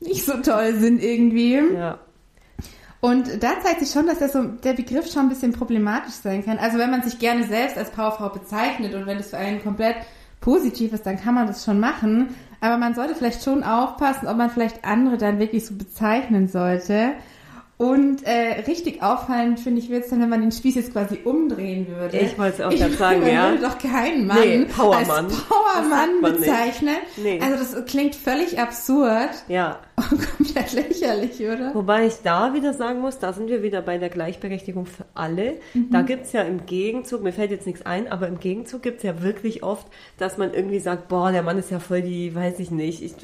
nicht 0.00 0.24
so 0.24 0.34
toll 0.38 0.74
sind 0.74 1.02
irgendwie. 1.02 1.60
ja. 1.74 1.98
Und 3.00 3.42
da 3.42 3.58
zeigt 3.62 3.80
sich 3.80 3.90
schon, 3.90 4.06
dass 4.06 4.18
der, 4.18 4.28
so, 4.28 4.42
der 4.42 4.74
Begriff 4.74 5.10
schon 5.10 5.22
ein 5.22 5.28
bisschen 5.30 5.52
problematisch 5.52 6.14
sein 6.14 6.44
kann. 6.44 6.58
Also 6.58 6.78
wenn 6.78 6.90
man 6.90 7.02
sich 7.02 7.18
gerne 7.18 7.44
selbst 7.44 7.78
als 7.78 7.90
Powerfrau 7.90 8.28
bezeichnet 8.28 8.94
und 8.94 9.06
wenn 9.06 9.16
das 9.16 9.30
für 9.30 9.38
einen 9.38 9.62
komplett 9.62 9.96
positiv 10.40 10.92
ist, 10.92 11.06
dann 11.06 11.18
kann 11.18 11.34
man 11.34 11.46
das 11.46 11.64
schon 11.64 11.80
machen. 11.80 12.34
Aber 12.60 12.76
man 12.76 12.94
sollte 12.94 13.14
vielleicht 13.14 13.42
schon 13.42 13.62
aufpassen, 13.64 14.28
ob 14.28 14.36
man 14.36 14.50
vielleicht 14.50 14.84
andere 14.84 15.16
dann 15.16 15.38
wirklich 15.38 15.64
so 15.66 15.74
bezeichnen 15.74 16.48
sollte. 16.48 17.14
Und 17.80 18.26
äh, 18.26 18.60
richtig 18.66 19.02
auffallend, 19.02 19.58
finde 19.58 19.80
ich, 19.80 19.88
wird 19.88 20.04
es 20.04 20.10
dann, 20.10 20.20
wenn 20.20 20.28
man 20.28 20.42
den 20.42 20.52
Spieß 20.52 20.74
jetzt 20.74 20.92
quasi 20.92 21.20
umdrehen 21.24 21.86
würde. 21.88 22.18
Ich 22.18 22.38
wollte 22.38 22.56
es 22.56 22.60
auch 22.60 22.78
gerade 22.78 22.92
sagen, 22.98 23.20
man 23.20 23.32
ja. 23.32 23.50
würde 23.52 23.62
doch 23.62 23.78
keinen 23.78 24.26
Mann 24.26 24.38
Nee, 24.38 24.66
Powermann. 24.66 25.24
als 25.24 25.44
Powermann 25.44 26.20
man 26.20 26.32
bezeichnen. 26.34 26.96
Nee. 27.16 27.40
Also 27.40 27.56
das 27.56 27.86
klingt 27.86 28.14
völlig 28.16 28.58
absurd 28.58 29.30
Ja. 29.48 29.78
und 29.96 30.36
komplett 30.36 30.74
lächerlich, 30.74 31.40
oder? 31.40 31.74
Wobei 31.74 32.06
ich 32.06 32.16
da 32.22 32.52
wieder 32.52 32.74
sagen 32.74 33.00
muss, 33.00 33.18
da 33.18 33.32
sind 33.32 33.48
wir 33.48 33.62
wieder 33.62 33.80
bei 33.80 33.96
der 33.96 34.10
Gleichberechtigung 34.10 34.84
für 34.84 35.06
alle. 35.14 35.54
Mhm. 35.72 35.88
Da 35.90 36.02
gibt's 36.02 36.34
ja 36.34 36.42
im 36.42 36.66
Gegenzug, 36.66 37.22
mir 37.22 37.32
fällt 37.32 37.50
jetzt 37.50 37.66
nichts 37.66 37.86
ein, 37.86 38.12
aber 38.12 38.28
im 38.28 38.40
Gegenzug 38.40 38.82
gibt's 38.82 39.04
ja 39.04 39.22
wirklich 39.22 39.62
oft, 39.62 39.86
dass 40.18 40.36
man 40.36 40.52
irgendwie 40.52 40.80
sagt, 40.80 41.08
boah, 41.08 41.32
der 41.32 41.42
Mann 41.42 41.58
ist 41.58 41.70
ja 41.70 41.78
voll 41.78 42.02
die, 42.02 42.34
weiß 42.34 42.58
ich 42.58 42.70
nicht, 42.70 43.02
ich, 43.02 43.14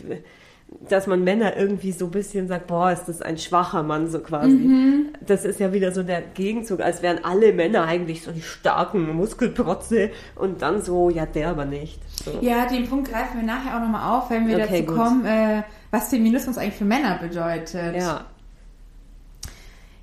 dass 0.88 1.07
man 1.07 1.22
Männer 1.24 1.57
irgendwie 1.57 1.92
so 1.92 2.07
ein 2.07 2.11
bisschen 2.11 2.48
sagt, 2.48 2.66
boah, 2.66 2.90
ist 2.90 3.05
das 3.07 3.22
ein 3.22 3.38
schwacher 3.38 3.83
Mann 3.83 4.09
so 4.09 4.18
quasi. 4.18 4.50
Mhm. 4.50 5.09
Das 5.24 5.44
ist 5.44 5.61
ja 5.61 5.72
wieder 5.72 5.92
so 5.92 6.02
der 6.02 6.22
Gegenzug, 6.22 6.81
als 6.81 7.02
wären 7.02 7.24
alle 7.24 7.52
Männer 7.52 7.85
eigentlich 7.85 8.22
so 8.22 8.33
die 8.33 8.42
starken 8.42 9.14
Muskelprotze 9.14 10.11
und 10.35 10.62
dann 10.62 10.83
so, 10.83 11.11
ja, 11.11 11.24
der 11.24 11.50
aber 11.50 11.64
nicht. 11.64 12.00
So. 12.24 12.38
Ja, 12.40 12.66
den 12.66 12.88
Punkt 12.88 13.11
greifen 13.11 13.40
wir 13.40 13.46
nachher 13.46 13.76
auch 13.76 13.81
nochmal 13.81 14.18
auf, 14.18 14.31
wenn 14.31 14.48
wir 14.48 14.57
okay, 14.57 14.83
dazu 14.83 14.87
gut. 14.87 14.96
kommen, 14.96 15.24
äh, 15.24 15.62
was 15.90 16.09
Feminismus 16.09 16.59
eigentlich 16.59 16.74
für 16.74 16.85
Männer 16.85 17.18
bedeutet. 17.20 17.96
Ja. 17.96 18.24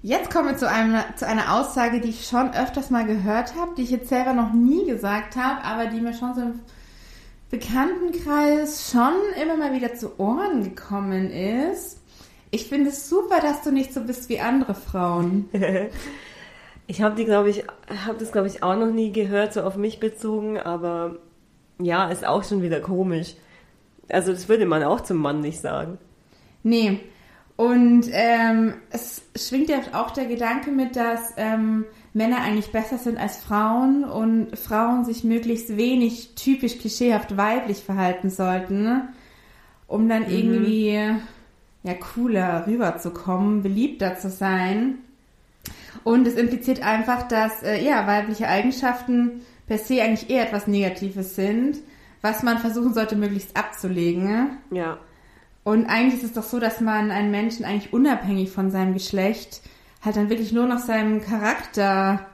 Jetzt 0.02 0.32
kommen 0.32 0.50
wir 0.50 0.58
zu, 0.58 0.68
einem, 0.68 0.98
zu 1.16 1.26
einer 1.26 1.54
Aussage, 1.56 2.02
die 2.02 2.10
ich 2.10 2.28
schon 2.28 2.54
öfters 2.54 2.90
mal 2.90 3.06
gehört 3.06 3.56
habe, 3.56 3.72
die 3.78 3.84
ich 3.84 3.90
jetzt 3.90 4.10
selber 4.10 4.34
noch 4.34 4.54
nie 4.54 4.86
gesagt 4.86 5.38
habe, 5.38 5.64
aber 5.64 5.86
die 5.86 6.02
mir 6.02 6.14
schon 6.14 6.36
so 6.36 6.42
im 6.42 6.60
Bekanntenkreis 7.54 8.90
schon 8.92 9.14
immer 9.40 9.56
mal 9.56 9.74
wieder 9.74 9.94
zu 9.94 10.20
Ohren 10.20 10.64
gekommen 10.64 11.30
ist. 11.30 12.00
Ich 12.50 12.68
finde 12.68 12.90
es 12.90 13.08
super, 13.08 13.42
dass 13.42 13.62
du 13.62 13.72
nicht 13.72 13.94
so 13.94 14.02
bist 14.02 14.28
wie 14.28 14.40
andere 14.40 14.74
Frauen. 14.74 15.50
ich 16.88 17.04
habe 17.04 17.14
die, 17.14 17.26
glaube 17.26 17.52
ich, 17.52 17.64
habe 18.08 18.18
das, 18.18 18.32
glaube 18.32 18.48
ich, 18.48 18.64
auch 18.64 18.76
noch 18.76 18.92
nie 18.92 19.12
gehört, 19.12 19.54
so 19.54 19.62
auf 19.62 19.76
mich 19.76 20.00
bezogen, 20.00 20.58
aber 20.58 21.18
ja, 21.78 22.10
ist 22.10 22.26
auch 22.26 22.44
schon 22.44 22.64
wieder 22.64 22.80
komisch. 22.80 23.36
Also 24.10 24.32
das 24.32 24.50
würde 24.50 24.66
man 24.66 24.84
auch 24.84 25.02
zum 25.02 25.18
Mann 25.18 25.40
nicht 25.42 25.62
sagen. 25.62 26.00
Nee, 26.64 27.02
und 27.56 28.06
ähm, 28.12 28.74
es 28.90 29.22
schwingt 29.36 29.70
ja 29.70 29.78
auch 29.94 30.10
der 30.10 30.26
Gedanke 30.26 30.72
mit, 30.72 30.96
dass 30.96 31.34
ähm, 31.38 31.86
Männer 32.14 32.42
eigentlich 32.42 32.72
besser 32.72 32.98
sind 32.98 33.18
als 33.18 33.38
Frauen 33.38 34.04
und 34.04 34.58
Frauen 34.58 35.04
sich 35.04 35.24
möglichst 35.24 35.76
wenig 35.78 36.36
typisch 36.36 36.78
klischeehaft 36.78 37.38
weiblich 37.38 37.84
verhalten 37.84 38.30
sollten, 38.30 39.10
um 39.88 40.08
dann 40.08 40.24
mhm. 40.24 40.30
irgendwie 40.30 41.12
ja 41.84 41.94
cooler 41.96 42.68
rüberzukommen, 42.68 43.64
beliebter 43.64 44.18
zu 44.18 44.30
sein. 44.30 45.00
Und 46.04 46.28
es 46.28 46.36
impliziert 46.36 46.84
einfach, 46.84 47.28
dass 47.28 47.64
äh, 47.64 47.84
ja 47.84 48.06
weibliche 48.06 48.48
Eigenschaften 48.48 49.42
per 49.68 49.78
se 49.78 50.02
eigentlich 50.02 50.30
eher 50.30 50.44
etwas 50.44 50.68
Negatives 50.68 51.36
sind, 51.36 51.78
was 52.22 52.44
man 52.44 52.60
versuchen 52.60 52.94
sollte, 52.94 53.16
möglichst 53.16 53.58
abzulegen. 53.58 54.58
Ja. 54.72 54.98
Und 55.64 55.86
eigentlich 55.86 56.22
ist 56.22 56.30
es 56.30 56.34
doch 56.34 56.44
so, 56.44 56.60
dass 56.60 56.82
man 56.82 57.10
einen 57.10 57.32
Menschen 57.32 57.66
eigentlich 57.66 57.94
unabhängig 57.94 58.52
von 58.52 58.70
seinem 58.70 58.94
Geschlecht 58.94 59.62
halt 60.04 60.16
dann 60.16 60.30
wirklich 60.30 60.52
nur 60.52 60.66
nach 60.68 60.80
seinem 60.80 61.24
Charakter 61.24 62.28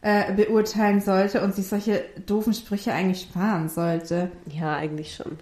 äh, 0.00 0.32
beurteilen 0.32 1.00
sollte 1.00 1.42
und 1.42 1.54
sich 1.54 1.66
solche 1.66 2.04
doofen 2.26 2.54
Sprüche 2.54 2.92
eigentlich 2.92 3.22
sparen 3.22 3.68
sollte. 3.68 4.30
Ja, 4.46 4.76
eigentlich 4.76 5.14
schon. 5.14 5.38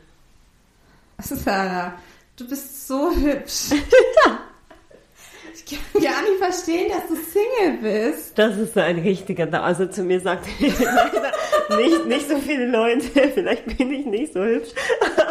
Sarah, 1.19 1.95
du 2.37 2.49
bist 2.49 2.87
so 2.89 3.11
hübsch. 3.15 3.71
ich 5.55 5.65
kann 5.67 6.03
gar 6.03 6.23
nicht 6.23 6.39
verstehen, 6.39 6.91
dass 6.91 7.09
du 7.09 7.17
Single 7.17 7.79
bist. 7.81 8.39
Das 8.39 8.57
ist 8.57 8.75
so 8.75 8.81
ein 8.81 8.99
richtiger, 8.99 9.47
da 9.47 9.63
also 9.63 9.87
zu 9.87 10.03
mir 10.03 10.21
sagt 10.21 10.47
nicht, 10.61 12.07
nicht 12.07 12.29
so 12.29 12.39
viele 12.39 12.67
Leute, 12.67 13.09
vielleicht 13.35 13.77
bin 13.79 13.93
ich 13.93 14.07
nicht 14.07 14.33
so 14.33 14.45
hübsch, 14.45 14.71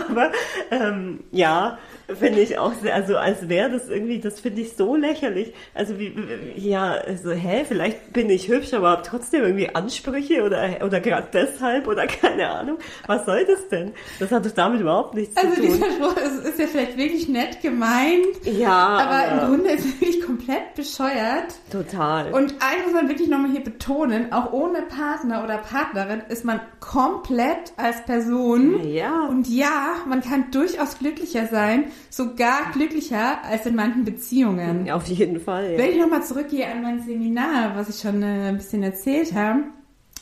aber 0.09 0.31
ähm, 0.71 1.23
ja, 1.31 1.77
finde 2.15 2.41
ich 2.41 2.57
auch 2.57 2.73
sehr, 2.73 2.95
also 2.95 3.17
als 3.17 3.49
wäre 3.49 3.69
das 3.69 3.89
irgendwie, 3.89 4.19
das 4.19 4.39
finde 4.39 4.61
ich 4.61 4.73
so 4.73 4.95
lächerlich. 4.95 5.53
Also 5.73 5.99
wie, 5.99 6.13
ja, 6.55 6.91
also 6.91 7.31
hä, 7.31 7.65
vielleicht 7.67 8.13
bin 8.13 8.29
ich 8.29 8.47
hübsch, 8.47 8.73
aber 8.73 8.89
habe 8.89 9.03
trotzdem 9.03 9.43
irgendwie 9.43 9.69
Ansprüche 9.73 10.43
oder, 10.43 10.83
oder 10.83 10.99
gerade 10.99 11.27
deshalb 11.33 11.87
oder 11.87 12.07
keine 12.21 12.49
Ahnung. 12.49 12.77
Was 13.07 13.25
soll 13.25 13.45
das 13.45 13.67
denn? 13.69 13.93
Das 14.19 14.31
hat 14.31 14.45
doch 14.45 14.51
damit 14.51 14.81
überhaupt 14.81 15.15
nichts 15.15 15.35
also 15.37 15.53
zu 15.53 15.61
tun. 15.61 15.71
Also 15.71 15.85
dieser 15.85 15.95
Spruch 15.95 16.17
ist, 16.17 16.45
ist, 16.45 16.59
ja 16.59 16.67
vielleicht 16.67 16.97
wirklich 16.97 17.27
nett 17.27 17.61
gemeint. 17.61 18.45
Ja. 18.45 18.71
Aber, 18.71 19.11
aber 19.11 19.31
im 19.31 19.49
Grunde 19.49 19.71
ist 19.71 19.85
es 19.85 20.01
wirklich 20.01 20.25
komplett 20.25 20.75
bescheuert. 20.75 21.53
Total. 21.71 22.31
Und 22.33 22.51
eins 22.59 22.85
muss 22.85 22.93
man 22.93 23.09
wirklich 23.09 23.29
nochmal 23.29 23.51
hier 23.51 23.63
betonen, 23.63 24.31
auch 24.33 24.51
ohne 24.53 24.81
Partner 24.83 25.43
oder 25.43 25.57
Partnerin 25.57 26.21
ist 26.29 26.45
man 26.45 26.59
komplett 26.79 27.73
als 27.77 28.03
Person. 28.05 28.87
Ja. 28.87 29.25
Und 29.25 29.47
ja, 29.47 29.95
man 30.07 30.21
kann 30.21 30.51
durchaus 30.51 30.97
glücklicher 30.97 31.47
sein, 31.47 31.91
sogar 32.09 32.71
glücklicher 32.73 33.43
als 33.43 33.65
in 33.65 33.75
manchen 33.75 34.03
Beziehungen. 34.03 34.89
Auf 34.91 35.07
jeden 35.07 35.39
Fall. 35.39 35.73
Ja. 35.73 35.77
Wenn 35.77 35.91
ich 35.91 35.99
nochmal 35.99 36.23
zurückgehe 36.23 36.69
an 36.69 36.81
mein 36.81 37.01
Seminar, 37.01 37.75
was 37.75 37.89
ich 37.89 38.01
schon 38.01 38.21
äh, 38.21 38.49
ein 38.49 38.57
bisschen 38.57 38.83
erzählt 38.83 39.33
habe, 39.33 39.63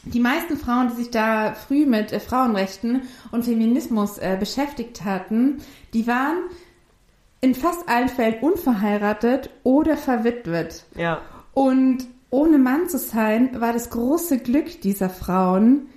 die 0.04 0.20
meisten 0.20 0.58
Frauen, 0.58 0.89
die 0.89 0.96
sich 0.96 1.12
da 1.12 1.54
früh 1.54 1.86
mit 1.86 2.12
äh, 2.12 2.20
Frauenrechten 2.20 3.04
und 3.32 3.46
Feminismus 3.46 4.18
äh, 4.18 4.38
beschäftigt 4.39 5.04
hatten, 5.04 5.58
die 5.94 6.08
waren 6.08 6.38
in 7.42 7.56
fast 7.56 7.88
allen 7.88 8.10
Fällen 8.10 8.39
unverheiratet 8.42 9.50
oder 9.63 9.98
verwitwet. 9.98 10.86
Ja. 10.96 11.22
Und 11.54 12.08
ohne 12.30 12.58
Mann 12.58 12.89
zu 12.89 12.98
sein, 12.98 13.60
war 13.60 13.74
das 13.74 13.89
große 13.89 14.39
Glück 14.39 14.82
dieser 14.82 15.10
Frauen, 15.10 15.88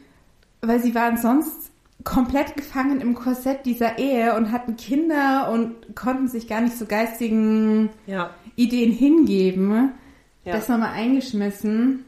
weil 0.61 0.81
sie 0.81 0.95
waren 0.95 1.16
sonst 1.18 1.71
komplett 2.04 2.56
gefangen 2.56 3.00
im 3.00 3.14
Korsett 3.14 3.64
dieser 3.66 3.98
Ehe 3.98 4.34
und 4.34 4.52
hatten 4.52 4.76
Kinder 4.76 5.50
und 5.52 5.94
konnten 5.94 6.28
sich 6.28 6.48
gar 6.48 6.60
nicht 6.60 6.76
so 6.76 6.86
geistigen 6.86 7.90
ja. 8.06 8.30
Ideen 8.56 8.92
hingeben. 8.92 9.92
Ja. 10.44 10.52
Das 10.54 10.68
nochmal 10.68 10.92
eingeschmissen. 10.94 12.04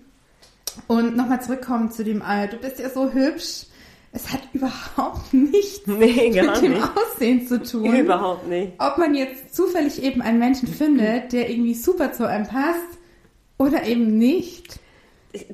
Und 0.88 1.16
nochmal 1.16 1.40
zurückkommen 1.40 1.90
zu 1.92 2.02
dem, 2.02 2.20
äh, 2.20 2.48
du 2.48 2.57
bist 2.57 2.78
ja 2.78 2.90
so 2.90 3.12
hübsch. 3.12 3.66
Es 4.12 4.33
hat 4.33 4.40
überhaupt 4.52 5.33
nichts 5.33 5.87
nee, 5.87 6.30
mit 6.30 6.62
dem 6.62 6.72
nicht. 6.72 6.90
Aussehen 6.96 7.46
zu 7.46 7.62
tun. 7.62 7.94
Überhaupt 7.94 8.48
nicht. 8.48 8.72
Ob 8.78 8.98
man 8.98 9.14
jetzt 9.14 9.54
zufällig 9.54 10.02
eben 10.02 10.20
einen 10.22 10.38
Menschen 10.38 10.68
findet, 10.68 11.33
der 11.33 11.50
irgendwie 11.50 11.74
super 11.74 12.12
zu 12.12 12.26
einem 12.26 12.46
passt 12.46 12.98
oder 13.59 13.85
eben 13.85 14.18
nicht 14.18 14.80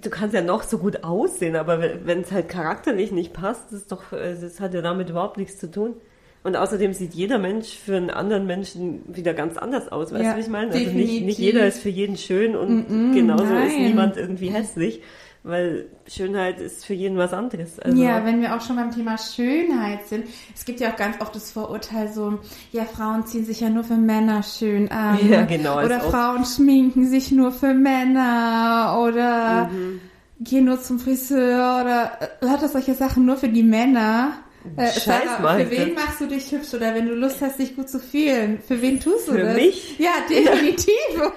du 0.00 0.10
kannst 0.10 0.34
ja 0.34 0.42
noch 0.42 0.62
so 0.62 0.78
gut 0.78 1.04
aussehen, 1.04 1.56
aber 1.56 1.80
wenn 2.04 2.20
es 2.20 2.32
halt 2.32 2.48
charakterlich 2.48 3.12
nicht 3.12 3.32
passt, 3.32 3.72
das, 3.72 3.86
doch, 3.86 4.12
äh, 4.12 4.36
das 4.40 4.60
hat 4.60 4.74
ja 4.74 4.82
damit 4.82 5.10
überhaupt 5.10 5.38
nichts 5.38 5.58
zu 5.58 5.70
tun. 5.70 5.94
Und 6.42 6.56
außerdem 6.56 6.94
sieht 6.94 7.12
jeder 7.12 7.38
Mensch 7.38 7.76
für 7.76 7.96
einen 7.96 8.08
anderen 8.08 8.46
Menschen 8.46 9.02
wieder 9.14 9.34
ganz 9.34 9.58
anders 9.58 9.92
aus, 9.92 10.10
weißt 10.10 10.24
ja, 10.24 10.30
du, 10.30 10.36
wie 10.38 10.40
ich 10.40 10.48
meine? 10.48 10.72
Also 10.72 10.90
nicht, 10.90 11.24
nicht 11.24 11.38
jeder 11.38 11.66
ist 11.66 11.80
für 11.80 11.90
jeden 11.90 12.16
schön 12.16 12.56
und 12.56 12.88
mm 12.88 12.92
-mm, 12.92 13.14
genauso 13.14 13.44
nein. 13.44 13.68
ist 13.68 13.78
niemand 13.78 14.16
irgendwie 14.16 14.48
hässlich 14.48 15.02
weil 15.42 15.86
Schönheit 16.06 16.60
ist 16.60 16.84
für 16.84 16.92
jeden 16.92 17.16
was 17.16 17.32
anderes. 17.32 17.78
Also 17.78 18.02
ja, 18.02 18.24
wenn 18.26 18.42
wir 18.42 18.54
auch 18.54 18.60
schon 18.60 18.76
beim 18.76 18.90
Thema 18.90 19.16
Schönheit 19.16 20.06
sind, 20.06 20.26
es 20.54 20.64
gibt 20.64 20.80
ja 20.80 20.92
auch 20.92 20.96
ganz 20.96 21.20
oft 21.20 21.34
das 21.34 21.50
Vorurteil 21.50 22.12
so, 22.12 22.38
ja, 22.72 22.84
Frauen 22.84 23.26
ziehen 23.26 23.46
sich 23.46 23.60
ja 23.60 23.70
nur 23.70 23.84
für 23.84 23.96
Männer 23.96 24.42
schön 24.42 24.90
an. 24.90 25.18
Ja, 25.28 25.44
genau. 25.46 25.82
Oder 25.82 26.00
Frauen 26.00 26.44
schminken 26.44 27.06
sich 27.06 27.32
nur 27.32 27.52
für 27.52 27.72
Männer 27.72 28.98
oder 29.02 29.68
mhm. 29.68 30.00
gehen 30.40 30.66
nur 30.66 30.80
zum 30.80 30.98
Friseur 30.98 31.80
oder 31.80 32.12
lauter 32.40 32.68
solche 32.68 32.94
Sachen 32.94 33.24
nur 33.24 33.36
für 33.36 33.48
die 33.48 33.62
Männer. 33.62 34.32
Äh, 34.76 34.86
Scheiß 34.86 35.04
Sarah, 35.04 35.58
für 35.58 35.70
wen 35.70 35.94
machst 35.94 36.20
du 36.20 36.26
dich 36.26 36.52
hübsch 36.52 36.74
oder 36.74 36.94
wenn 36.94 37.06
du 37.06 37.14
Lust 37.14 37.40
hast, 37.40 37.58
dich 37.58 37.76
gut 37.76 37.88
zu 37.88 37.98
fühlen? 37.98 38.60
Für 38.66 38.82
wen 38.82 39.00
tust 39.00 39.28
du 39.28 39.32
für 39.32 39.38
das? 39.38 39.54
Für 39.54 39.60
mich? 39.60 39.98
Ja, 39.98 40.12
definitiv. 40.28 40.94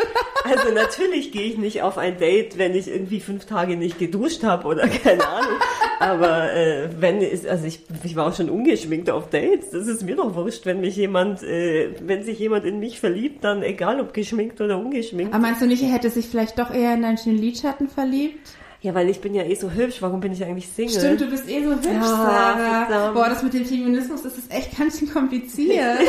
Also 0.46 0.74
natürlich 0.74 1.32
gehe 1.32 1.44
ich 1.44 1.58
nicht 1.58 1.84
auf 1.84 1.98
ein 1.98 2.18
Date, 2.18 2.58
wenn 2.58 2.76
ich 2.76 2.90
irgendwie 2.90 3.22
fünf 3.22 3.46
Tage 3.46 3.78
nicht 3.78 3.98
geduscht 3.98 4.44
habe 4.44 4.68
oder 4.68 4.90
keine 4.90 5.26
Ahnung. 5.26 5.58
Aber 6.02 6.52
äh, 6.52 6.90
wenn 7.00 7.22
ist, 7.22 7.48
also 7.48 7.66
ich, 7.66 7.80
ich 8.04 8.18
war 8.18 8.28
auch 8.28 8.36
schon 8.36 8.50
ungeschminkt 8.50 9.10
auf 9.10 9.30
Dates. 9.30 9.70
Das 9.72 9.88
ist 9.88 10.04
mir 10.04 10.18
doch 10.18 10.36
wurscht, 10.36 10.66
wenn 10.66 10.82
mich 10.82 10.98
jemand, 10.98 11.44
äh, 11.44 11.92
wenn 12.02 12.24
sich 12.24 12.40
jemand 12.40 12.66
in 12.66 12.80
mich 12.80 13.00
verliebt, 13.00 13.46
dann 13.46 13.64
egal 13.64 14.02
ob 14.02 14.14
geschminkt 14.14 14.60
oder 14.60 14.78
ungeschminkt. 14.78 15.34
Aber 15.34 15.42
meinst 15.42 15.62
du 15.62 15.66
nicht, 15.66 15.82
er 15.82 15.94
hätte 15.94 16.10
sich 16.10 16.28
vielleicht 16.28 16.60
doch 16.60 16.74
eher 16.74 16.94
in 16.94 17.04
deinen 17.04 17.18
schönen 17.18 17.38
Lidschatten 17.38 17.88
verliebt? 17.88 18.52
Ja, 18.84 18.94
weil 18.94 19.10
ich 19.10 19.20
bin 19.22 19.34
ja 19.34 19.42
eh 19.44 19.56
so 19.56 19.72
hübsch, 19.72 20.02
warum 20.02 20.20
bin 20.20 20.34
ich 20.34 20.44
eigentlich 20.44 20.68
Single? 20.68 21.00
Stimmt, 21.00 21.22
du 21.22 21.28
bist 21.28 21.48
eh 21.48 21.64
so 21.64 21.72
hübsch, 21.72 21.86
ja, 21.86 22.04
Sarah. 22.04 22.86
Verdammt. 22.86 23.16
Boah, 23.16 23.30
das 23.30 23.42
mit 23.42 23.54
dem 23.54 23.66
Feminismus, 23.66 24.24
das 24.24 24.38
ist 24.38 24.54
echt 24.54 24.78
ganz 24.78 25.00
schön 25.00 25.10
kompliziert. 25.10 25.72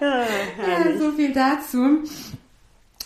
ja, 0.00 0.20
ja, 0.20 0.98
so 0.98 1.12
viel 1.12 1.34
dazu. 1.34 1.98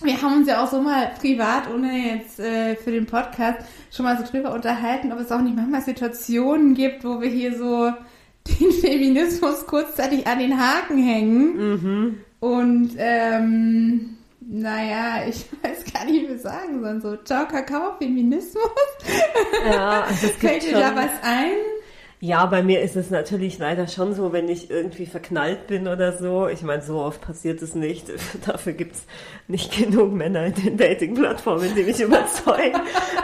Wir 0.03 0.23
haben 0.23 0.37
uns 0.37 0.49
ja 0.49 0.63
auch 0.63 0.71
so 0.71 0.81
mal 0.81 1.11
privat, 1.21 1.69
ohne 1.69 2.15
jetzt 2.15 2.39
äh, 2.39 2.77
für 2.77 2.93
den 2.93 3.07
Podcast, 3.07 3.59
schon 3.91 4.05
mal 4.05 4.17
so 4.17 4.23
drüber 4.31 4.55
unterhalten, 4.55 5.11
ob 5.11 5.19
es 5.19 5.33
auch 5.33 5.41
nicht 5.41 5.57
manchmal 5.57 5.83
Situationen 5.83 6.75
gibt, 6.75 7.05
wo 7.05 7.21
wir 7.21 7.29
hier 7.29 7.59
so 7.59 7.91
den 8.47 8.71
Feminismus 8.71 9.67
kurzzeitig 9.67 10.29
an 10.29 10.39
den 10.39 10.61
Haken 10.61 11.03
hängen. 11.03 11.57
Mhm. 11.57 12.21
Und 12.39 12.91
ähm, 12.99 14.15
naja, 14.55 15.27
ich 15.29 15.47
weiß 15.63 15.93
gar 15.93 16.05
nicht, 16.05 16.23
wie 16.23 16.29
wir 16.29 16.39
sagen 16.39 16.81
sollen. 16.81 17.01
So, 17.01 17.17
ciao, 17.17 17.47
Kakao, 17.47 17.97
Feminismus. 17.99 18.63
Ja, 19.67 20.03
also 20.03 20.29
es 20.29 20.33
Fällt 20.39 20.63
dir 20.63 20.75
da 20.75 20.95
was 20.95 21.11
ein? 21.23 21.57
Ja, 22.21 22.47
bei 22.47 22.63
mir 22.63 22.81
ist 22.81 22.97
es 22.97 23.11
natürlich 23.11 23.59
leider 23.59 23.87
schon 23.89 24.15
so, 24.15 24.33
wenn 24.33 24.49
ich 24.49 24.71
irgendwie 24.71 25.07
verknallt 25.07 25.67
bin 25.67 25.89
oder 25.89 26.17
so. 26.17 26.49
Ich 26.49 26.63
meine, 26.63 26.83
so 26.83 27.01
oft 27.01 27.21
passiert 27.21 27.61
es 27.63 27.75
nicht. 27.75 28.07
Dafür 28.47 28.75
gibt's 28.75 29.07
nicht 29.49 29.77
genug 29.77 30.13
Männer 30.13 30.47
in 30.47 30.55
den 30.55 30.77
Dating-Plattformen, 30.77 31.75
die 31.77 31.83
mich 31.83 32.01
überzeugen. 32.01 32.81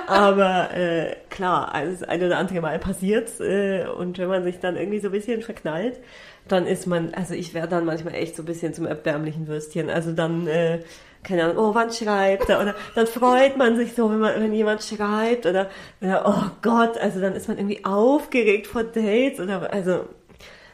Aber 0.08 0.76
äh, 0.76 1.14
klar, 1.30 1.72
das 1.72 2.02
ein 2.02 2.22
oder 2.22 2.38
andere 2.38 2.60
Mal 2.60 2.78
passiert's. 2.80 3.38
Äh, 3.38 3.86
und 3.86 4.18
wenn 4.18 4.28
man 4.28 4.42
sich 4.42 4.58
dann 4.58 4.76
irgendwie 4.76 4.98
so 4.98 5.08
ein 5.08 5.12
bisschen 5.12 5.42
verknallt, 5.42 6.00
dann 6.48 6.66
ist 6.66 6.86
man, 6.86 7.14
also 7.14 7.34
ich 7.34 7.54
wäre 7.54 7.68
dann 7.68 7.84
manchmal 7.84 8.16
echt 8.16 8.34
so 8.34 8.42
ein 8.42 8.46
bisschen 8.46 8.74
zum 8.74 8.86
erbärmlichen 8.86 9.46
Würstchen. 9.46 9.88
Also 9.88 10.10
dann... 10.10 10.48
Äh, 10.48 10.80
keine 11.22 11.44
Ahnung, 11.44 11.58
oh, 11.58 11.74
wann 11.74 11.92
schreibt 11.92 12.48
er? 12.48 12.60
Oder 12.60 12.74
dann 12.94 13.06
freut 13.06 13.56
man 13.56 13.76
sich 13.76 13.94
so, 13.94 14.10
wenn, 14.10 14.18
man, 14.18 14.40
wenn 14.40 14.52
jemand 14.52 14.82
schreibt 14.82 15.46
oder, 15.46 15.68
oder 16.00 16.24
oh 16.26 16.50
Gott, 16.62 16.98
also 16.98 17.20
dann 17.20 17.34
ist 17.34 17.48
man 17.48 17.58
irgendwie 17.58 17.84
aufgeregt 17.84 18.66
vor 18.66 18.84
Dates 18.84 19.38
oder 19.40 19.72
also 19.72 20.04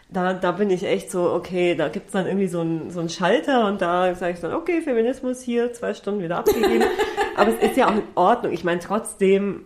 da, 0.08 0.34
da 0.34 0.52
bin 0.52 0.70
ich 0.70 0.84
echt 0.84 1.10
so, 1.10 1.32
okay, 1.32 1.74
da 1.74 1.88
gibt's 1.88 2.12
dann 2.12 2.26
irgendwie 2.26 2.46
so 2.46 2.60
einen 2.60 2.90
so 2.90 3.00
einen 3.00 3.08
Schalter 3.08 3.66
und 3.66 3.82
da 3.82 4.14
sage 4.14 4.34
ich 4.34 4.40
dann, 4.40 4.54
okay, 4.54 4.80
Feminismus 4.80 5.42
hier, 5.42 5.72
zwei 5.72 5.94
Stunden 5.94 6.22
wieder 6.22 6.38
abgegeben. 6.38 6.84
Aber 7.36 7.50
es 7.50 7.70
ist 7.70 7.76
ja 7.76 7.88
auch 7.88 7.94
in 7.94 8.02
Ordnung. 8.14 8.52
Ich 8.52 8.62
meine, 8.62 8.80
trotzdem 8.80 9.64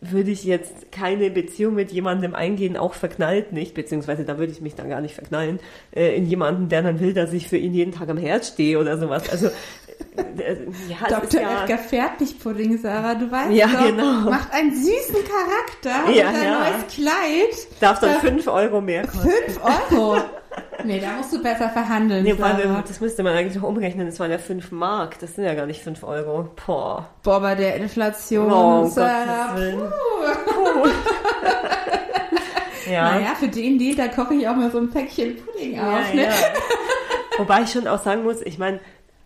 würde 0.00 0.30
ich 0.30 0.44
jetzt 0.44 0.90
keine 0.92 1.30
Beziehung 1.30 1.74
mit 1.74 1.92
jemandem 1.92 2.34
eingehen, 2.34 2.76
auch 2.76 2.94
verknallt 2.94 3.52
nicht, 3.52 3.74
beziehungsweise 3.74 4.24
da 4.24 4.38
würde 4.38 4.52
ich 4.52 4.62
mich 4.62 4.74
dann 4.74 4.88
gar 4.88 5.02
nicht 5.02 5.14
verknallen, 5.14 5.60
äh, 5.94 6.16
in 6.16 6.24
jemanden, 6.24 6.70
der 6.70 6.82
dann 6.82 7.00
will, 7.00 7.12
dass 7.12 7.32
ich 7.34 7.48
für 7.48 7.58
ihn 7.58 7.74
jeden 7.74 7.92
Tag 7.92 8.08
am 8.08 8.16
Herz 8.16 8.48
stehe 8.48 8.78
oder 8.78 8.96
sowas. 8.96 9.28
Also 9.30 9.50
ja, 10.88 11.08
Dr. 11.08 11.40
Ja, 11.40 11.62
Edgar 11.62 11.78
Fertigpudding, 11.78 12.78
Sarah, 12.78 13.14
du 13.14 13.30
weißt 13.30 13.52
ja, 13.52 13.66
doch, 13.66 13.86
genau. 13.86 14.30
macht 14.30 14.52
einen 14.52 14.74
süßen 14.74 15.16
Charakter 15.24 16.10
ja, 16.12 16.28
und 16.28 16.36
ein 16.36 16.44
ja. 16.44 16.58
neues 16.58 16.94
Kleid. 16.94 17.80
Darf 17.80 18.00
dann 18.00 18.20
5 18.20 18.46
Euro 18.48 18.80
mehr 18.80 19.06
kosten. 19.06 19.28
5 19.28 19.60
Euro? 19.92 20.20
nee, 20.84 21.00
da 21.00 21.12
musst 21.12 21.32
du 21.32 21.42
besser 21.42 21.68
verhandeln. 21.68 22.24
Nee, 22.24 22.34
Sarah. 22.34 22.82
das 22.86 23.00
müsste 23.00 23.22
man 23.22 23.34
eigentlich 23.34 23.56
noch 23.56 23.68
umrechnen, 23.68 24.06
das 24.06 24.18
waren 24.20 24.30
ja 24.30 24.38
5 24.38 24.72
Mark, 24.72 25.18
das 25.20 25.34
sind 25.34 25.44
ja 25.44 25.54
gar 25.54 25.66
nicht 25.66 25.82
5 25.82 26.02
Euro. 26.02 26.50
Boah. 26.66 27.08
Boah, 27.22 27.40
bei 27.40 27.54
der 27.54 27.76
Inflation, 27.76 28.50
oh, 28.50 28.86
Sarah, 28.86 29.54
puh. 29.54 29.88
puh. 30.46 30.88
ja. 32.90 33.12
Naja, 33.12 33.34
für 33.38 33.48
den 33.48 33.78
Deal, 33.78 33.96
da 33.96 34.08
koche 34.08 34.34
ich 34.34 34.48
auch 34.48 34.56
mal 34.56 34.70
so 34.70 34.78
ein 34.78 34.90
Päckchen 34.90 35.36
Pudding 35.36 35.78
auf. 35.78 36.12
Ne? 36.14 36.28
Wobei 37.38 37.62
ich 37.62 37.70
schon 37.70 37.86
auch 37.86 38.02
sagen 38.02 38.24
muss, 38.24 38.42
ich 38.42 38.58
meine, 38.58 38.80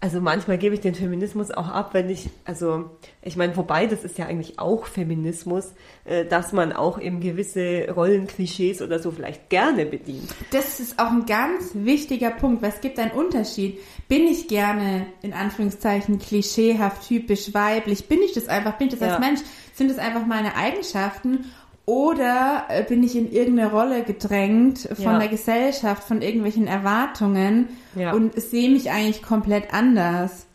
also 0.05 0.21
manchmal 0.21 0.59
gebe 0.59 0.75
ich 0.75 0.83
den 0.83 0.95
Feminismus 0.95 1.51
auch 1.51 1.69
ab, 1.69 1.95
wenn 1.95 2.11
ich, 2.11 2.29
also 2.45 2.91
ich 3.23 3.37
meine, 3.37 3.57
wobei 3.57 3.87
das 3.87 4.05
ist 4.05 4.19
ja 4.19 4.27
eigentlich 4.27 4.59
auch 4.59 4.85
Feminismus, 4.85 5.73
äh, 6.05 6.27
dass 6.27 6.53
man 6.53 6.75
auch 6.75 7.01
eben 7.01 7.21
gewisse 7.21 7.91
Rollenklischees 7.91 8.83
oder 8.83 8.99
so 8.99 9.11
vielleicht 9.11 9.49
gerne 9.49 9.87
bedient. 9.87 10.29
Das 10.51 10.79
ist 10.79 10.99
auch 10.99 11.11
ein 11.11 11.25
ganz 11.25 11.71
wichtiger 11.73 12.33
Punkt, 12.33 12.61
weil 12.61 12.69
es 12.69 12.83
gibt 12.83 12.99
einen 12.99 13.13
Unterschied. 13.13 13.79
Bin 14.07 14.27
ich 14.27 14.47
gerne 14.47 15.07
in 15.23 15.33
Anführungszeichen 15.33 16.19
klischeehaft, 16.19 17.09
typisch 17.09 17.55
weiblich? 17.55 18.07
Bin 18.07 18.21
ich 18.21 18.35
das 18.35 18.47
einfach? 18.47 18.77
Bin 18.77 18.89
ich 18.89 18.99
das 18.99 19.01
ja. 19.01 19.15
als 19.15 19.21
Mensch? 19.21 19.41
Sind 19.73 19.91
das 19.91 19.97
einfach 19.97 20.27
meine 20.27 20.55
Eigenschaften? 20.55 21.47
Oder 21.87 22.65
äh, 22.69 22.83
bin 22.83 23.03
ich 23.03 23.15
in 23.15 23.31
irgendeine 23.31 23.71
Rolle 23.71 24.05
gedrängt 24.05 24.89
von 24.95 25.05
ja. 25.05 25.19
der 25.19 25.29
Gesellschaft, 25.29 26.05
von 26.05 26.23
irgendwelchen 26.23 26.67
Erwartungen 26.67 27.69
ja. 27.95 28.13
und 28.13 28.41
sehe 28.41 28.71
mich 28.71 28.91
eigentlich 28.91 29.23
komplett 29.23 29.75
anders? 29.75 30.47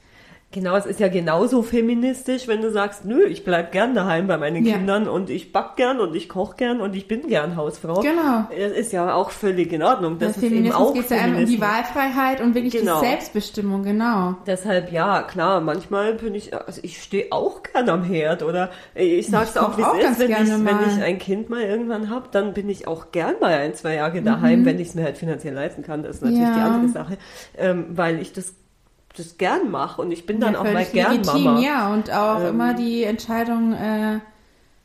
Genau, 0.51 0.75
es 0.75 0.87
ist 0.87 0.99
ja 0.99 1.09
genauso 1.09 1.61
feministisch, 1.61 2.47
wenn 2.47 2.63
du 2.63 2.71
sagst, 2.71 3.05
nö, 3.05 3.23
ich 3.25 3.43
bleib 3.43 3.71
gern 3.71 3.93
daheim 3.93 4.25
bei 4.25 4.37
meinen 4.37 4.65
ja. 4.65 4.77
Kindern 4.77 5.07
und 5.07 5.29
ich 5.29 5.53
back 5.53 5.75
gern 5.75 5.99
und 5.99 6.15
ich 6.15 6.27
koch 6.27 6.55
gern 6.55 6.81
und 6.81 6.95
ich 6.95 7.07
bin 7.07 7.27
gern 7.27 7.55
Hausfrau. 7.55 8.01
Genau. 8.01 8.47
Das 8.49 8.71
ist 8.71 8.91
ja 8.91 9.13
auch 9.13 9.29
völlig 9.29 9.71
in 9.71 9.83
Ordnung. 9.83 10.17
Das 10.17 10.37
ist 10.37 10.39
Feminismus 10.39 10.73
eben 10.73 10.87
auch 10.87 10.93
geht 10.95 11.09
ja 11.11 11.25
um 11.25 11.45
die 11.45 11.61
Wahlfreiheit 11.61 12.41
und 12.41 12.55
wirklich 12.55 12.73
genau. 12.73 12.99
die 12.99 13.05
Selbstbestimmung, 13.05 13.83
genau. 13.83 14.37
Deshalb, 14.47 14.91
ja, 14.91 15.21
klar, 15.21 15.61
manchmal 15.61 16.15
bin 16.15 16.33
ich, 16.33 16.51
also 16.55 16.81
ich 16.83 16.99
stehe 16.99 17.27
auch 17.31 17.61
gern 17.61 17.87
am 17.87 18.03
Herd 18.03 18.41
oder 18.41 18.71
ich 18.95 19.27
sag's 19.27 19.51
ich 19.51 19.61
auch, 19.61 19.77
wie 19.77 19.83
es 19.83 20.17
ist, 20.17 20.19
wenn 20.19 20.31
ich, 20.31 20.65
wenn 20.65 20.97
ich 20.97 21.03
ein 21.03 21.19
Kind 21.19 21.51
mal 21.51 21.61
irgendwann 21.61 22.09
hab, 22.09 22.31
dann 22.31 22.55
bin 22.55 22.69
ich 22.69 22.87
auch 22.87 23.11
gern 23.11 23.35
mal 23.39 23.53
ein, 23.53 23.75
zwei 23.75 23.95
Jahre 23.95 24.23
daheim, 24.23 24.61
mhm. 24.61 24.65
wenn 24.65 24.79
ich 24.79 24.87
es 24.87 24.95
mir 24.95 25.03
halt 25.03 25.19
finanziell 25.19 25.53
leisten 25.53 25.83
kann. 25.83 26.01
Das 26.01 26.15
ist 26.15 26.21
natürlich 26.23 26.41
ja. 26.41 26.55
die 26.55 26.61
andere 26.61 26.91
Sache, 26.91 27.17
ähm, 27.55 27.85
weil 27.91 28.19
ich 28.19 28.33
das 28.33 28.55
das 29.19 29.37
gern 29.37 29.69
mache 29.71 30.01
und 30.01 30.11
ich 30.11 30.25
bin 30.25 30.39
dann 30.39 30.53
ja, 30.53 30.59
auch 30.59 30.63
mal 30.63 30.85
gern 30.85 31.11
legitim, 31.13 31.43
Mama. 31.43 31.59
Ja, 31.59 31.93
und 31.93 32.11
auch 32.11 32.41
ähm, 32.41 32.47
immer 32.47 32.73
die 32.73 33.03
Entscheidung 33.03 33.73
äh, 33.73 34.19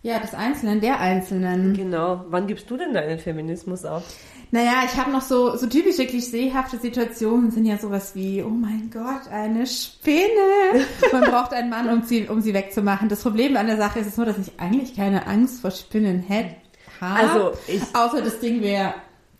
ja, 0.02 0.18
des 0.18 0.34
Einzelnen, 0.34 0.80
der 0.80 1.00
Einzelnen. 1.00 1.74
Genau. 1.74 2.26
Wann 2.28 2.46
gibst 2.46 2.70
du 2.70 2.76
denn 2.76 2.92
deinen 2.92 3.18
Feminismus 3.18 3.84
auf? 3.84 4.02
Naja, 4.50 4.82
ich 4.84 4.96
habe 4.98 5.10
noch 5.10 5.22
so, 5.22 5.56
so 5.56 5.66
typische 5.66 6.06
klischeehafte 6.06 6.78
Situationen 6.78 7.50
sind 7.50 7.64
ja 7.64 7.78
sowas 7.78 8.14
wie, 8.14 8.42
oh 8.42 8.50
mein 8.50 8.90
Gott, 8.92 9.28
eine 9.32 9.66
Spinne. 9.66 10.28
Man 11.12 11.24
braucht 11.24 11.52
einen 11.52 11.70
Mann, 11.70 11.88
um 11.88 12.02
sie, 12.02 12.28
um 12.28 12.40
sie 12.40 12.54
wegzumachen. 12.54 13.08
Das 13.08 13.22
Problem 13.22 13.56
an 13.56 13.66
der 13.66 13.78
Sache 13.78 13.98
ist 13.98 14.06
es 14.06 14.16
nur, 14.16 14.26
dass 14.26 14.38
ich 14.38 14.52
eigentlich 14.60 14.94
keine 14.94 15.26
Angst 15.26 15.60
vor 15.60 15.70
Spinnen 15.70 16.20
hätte. 16.20 16.54
Also 17.00 17.52
ich, 17.66 17.82
Außer 17.94 18.22
das 18.22 18.38
Ding 18.40 18.62
wäre 18.62 18.94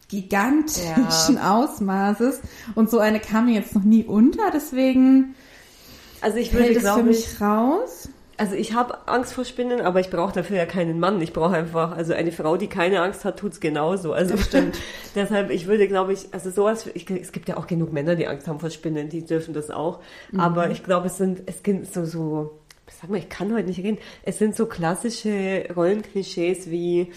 gigantischen 0.09 1.37
ja. 1.37 1.57
Ausmaßes. 1.57 2.41
Und 2.75 2.91
so 2.91 2.99
eine 2.99 3.21
kam 3.21 3.47
mir 3.47 3.55
jetzt 3.55 3.75
noch 3.75 3.85
nie 3.85 4.05
unter, 4.05 4.51
deswegen 4.53 5.35
also 6.21 6.39
ich 6.39 6.53
würde, 6.53 6.67
fällt 6.67 6.85
es 6.85 6.91
für 6.91 7.03
mich 7.03 7.41
raus. 7.41 8.09
Also 8.37 8.55
ich 8.57 8.73
habe 8.73 9.07
Angst 9.07 9.35
vor 9.35 9.45
Spinnen, 9.45 9.81
aber 9.81 10.01
ich 10.01 10.11
brauche 10.11 10.33
dafür 10.33 10.57
ja 10.57 10.67
keinen 10.67 10.99
Mann. 10.99 11.21
Ich 11.21 11.33
brauche 11.33 11.55
einfach, 11.55 11.93
also 11.97 12.15
eine 12.15 12.33
Frau, 12.33 12.57
die 12.57 12.67
keine 12.67 13.01
Angst 13.01 13.25
hat, 13.25 13.39
tut's 13.39 13.61
genauso. 13.61 14.13
Also 14.13 14.37
stimmt. 14.37 14.79
deshalb, 15.15 15.51
ich 15.51 15.67
würde, 15.67 15.87
glaube 15.87 16.15
ich, 16.15 16.33
also 16.33 16.51
sowas, 16.51 16.89
ich, 16.95 17.09
es 17.11 17.31
gibt 17.31 17.49
ja 17.49 17.57
auch 17.57 17.67
genug 17.67 17.93
Männer, 17.93 18.17
die 18.17 18.27
Angst 18.27 18.49
haben 18.49 18.59
vor 18.59 18.71
Spinnen, 18.71 19.09
die 19.09 19.25
dürfen 19.25 19.55
das 19.55 19.71
auch. 19.71 20.01
Mhm. 20.33 20.41
Aber 20.41 20.71
ich 20.71 20.83
glaube, 20.83 21.07
es 21.07 21.19
sind, 21.19 21.43
es 21.47 21.63
gibt 21.63 21.93
so, 21.93 22.05
so, 22.07 22.59
sag 23.01 23.11
mal, 23.11 23.19
ich 23.19 23.29
kann 23.29 23.53
heute 23.53 23.69
nicht 23.69 23.81
reden. 23.81 23.99
Es 24.23 24.39
sind 24.39 24.57
so 24.57 24.67
klassische 24.67 25.69
Rollenklischees 25.77 26.71
wie, 26.71 27.13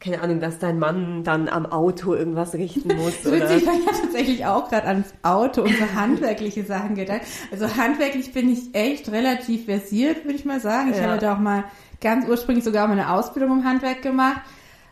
keine 0.00 0.22
Ahnung, 0.22 0.40
dass 0.40 0.58
dein 0.58 0.78
Mann 0.78 1.24
dann 1.24 1.48
am 1.48 1.66
Auto 1.66 2.14
irgendwas 2.14 2.54
richten 2.54 2.96
muss. 2.96 3.22
so 3.22 3.30
witzig, 3.30 3.66
weil 3.66 3.80
ich 3.80 4.00
tatsächlich 4.00 4.46
auch 4.46 4.70
gerade 4.70 4.86
ans 4.86 5.12
Auto 5.22 5.62
und 5.62 5.76
so 5.76 5.94
handwerkliche 5.94 6.64
Sachen 6.64 6.94
gedacht. 6.94 7.20
Also 7.52 7.76
handwerklich 7.76 8.32
bin 8.32 8.50
ich 8.50 8.74
echt 8.74 9.12
relativ 9.12 9.66
versiert, 9.66 10.24
würde 10.24 10.36
ich 10.36 10.46
mal 10.46 10.58
sagen. 10.58 10.90
Ich 10.92 10.96
ja. 10.96 11.04
habe 11.04 11.18
da 11.18 11.34
auch 11.34 11.38
mal 11.38 11.64
ganz 12.00 12.26
ursprünglich 12.26 12.64
sogar 12.64 12.88
meine 12.88 13.12
Ausbildung 13.12 13.58
im 13.58 13.64
Handwerk 13.64 14.00
gemacht. 14.00 14.40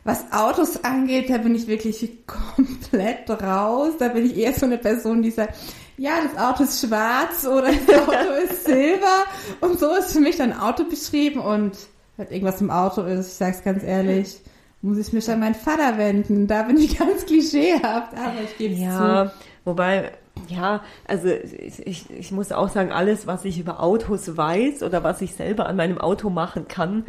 Was 0.04 0.30
Autos 0.30 0.84
angeht, 0.84 1.30
da 1.30 1.38
bin 1.38 1.54
ich 1.54 1.66
wirklich 1.66 2.26
komplett 2.26 3.30
raus. 3.30 3.94
Da 3.98 4.08
bin 4.08 4.26
ich 4.26 4.36
eher 4.36 4.52
so 4.52 4.66
eine 4.66 4.76
Person, 4.76 5.22
die 5.22 5.30
sagt, 5.30 5.54
ja, 5.96 6.20
das 6.22 6.40
Auto 6.40 6.64
ist 6.64 6.86
schwarz 6.86 7.46
oder 7.46 7.70
das 7.72 7.98
Auto 8.08 8.32
ist 8.44 8.66
silber. 8.66 9.24
Und 9.62 9.80
so 9.80 9.94
ist 9.94 10.12
für 10.12 10.20
mich 10.20 10.36
dann 10.36 10.52
Auto 10.52 10.84
beschrieben 10.84 11.40
und 11.40 11.78
wenn 12.18 12.28
irgendwas 12.28 12.60
im 12.60 12.70
Auto 12.70 13.02
ist, 13.02 13.28
ich 13.28 13.34
sag's 13.34 13.62
ganz 13.62 13.82
ehrlich, 13.84 14.40
muss 14.82 14.98
ich 14.98 15.12
mich 15.12 15.28
an 15.30 15.40
meinen 15.40 15.54
Vater 15.54 15.98
wenden. 15.98 16.46
Da 16.46 16.62
bin 16.62 16.76
ich 16.76 16.98
ganz 16.98 17.26
klischeehaft, 17.26 18.14
aber 18.14 18.42
ich 18.44 18.56
gebe 18.58 18.74
ja, 18.74 19.26
zu. 19.26 19.32
Wobei, 19.64 20.12
ja, 20.48 20.82
also 21.06 21.28
ich, 21.28 22.10
ich 22.10 22.32
muss 22.32 22.52
auch 22.52 22.68
sagen, 22.68 22.92
alles, 22.92 23.26
was 23.26 23.44
ich 23.44 23.58
über 23.58 23.82
Autos 23.82 24.36
weiß 24.36 24.82
oder 24.82 25.02
was 25.04 25.20
ich 25.20 25.34
selber 25.34 25.66
an 25.66 25.76
meinem 25.76 25.98
Auto 25.98 26.30
machen 26.30 26.68
kann, 26.68 27.04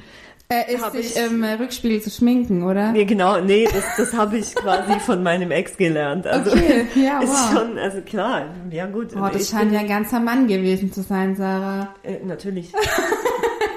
äh, 0.51 0.73
ist 0.73 0.91
sich 0.93 1.15
im 1.15 1.43
Rückspiegel 1.43 2.01
zu 2.01 2.09
schminken, 2.09 2.63
oder? 2.63 2.91
Nee, 2.91 3.05
genau, 3.05 3.39
nee, 3.39 3.67
das, 3.71 3.83
das 3.97 4.13
habe 4.15 4.39
ich 4.39 4.55
quasi 4.55 4.99
von 5.05 5.21
meinem 5.21 5.51
Ex 5.51 5.77
gelernt. 5.77 6.25
Also 6.25 6.51
okay, 6.51 6.87
ja, 6.95 7.19
ist 7.23 7.29
wow. 7.29 7.53
schon, 7.53 7.77
also 7.77 8.01
klar, 8.01 8.47
ja 8.71 8.87
gut. 8.87 9.09
Oh, 9.15 9.29
das 9.31 9.47
scheint 9.47 9.71
ja 9.71 9.81
ein 9.81 9.87
ganzer 9.87 10.19
Mann 10.19 10.47
gewesen 10.47 10.91
zu 10.91 11.03
sein, 11.03 11.35
Sarah. 11.35 11.93
Äh, 12.01 12.25
natürlich. 12.25 12.73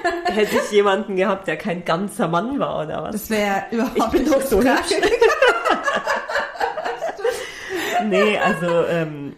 hätte 0.25 0.57
ich 0.57 0.71
jemanden 0.71 1.15
gehabt, 1.15 1.47
der 1.47 1.57
kein 1.57 1.85
ganzer 1.85 2.27
Mann 2.27 2.59
war 2.59 2.83
oder 2.83 3.03
was? 3.03 3.11
Das 3.13 3.29
wäre 3.29 3.63
überhaupt 3.71 3.97
Ich 3.97 4.05
bin 4.05 4.25
doch 4.25 4.41
so 4.41 4.59
hübsch. 4.59 4.95
nee, 8.09 8.37
also 8.37 8.85
ähm, 8.87 9.33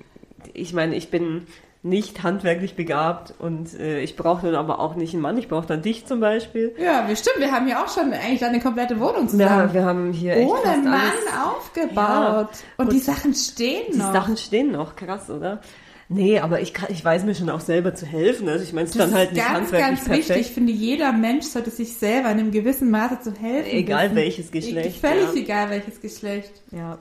ich 0.54 0.74
meine, 0.74 0.96
ich 0.96 1.10
bin 1.10 1.48
nicht 1.86 2.24
handwerklich 2.24 2.76
begabt 2.76 3.36
und 3.38 3.80
äh, 3.80 4.00
ich 4.00 4.16
brauche 4.16 4.48
dann 4.48 4.56
aber 4.56 4.80
auch 4.80 4.96
nicht 4.96 5.14
einen 5.14 5.22
Mann, 5.22 5.38
ich 5.38 5.48
brauche 5.48 5.68
dann 5.68 5.84
dich 5.84 6.08
zum 6.08 6.20
Beispiel. 6.20 6.74
Ja, 6.80 7.08
wir 7.08 7.16
stimmt, 7.16 7.38
wir 7.38 7.52
haben 7.52 7.68
ja 7.68 7.84
auch 7.84 7.88
schon 7.88 8.12
eigentlich 8.12 8.44
eine 8.44 8.60
komplette 8.60 9.00
Wohnung 9.00 9.30
zusammen. 9.30 9.68
Ja, 9.68 9.74
wir 9.74 9.86
haben 9.86 10.12
hier 10.12 10.36
echt 10.36 10.50
Ohne 10.50 10.78
Mann 10.78 10.88
alles, 10.88 11.46
aufgebaut. 11.46 11.96
Ja, 11.96 12.40
und, 12.40 12.86
und, 12.88 12.92
die 12.92 13.00
Sachen 13.00 13.36
stehen 13.36 13.96
noch. 13.96 14.08
Die 14.08 14.14
Sachen 14.14 14.36
stehen 14.36 14.72
noch, 14.72 14.96
krass, 14.96 15.30
oder? 15.30 15.62
Nee, 16.08 16.40
aber 16.40 16.62
ich, 16.62 16.74
kann, 16.74 16.90
ich 16.92 17.04
weiß 17.04 17.24
mir 17.24 17.34
schon 17.34 17.50
auch 17.50 17.62
selber 17.62 17.96
zu 17.96 18.06
helfen. 18.06 18.48
Also 18.48 18.64
ich 18.64 18.74
meine, 18.74 18.88
es 18.88 18.94
dann 18.94 19.14
halt 19.14 19.34
nicht 19.34 19.44
ganz, 19.44 19.58
handwerklich 19.58 19.88
ganz 19.88 20.04
perfekt. 20.06 20.30
wichtig. 20.30 20.48
Ich 20.48 20.54
finde, 20.54 20.72
jeder 20.72 21.12
Mensch 21.12 21.46
sollte 21.46 21.72
sich 21.72 21.94
selber 21.94 22.30
in 22.30 22.40
einem 22.40 22.52
gewissen 22.52 22.92
Maße 22.92 23.22
zu 23.22 23.34
helfen. 23.34 23.72
Egal 23.72 24.06
wissen. 24.06 24.16
welches 24.16 24.52
Geschlecht, 24.52 25.00
Völlig 25.00 25.34
ja. 25.34 25.42
egal 25.42 25.70
welches 25.72 26.02
Geschlecht. 26.02 26.52
Ja. 26.72 27.00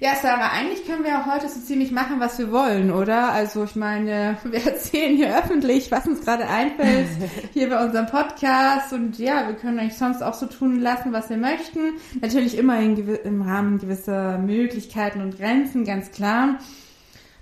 Ja, 0.00 0.14
Sarah, 0.16 0.50
eigentlich 0.52 0.86
können 0.86 1.04
wir 1.04 1.18
auch 1.20 1.26
heute 1.26 1.48
so 1.48 1.60
ziemlich 1.60 1.90
machen, 1.90 2.18
was 2.18 2.38
wir 2.38 2.50
wollen, 2.50 2.90
oder? 2.90 3.30
Also 3.30 3.64
ich 3.64 3.76
meine, 3.76 4.38
wir 4.44 4.66
erzählen 4.66 5.16
hier 5.16 5.36
öffentlich, 5.38 5.92
was 5.92 6.06
uns 6.06 6.22
gerade 6.22 6.48
einfällt, 6.48 7.08
hier 7.52 7.68
bei 7.68 7.84
unserem 7.84 8.06
Podcast. 8.06 8.94
Und 8.94 9.18
ja, 9.18 9.48
wir 9.48 9.54
können 9.54 9.78
eigentlich 9.78 9.98
sonst 9.98 10.22
auch 10.22 10.34
so 10.34 10.46
tun 10.46 10.80
lassen, 10.80 11.12
was 11.12 11.28
wir 11.28 11.36
möchten. 11.36 11.92
Natürlich 12.22 12.56
immer 12.56 12.80
im 12.80 13.42
Rahmen 13.42 13.78
gewisser 13.78 14.38
Möglichkeiten 14.38 15.20
und 15.20 15.36
Grenzen, 15.36 15.84
ganz 15.84 16.10
klar. 16.10 16.58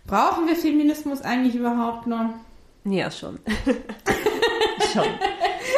Brauchen 0.09 0.49
wir 0.49 0.57
Feminismus 0.57 1.21
eigentlich 1.21 1.55
überhaupt 1.55 2.07
noch? 2.07 2.31
Ja, 2.85 3.11
schon. 3.11 3.39
schon. 4.93 5.05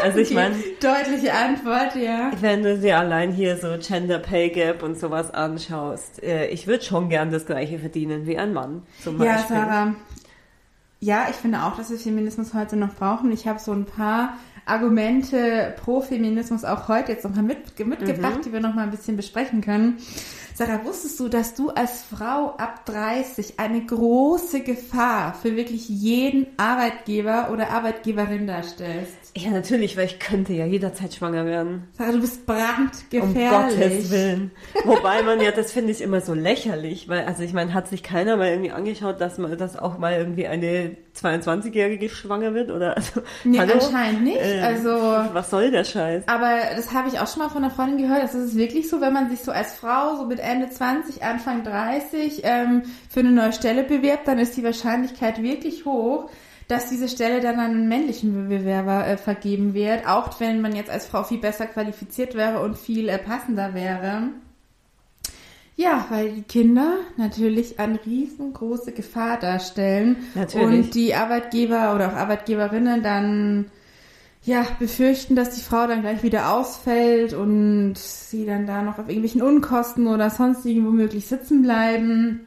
Also 0.04 0.18
ich 0.20 0.30
meine, 0.30 0.54
deutliche 0.80 1.34
Antwort, 1.34 1.96
ja. 1.96 2.30
wenn 2.40 2.62
du 2.62 2.78
dir 2.78 2.98
allein 2.98 3.32
hier 3.32 3.56
so 3.56 3.76
Gender 3.78 4.20
Pay 4.20 4.50
Gap 4.50 4.84
und 4.84 4.98
sowas 4.98 5.34
anschaust, 5.34 6.22
äh, 6.22 6.46
ich 6.46 6.68
würde 6.68 6.84
schon 6.84 7.08
gern 7.08 7.32
das 7.32 7.44
gleiche 7.44 7.80
verdienen 7.80 8.26
wie 8.26 8.38
ein 8.38 8.52
Mann 8.52 8.82
zum 9.02 9.20
Ja, 9.20 9.34
Beispiel. 9.34 9.56
Sarah. 9.56 9.94
Ja, 11.00 11.26
ich 11.28 11.36
finde 11.36 11.64
auch, 11.64 11.76
dass 11.76 11.90
wir 11.90 11.98
Feminismus 11.98 12.54
heute 12.54 12.76
noch 12.76 12.94
brauchen. 12.94 13.32
Ich 13.32 13.48
habe 13.48 13.58
so 13.58 13.72
ein 13.72 13.84
paar 13.84 14.34
Argumente 14.70 15.74
pro 15.84 16.00
Feminismus 16.00 16.64
auch 16.64 16.88
heute 16.88 17.12
jetzt 17.12 17.24
nochmal 17.24 17.42
mit, 17.42 17.78
mitgebracht, 17.86 18.38
Mhm. 18.38 18.42
die 18.42 18.52
wir 18.52 18.60
nochmal 18.60 18.84
ein 18.84 18.90
bisschen 18.90 19.16
besprechen 19.16 19.60
können. 19.60 19.98
Sarah, 20.54 20.84
wusstest 20.84 21.18
du, 21.20 21.28
dass 21.28 21.54
du 21.54 21.70
als 21.70 22.02
Frau 22.02 22.50
ab 22.56 22.84
30 22.86 23.58
eine 23.58 23.84
große 23.84 24.60
Gefahr 24.60 25.34
für 25.34 25.56
wirklich 25.56 25.88
jeden 25.88 26.46
Arbeitgeber 26.56 27.50
oder 27.52 27.70
Arbeitgeberin 27.70 28.46
darstellst? 28.46 29.16
Ja, 29.36 29.50
natürlich, 29.50 29.96
weil 29.96 30.06
ich 30.06 30.18
könnte 30.18 30.52
ja 30.52 30.66
jederzeit 30.66 31.14
schwanger 31.14 31.46
werden. 31.46 31.86
Sarah, 31.96 32.12
du 32.12 32.20
bist 32.20 32.40
Um 32.48 32.54
brandgefährlich. 32.54 33.50
Gottes 33.50 34.10
Willen. 34.10 34.50
Wobei 34.84 35.22
man 35.22 35.40
ja, 35.40 35.52
das 35.52 35.70
finde 35.70 35.92
ich 35.92 36.00
immer 36.00 36.20
so 36.20 36.34
lächerlich, 36.34 37.08
weil, 37.08 37.24
also 37.26 37.44
ich 37.44 37.52
meine, 37.52 37.72
hat 37.72 37.86
sich 37.86 38.02
keiner 38.02 38.36
mal 38.36 38.48
irgendwie 38.48 38.72
angeschaut, 38.72 39.20
dass 39.20 39.38
man, 39.38 39.56
dass 39.56 39.76
auch 39.76 39.98
mal 39.98 40.14
irgendwie 40.14 40.48
eine 40.48 40.96
22-Jährige 41.16 42.08
schwanger 42.08 42.54
wird 42.54 42.70
oder, 42.72 42.96
also, 42.96 43.20
Nee, 43.44 43.58
hallo? 43.58 43.74
anscheinend 43.74 44.24
nicht. 44.24 44.40
Äh, 44.40 44.60
also, 44.62 44.90
Was 44.90 45.50
soll 45.50 45.70
der 45.70 45.84
Scheiß? 45.84 46.24
Aber 46.26 46.58
das 46.74 46.92
habe 46.92 47.08
ich 47.08 47.20
auch 47.20 47.28
schon 47.28 47.42
mal 47.42 47.50
von 47.50 47.62
einer 47.62 47.72
Freundin 47.72 47.98
gehört. 47.98 48.24
Das 48.24 48.34
ist 48.34 48.56
wirklich 48.56 48.88
so, 48.88 49.00
wenn 49.00 49.12
man 49.12 49.30
sich 49.30 49.40
so 49.40 49.52
als 49.52 49.74
Frau 49.74 50.16
so 50.16 50.26
mit 50.26 50.40
Ende 50.40 50.70
20, 50.70 51.22
Anfang 51.22 51.62
30 51.62 52.40
ähm, 52.42 52.82
für 53.08 53.20
eine 53.20 53.30
neue 53.30 53.52
Stelle 53.52 53.84
bewirbt, 53.84 54.26
dann 54.26 54.38
ist 54.40 54.56
die 54.56 54.64
Wahrscheinlichkeit 54.64 55.40
wirklich 55.40 55.84
hoch, 55.84 56.28
dass 56.70 56.88
diese 56.88 57.08
Stelle 57.08 57.40
dann 57.40 57.58
an 57.58 57.72
einen 57.72 57.88
männlichen 57.88 58.48
Bewerber 58.48 59.06
äh, 59.06 59.16
vergeben 59.16 59.74
wird, 59.74 60.06
auch 60.06 60.38
wenn 60.38 60.60
man 60.60 60.74
jetzt 60.74 60.90
als 60.90 61.06
Frau 61.06 61.24
viel 61.24 61.38
besser 61.38 61.66
qualifiziert 61.66 62.34
wäre 62.34 62.60
und 62.60 62.78
viel 62.78 63.08
äh, 63.08 63.18
passender 63.18 63.74
wäre. 63.74 64.28
Ja, 65.74 66.06
weil 66.10 66.32
die 66.32 66.42
Kinder 66.42 66.98
natürlich 67.16 67.80
eine 67.80 67.98
riesengroße 68.04 68.92
Gefahr 68.92 69.38
darstellen. 69.38 70.18
Natürlich. 70.34 70.66
Und 70.66 70.94
die 70.94 71.14
Arbeitgeber 71.14 71.94
oder 71.94 72.08
auch 72.12 72.16
Arbeitgeberinnen 72.16 73.02
dann 73.02 73.70
ja, 74.42 74.64
befürchten, 74.78 75.36
dass 75.36 75.54
die 75.54 75.62
Frau 75.62 75.86
dann 75.86 76.02
gleich 76.02 76.22
wieder 76.22 76.54
ausfällt 76.54 77.32
und 77.32 77.94
sie 77.96 78.46
dann 78.46 78.66
da 78.66 78.82
noch 78.82 78.98
auf 78.98 79.08
irgendwelchen 79.08 79.42
Unkosten 79.42 80.06
oder 80.06 80.30
sonstigen 80.30 80.86
womöglich 80.86 81.26
sitzen 81.26 81.62
bleiben. 81.62 82.46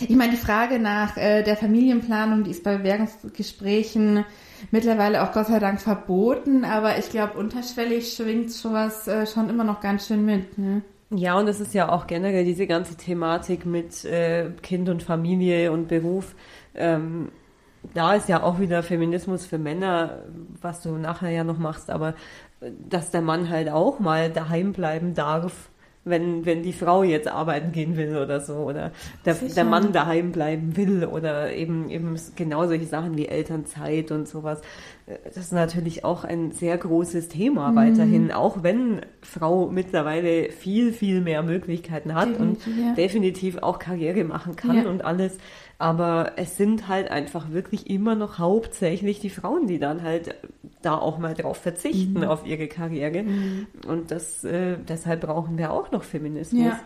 Ich 0.00 0.10
meine, 0.10 0.32
die 0.32 0.38
Frage 0.38 0.78
nach 0.78 1.16
äh, 1.16 1.42
der 1.42 1.56
Familienplanung, 1.56 2.44
die 2.44 2.50
ist 2.50 2.62
bei 2.62 2.76
Bewerbungsgesprächen 2.76 4.24
mittlerweile 4.70 5.22
auch 5.22 5.32
Gott 5.32 5.46
sei 5.46 5.58
Dank 5.58 5.80
verboten, 5.80 6.64
aber 6.64 6.98
ich 6.98 7.10
glaube, 7.10 7.38
unterschwellig 7.38 8.14
schwingt 8.14 8.50
sowas 8.50 9.08
äh, 9.08 9.26
schon 9.26 9.48
immer 9.48 9.64
noch 9.64 9.80
ganz 9.80 10.06
schön 10.06 10.24
mit. 10.24 10.56
Ne? 10.58 10.82
Ja, 11.10 11.38
und 11.38 11.48
es 11.48 11.60
ist 11.60 11.74
ja 11.74 11.90
auch 11.90 12.06
generell 12.06 12.44
diese 12.44 12.66
ganze 12.66 12.96
Thematik 12.96 13.66
mit 13.66 14.04
äh, 14.04 14.50
Kind 14.62 14.88
und 14.88 15.02
Familie 15.02 15.72
und 15.72 15.88
Beruf. 15.88 16.34
Ähm, 16.74 17.30
da 17.94 18.14
ist 18.14 18.28
ja 18.28 18.42
auch 18.42 18.60
wieder 18.60 18.82
Feminismus 18.82 19.44
für 19.44 19.58
Männer, 19.58 20.22
was 20.60 20.82
du 20.82 20.96
nachher 20.96 21.30
ja 21.30 21.44
noch 21.44 21.58
machst, 21.58 21.90
aber 21.90 22.14
äh, 22.60 22.70
dass 22.88 23.10
der 23.10 23.22
Mann 23.22 23.48
halt 23.48 23.68
auch 23.68 23.98
mal 23.98 24.30
daheim 24.30 24.72
bleiben 24.72 25.14
darf, 25.14 25.70
wenn, 26.04 26.44
wenn 26.44 26.62
die 26.62 26.72
Frau 26.72 27.04
jetzt 27.04 27.28
arbeiten 27.28 27.70
gehen 27.72 27.96
will 27.96 28.16
oder 28.16 28.40
so, 28.40 28.54
oder 28.54 28.90
der, 29.24 29.34
der 29.34 29.64
Mann 29.64 29.92
daheim 29.92 30.32
bleiben 30.32 30.76
will 30.76 31.04
oder 31.04 31.52
eben, 31.52 31.90
eben 31.90 32.16
genau 32.34 32.66
solche 32.66 32.86
Sachen 32.86 33.16
wie 33.16 33.26
Elternzeit 33.26 34.10
und 34.10 34.26
sowas. 34.28 34.60
Das 35.24 35.36
ist 35.36 35.52
natürlich 35.52 36.04
auch 36.04 36.24
ein 36.24 36.52
sehr 36.52 36.76
großes 36.78 37.28
Thema 37.28 37.74
weiterhin, 37.74 38.30
auch 38.32 38.62
wenn 38.62 39.00
Frau 39.20 39.68
mittlerweile 39.68 40.50
viel, 40.50 40.92
viel 40.92 41.20
mehr 41.20 41.42
Möglichkeiten 41.42 42.14
hat 42.14 42.30
Definitiv, 42.30 42.66
und 42.66 42.78
ja. 42.78 42.94
definitiv 42.94 43.58
auch 43.58 43.78
Karriere 43.78 44.24
machen 44.24 44.56
kann 44.56 44.76
Ja. 44.84 44.90
und 44.90 45.04
alles. 45.04 45.36
Aber 45.82 46.34
es 46.36 46.56
sind 46.56 46.86
halt 46.86 47.10
einfach 47.10 47.50
wirklich 47.50 47.90
immer 47.90 48.14
noch 48.14 48.38
hauptsächlich 48.38 49.18
die 49.18 49.30
Frauen, 49.30 49.66
die 49.66 49.80
dann 49.80 50.02
halt 50.04 50.36
da 50.80 50.96
auch 50.96 51.18
mal 51.18 51.34
drauf 51.34 51.56
verzichten 51.56 52.20
Mhm. 52.20 52.24
auf 52.24 52.46
ihre 52.46 52.68
Karriere. 52.68 53.24
Und 53.88 54.12
das, 54.12 54.44
äh, 54.44 54.76
deshalb 54.88 55.22
brauchen 55.22 55.58
wir 55.58 55.72
auch 55.72 55.90
noch 55.90 56.04
Feminismus. 56.04 56.62
Ja. 56.66 56.78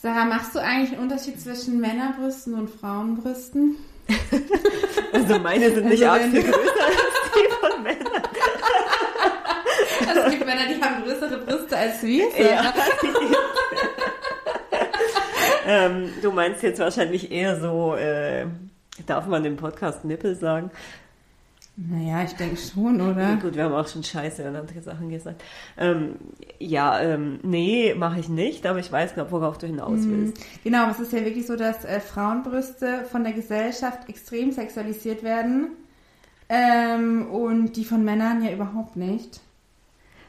Sarah, 0.00 0.24
machst 0.24 0.54
du 0.54 0.60
eigentlich 0.60 0.92
einen 0.92 1.02
Unterschied 1.02 1.40
zwischen 1.40 1.80
Männerbrüsten 1.80 2.54
und 2.54 2.70
Frauenbrüsten? 2.70 3.76
Also 5.12 5.38
meine 5.40 5.70
sind 5.74 5.88
nicht 5.88 6.02
Also 6.08 6.22
arg 6.22 6.30
viel 6.30 6.42
größer 6.42 6.56
als 6.86 7.32
die 7.34 7.50
von 7.60 7.82
Männern. 7.82 8.22
Also 10.08 10.20
es 10.22 10.30
gibt 10.32 10.46
Männer, 10.46 10.62
die 10.68 10.80
haben 10.82 11.02
größere 11.04 11.38
Brüste 11.38 11.76
als 11.76 12.02
wir. 12.02 12.24
Ja. 12.38 12.72
ähm, 15.66 16.08
du 16.22 16.32
meinst 16.32 16.62
jetzt 16.62 16.80
wahrscheinlich 16.80 17.30
eher 17.30 17.60
so, 17.60 17.94
äh, 17.94 18.46
darf 19.06 19.26
man 19.26 19.44
im 19.44 19.56
Podcast 19.56 20.04
Nippel 20.04 20.34
sagen? 20.34 20.70
Naja, 21.74 22.22
ich 22.24 22.32
denke 22.32 22.58
schon, 22.58 23.00
oder? 23.00 23.36
gut, 23.36 23.56
wir 23.56 23.64
haben 23.64 23.72
auch 23.72 23.88
schon 23.88 24.04
Scheiße 24.04 24.46
und 24.46 24.56
andere 24.56 24.82
Sachen 24.82 25.08
gesagt. 25.08 25.42
Ähm, 25.78 26.16
ja, 26.58 27.00
ähm, 27.00 27.40
nee, 27.42 27.94
mache 27.94 28.20
ich 28.20 28.28
nicht, 28.28 28.66
aber 28.66 28.78
ich 28.78 28.92
weiß, 28.92 29.14
glaub, 29.14 29.32
worauf 29.32 29.56
du 29.56 29.66
hinaus 29.66 30.00
willst. 30.02 30.36
Genau, 30.64 30.82
aber 30.82 30.92
es 30.92 31.00
ist 31.00 31.14
ja 31.14 31.24
wirklich 31.24 31.46
so, 31.46 31.56
dass 31.56 31.86
äh, 31.86 32.00
Frauenbrüste 32.00 33.06
von 33.10 33.24
der 33.24 33.32
Gesellschaft 33.32 34.06
extrem 34.10 34.52
sexualisiert 34.52 35.22
werden 35.22 35.68
ähm, 36.50 37.30
und 37.30 37.72
die 37.76 37.86
von 37.86 38.04
Männern 38.04 38.44
ja 38.44 38.52
überhaupt 38.52 38.96
nicht. 38.96 39.40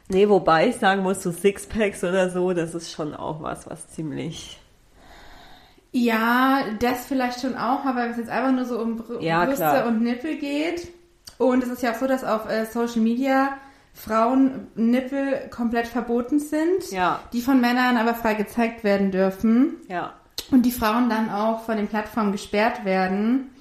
Nee, 0.08 0.30
wobei 0.30 0.70
ich 0.70 0.78
sagen 0.78 1.04
muss, 1.04 1.24
so 1.24 1.32
Sixpacks 1.32 2.06
oder 2.06 2.30
so, 2.30 2.54
das 2.54 2.74
ist 2.74 2.92
schon 2.92 3.14
auch 3.14 3.42
was, 3.42 3.70
was 3.70 3.90
ziemlich. 3.90 4.60
Ja, 5.96 6.64
das 6.80 7.06
vielleicht 7.06 7.40
schon 7.40 7.56
auch, 7.56 7.86
aber 7.86 8.02
wenn 8.04 8.12
es 8.12 8.18
jetzt 8.18 8.30
einfach 8.30 8.52
nur 8.52 8.66
so 8.66 8.80
um 8.80 8.98
Br 8.98 9.22
Ja, 9.22 9.46
Brüste 9.46 9.58
klar. 9.62 9.86
und 9.88 10.02
Nippel 10.02 10.38
geht. 10.38 10.88
Und 11.38 11.64
es 11.64 11.70
ist 11.70 11.84
ja 11.84 11.92
auch 11.92 11.96
so, 12.00 12.08
dass 12.08 12.24
auf 12.24 12.50
äh, 12.50 12.66
Social 12.66 13.02
Media 13.02 13.50
Frauen 13.94 14.68
Nippel 14.76 15.50
komplett 15.52 15.88
verboten 15.88 16.40
sind, 16.40 16.90
Ja, 16.92 17.20
die 17.32 17.42
von 17.42 17.62
Männern 17.62 17.98
aber 17.98 18.16
frei 18.16 18.34
gezeigt 18.34 18.84
werden 18.84 19.12
dürfen. 19.12 19.76
ja. 19.88 20.14
Und 20.52 20.66
die 20.66 20.72
Frauen 20.72 21.10
dann 21.10 21.30
auch 21.30 21.62
von 21.64 21.78
den 21.78 21.88
Plattformen 21.88 22.32
gesperrt 22.34 22.84
werden. 22.86 23.52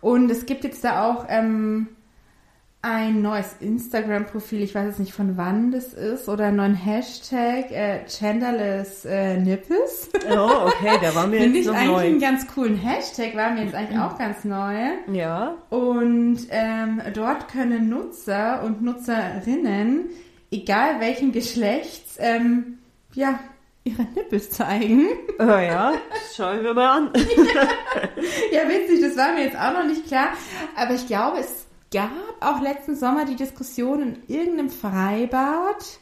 Und 0.00 0.30
es 0.30 0.46
gibt 0.46 0.64
jetzt 0.64 0.82
da 0.82 1.04
auch 1.06 1.26
ähm, 1.28 1.88
ein 2.84 3.22
neues 3.22 3.56
Instagram-Profil, 3.60 4.62
ich 4.62 4.74
weiß 4.74 4.86
jetzt 4.88 4.98
nicht 4.98 5.14
von 5.14 5.38
wann 5.38 5.70
das 5.70 5.94
ist, 5.94 6.28
oder 6.28 6.48
einen 6.48 6.58
neuen 6.58 6.74
Hashtag, 6.74 7.70
äh, 7.70 8.00
Genderless 8.06 9.06
äh, 9.06 9.38
Nipples. 9.38 10.10
Oh, 10.30 10.66
okay, 10.66 10.98
der 11.00 11.14
war 11.14 11.26
mir 11.26 11.38
Finde 11.40 11.58
jetzt 11.60 11.66
ich 11.68 11.72
noch 11.72 11.80
eigentlich 11.80 11.98
einen 11.98 12.18
neu. 12.18 12.20
ganz 12.20 12.46
coolen 12.46 12.76
Hashtag, 12.76 13.34
war 13.36 13.52
mir 13.52 13.62
jetzt 13.64 13.74
eigentlich 13.74 13.98
auch 13.98 14.18
ganz 14.18 14.44
neu. 14.44 14.74
Ja, 15.10 15.54
Und 15.70 16.40
ähm, 16.50 17.00
dort 17.14 17.48
können 17.48 17.88
Nutzer 17.88 18.62
und 18.62 18.82
Nutzerinnen, 18.82 20.10
egal 20.50 21.00
welchen 21.00 21.32
Geschlechts, 21.32 22.16
ähm, 22.18 22.78
ja, 23.14 23.38
ihre 23.84 24.02
Nippels 24.14 24.50
zeigen. 24.50 25.06
oh, 25.38 25.42
ja, 25.46 25.94
schauen 26.36 26.62
wir 26.62 26.74
mal 26.74 26.98
an. 26.98 27.10
Ja, 28.52 28.68
witzig, 28.68 29.00
das 29.02 29.16
war 29.16 29.32
mir 29.34 29.44
jetzt 29.44 29.56
auch 29.56 29.72
noch 29.72 29.84
nicht 29.84 30.06
klar. 30.06 30.28
Aber 30.76 30.94
ich 30.94 31.06
glaube, 31.06 31.38
es 31.40 31.63
gab 31.94 32.10
auch 32.40 32.60
letzten 32.60 32.96
Sommer 32.96 33.24
die 33.24 33.36
Diskussion 33.36 34.02
in 34.02 34.16
irgendeinem 34.26 34.68
Freibad, 34.68 36.00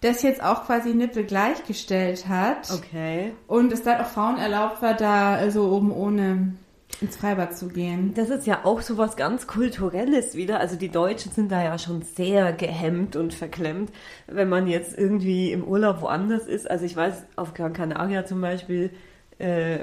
das 0.00 0.22
jetzt 0.22 0.42
auch 0.42 0.66
quasi 0.66 0.94
Nippel 0.94 1.24
gleichgestellt 1.24 2.28
hat. 2.28 2.70
Okay. 2.70 3.32
Und 3.46 3.72
es 3.72 3.82
dann 3.82 4.00
auch 4.00 4.08
Frauen 4.08 4.38
erlaubt 4.38 4.82
war, 4.82 4.94
da 4.94 5.50
so 5.50 5.70
oben 5.70 5.92
ohne 5.92 6.54
ins 7.00 7.16
Freibad 7.16 7.56
zu 7.56 7.68
gehen. 7.68 8.12
Das 8.14 8.28
ist 8.28 8.46
ja 8.46 8.64
auch 8.64 8.80
so 8.82 8.98
was 8.98 9.16
ganz 9.16 9.46
Kulturelles 9.46 10.34
wieder. 10.34 10.60
Also 10.60 10.76
die 10.76 10.88
Deutschen 10.88 11.32
sind 11.32 11.50
da 11.52 11.62
ja 11.62 11.78
schon 11.78 12.02
sehr 12.02 12.52
gehemmt 12.52 13.16
und 13.16 13.32
verklemmt, 13.32 13.90
wenn 14.26 14.48
man 14.48 14.66
jetzt 14.66 14.98
irgendwie 14.98 15.52
im 15.52 15.64
Urlaub 15.64 16.02
woanders 16.02 16.46
ist. 16.46 16.68
Also 16.70 16.84
ich 16.84 16.96
weiß, 16.96 17.24
auf 17.36 17.54
Gran 17.54 17.72
Canaria 17.72 18.26
zum 18.26 18.40
Beispiel, 18.40 18.90
äh, 19.38 19.80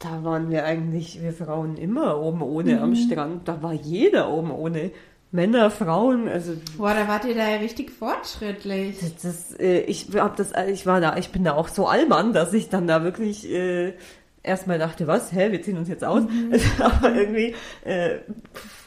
da 0.00 0.24
waren 0.24 0.50
wir 0.50 0.64
eigentlich, 0.64 1.22
wir 1.22 1.32
Frauen 1.32 1.76
immer 1.76 2.18
oben 2.18 2.42
ohne 2.42 2.76
mhm. 2.76 2.82
am 2.82 2.96
Strand. 2.96 3.46
Da 3.46 3.62
war 3.62 3.74
jeder 3.74 4.30
oben 4.30 4.50
ohne. 4.50 4.90
Männer, 5.32 5.70
Frauen, 5.70 6.26
also. 6.26 6.54
Boah, 6.76 6.92
da 6.92 7.06
wart 7.06 7.24
ihr 7.24 7.36
da 7.36 7.48
ja 7.48 7.58
richtig 7.58 7.92
fortschrittlich. 7.92 8.98
Das, 8.98 9.14
das, 9.22 9.60
äh, 9.60 9.82
ich 9.82 10.08
hab 10.16 10.34
das, 10.34 10.50
ich 10.68 10.86
war 10.86 11.00
da, 11.00 11.16
ich 11.18 11.30
bin 11.30 11.44
da 11.44 11.54
auch 11.54 11.68
so 11.68 11.86
allmann, 11.86 12.32
dass 12.32 12.52
ich 12.52 12.68
dann 12.68 12.88
da 12.88 13.04
wirklich 13.04 13.48
äh, 13.48 13.94
erstmal 14.42 14.78
dachte, 14.78 15.06
was, 15.06 15.32
hä, 15.32 15.52
wir 15.52 15.62
ziehen 15.62 15.76
uns 15.76 15.88
jetzt 15.88 16.04
aus. 16.04 16.22
Mhm. 16.22 16.54
Aber 16.78 17.14
irgendwie, 17.14 17.54
äh, 17.84 18.18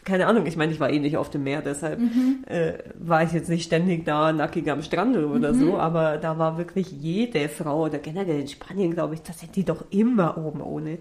keine 0.03 0.27
Ahnung, 0.27 0.45
ich 0.45 0.57
meine, 0.57 0.71
ich 0.71 0.79
war 0.79 0.89
eh 0.89 0.99
nicht 0.99 1.17
auf 1.17 1.29
dem 1.29 1.43
Meer, 1.43 1.61
deshalb 1.61 1.99
mhm. 1.99 2.43
äh, 2.47 2.73
war 2.95 3.23
ich 3.23 3.31
jetzt 3.31 3.49
nicht 3.49 3.65
ständig 3.65 4.05
da 4.05 4.33
nackig 4.33 4.69
am 4.69 4.81
Strand 4.81 5.15
oder 5.17 5.53
mhm. 5.53 5.59
so, 5.59 5.77
aber 5.77 6.17
da 6.17 6.37
war 6.37 6.57
wirklich 6.57 6.91
jede 6.91 7.47
Frau 7.49 7.85
oder 7.85 7.99
generell 7.99 8.41
in 8.41 8.47
Spanien, 8.47 8.93
glaube 8.93 9.13
ich, 9.13 9.21
da 9.21 9.33
sind 9.33 9.55
die 9.55 9.63
doch 9.63 9.85
immer 9.91 10.37
oben 10.37 10.61
ohne. 10.61 10.97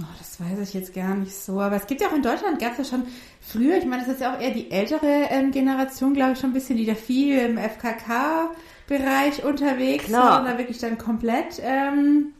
Oh, 0.00 0.14
das 0.18 0.40
weiß 0.40 0.58
ich 0.68 0.74
jetzt 0.74 0.92
gar 0.92 1.14
nicht 1.14 1.34
so. 1.34 1.60
Aber 1.60 1.76
es 1.76 1.86
gibt 1.86 2.00
ja 2.00 2.08
auch 2.08 2.16
in 2.16 2.22
Deutschland, 2.22 2.58
gab 2.58 2.72
es 2.72 2.78
ja 2.78 2.84
schon 2.84 3.04
früher, 3.40 3.78
ich 3.78 3.86
meine, 3.86 4.02
das 4.02 4.14
ist 4.14 4.20
ja 4.20 4.34
auch 4.34 4.40
eher 4.40 4.50
die 4.50 4.72
ältere 4.72 5.28
ähm, 5.30 5.52
Generation, 5.52 6.14
glaube 6.14 6.32
ich, 6.32 6.40
schon 6.40 6.50
ein 6.50 6.54
bisschen, 6.54 6.76
die 6.76 6.84
da 6.84 6.96
viel 6.96 7.38
im 7.38 7.58
FKK-Bereich 7.58 9.44
unterwegs 9.44 10.06
Klar. 10.06 10.24
war 10.24 10.40
und 10.40 10.46
da 10.46 10.58
wirklich 10.58 10.78
dann 10.78 10.98
komplett. 10.98 11.62
Ähm, 11.62 12.32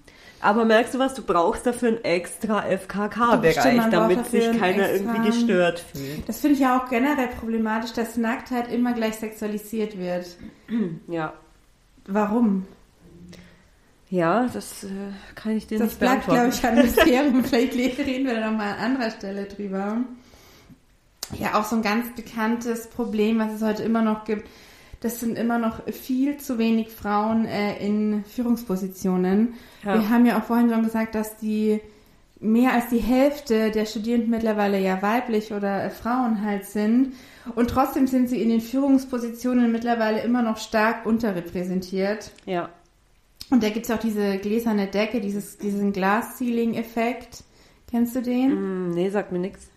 aber 0.45 0.65
merkst 0.67 0.95
du 0.95 0.99
was, 0.99 1.15
du 1.15 1.23
brauchst 1.23 1.67
dafür 1.67 1.89
einen 1.89 2.05
extra 2.05 2.63
FKK-Bereich, 2.63 3.91
damit 3.91 4.27
sich 4.27 4.59
keiner 4.59 4.91
irgendwie 4.91 5.31
gestört 5.31 5.81
fühlt. 5.81 6.29
Das 6.29 6.41
finde 6.41 6.55
ich 6.55 6.61
ja 6.61 6.79
auch 6.79 6.91
generell 6.91 7.29
problematisch, 7.29 7.93
dass 7.93 8.17
Nacktheit 8.17 8.71
immer 8.71 8.93
gleich 8.93 9.17
sexualisiert 9.17 9.99
wird. 9.99 10.27
Ja. 11.09 11.35
Warum? 12.07 12.67
Ja, 14.11 14.49
das 14.53 14.85
äh, 14.85 14.89
kann 15.35 15.57
ich 15.57 15.67
dir 15.67 15.79
das 15.79 15.89
nicht 15.89 16.01
beantworten. 16.01 16.51
Das 16.51 16.61
bleibt, 16.61 16.75
glaube 16.75 16.95
ich, 16.95 17.07
ein 17.07 17.15
Mysterium. 17.15 17.45
Vielleicht 17.75 17.99
reden 17.99 18.27
wir 18.27 18.35
da 18.35 18.51
nochmal 18.51 18.75
an 18.75 18.79
anderer 18.79 19.11
Stelle 19.11 19.45
drüber. 19.47 19.99
Ja, 21.39 21.59
auch 21.59 21.65
so 21.65 21.77
ein 21.77 21.83
ganz 21.83 22.15
bekanntes 22.15 22.89
Problem, 22.89 23.39
was 23.39 23.55
es 23.55 23.63
heute 23.63 23.83
immer 23.83 24.03
noch 24.03 24.25
gibt. 24.25 24.49
Das 25.05 25.21
sind 25.21 25.37
immer 25.37 25.59
noch 25.59 25.87
viel 25.93 26.39
zu 26.39 26.57
wenig 26.57 26.89
Frauen 26.89 27.45
äh, 27.45 27.77
in 27.77 28.25
Führungspositionen. 28.25 29.53
Ja. 29.85 30.01
Wir 30.01 30.09
haben 30.09 30.25
ja 30.25 30.39
auch 30.39 30.45
vorhin 30.45 30.71
schon 30.71 30.83
gesagt, 30.83 31.15
dass 31.15 31.37
die 31.37 31.83
mehr 32.41 32.73
als 32.73 32.89
die 32.89 33.01
Hälfte 33.01 33.71
der 33.71 33.85
Studierenden 33.85 34.31
mittlerweile 34.31 34.81
ja 34.81 35.03
weiblich 35.03 35.53
oder 35.53 35.85
äh, 35.85 35.91
Frauen 35.91 36.43
halt 36.43 36.65
sind. 36.65 37.13
Und 37.55 37.69
trotzdem 37.69 38.07
sind 38.07 38.31
sie 38.31 38.41
in 38.41 38.49
den 38.49 38.63
Führungspositionen 38.63 39.71
mittlerweile 39.71 40.23
immer 40.23 40.41
noch 40.41 40.57
stark 40.57 41.05
unterrepräsentiert. 41.05 42.31
Ja. 42.47 42.71
Und 43.51 43.63
da 43.63 43.69
gibt 43.69 43.85
es 43.85 43.91
auch 43.91 44.01
diese 44.01 44.39
gläserne 44.39 44.87
Decke, 44.87 45.21
dieses, 45.21 45.59
diesen 45.59 45.93
Glass-Ceiling-Effekt. 45.93 47.45
Kennst 47.91 48.17
du 48.17 48.23
den? 48.23 48.89
Mm, 48.89 48.91
nee, 48.95 49.11
sagt 49.11 49.33
mir 49.33 49.39
nichts. 49.39 49.69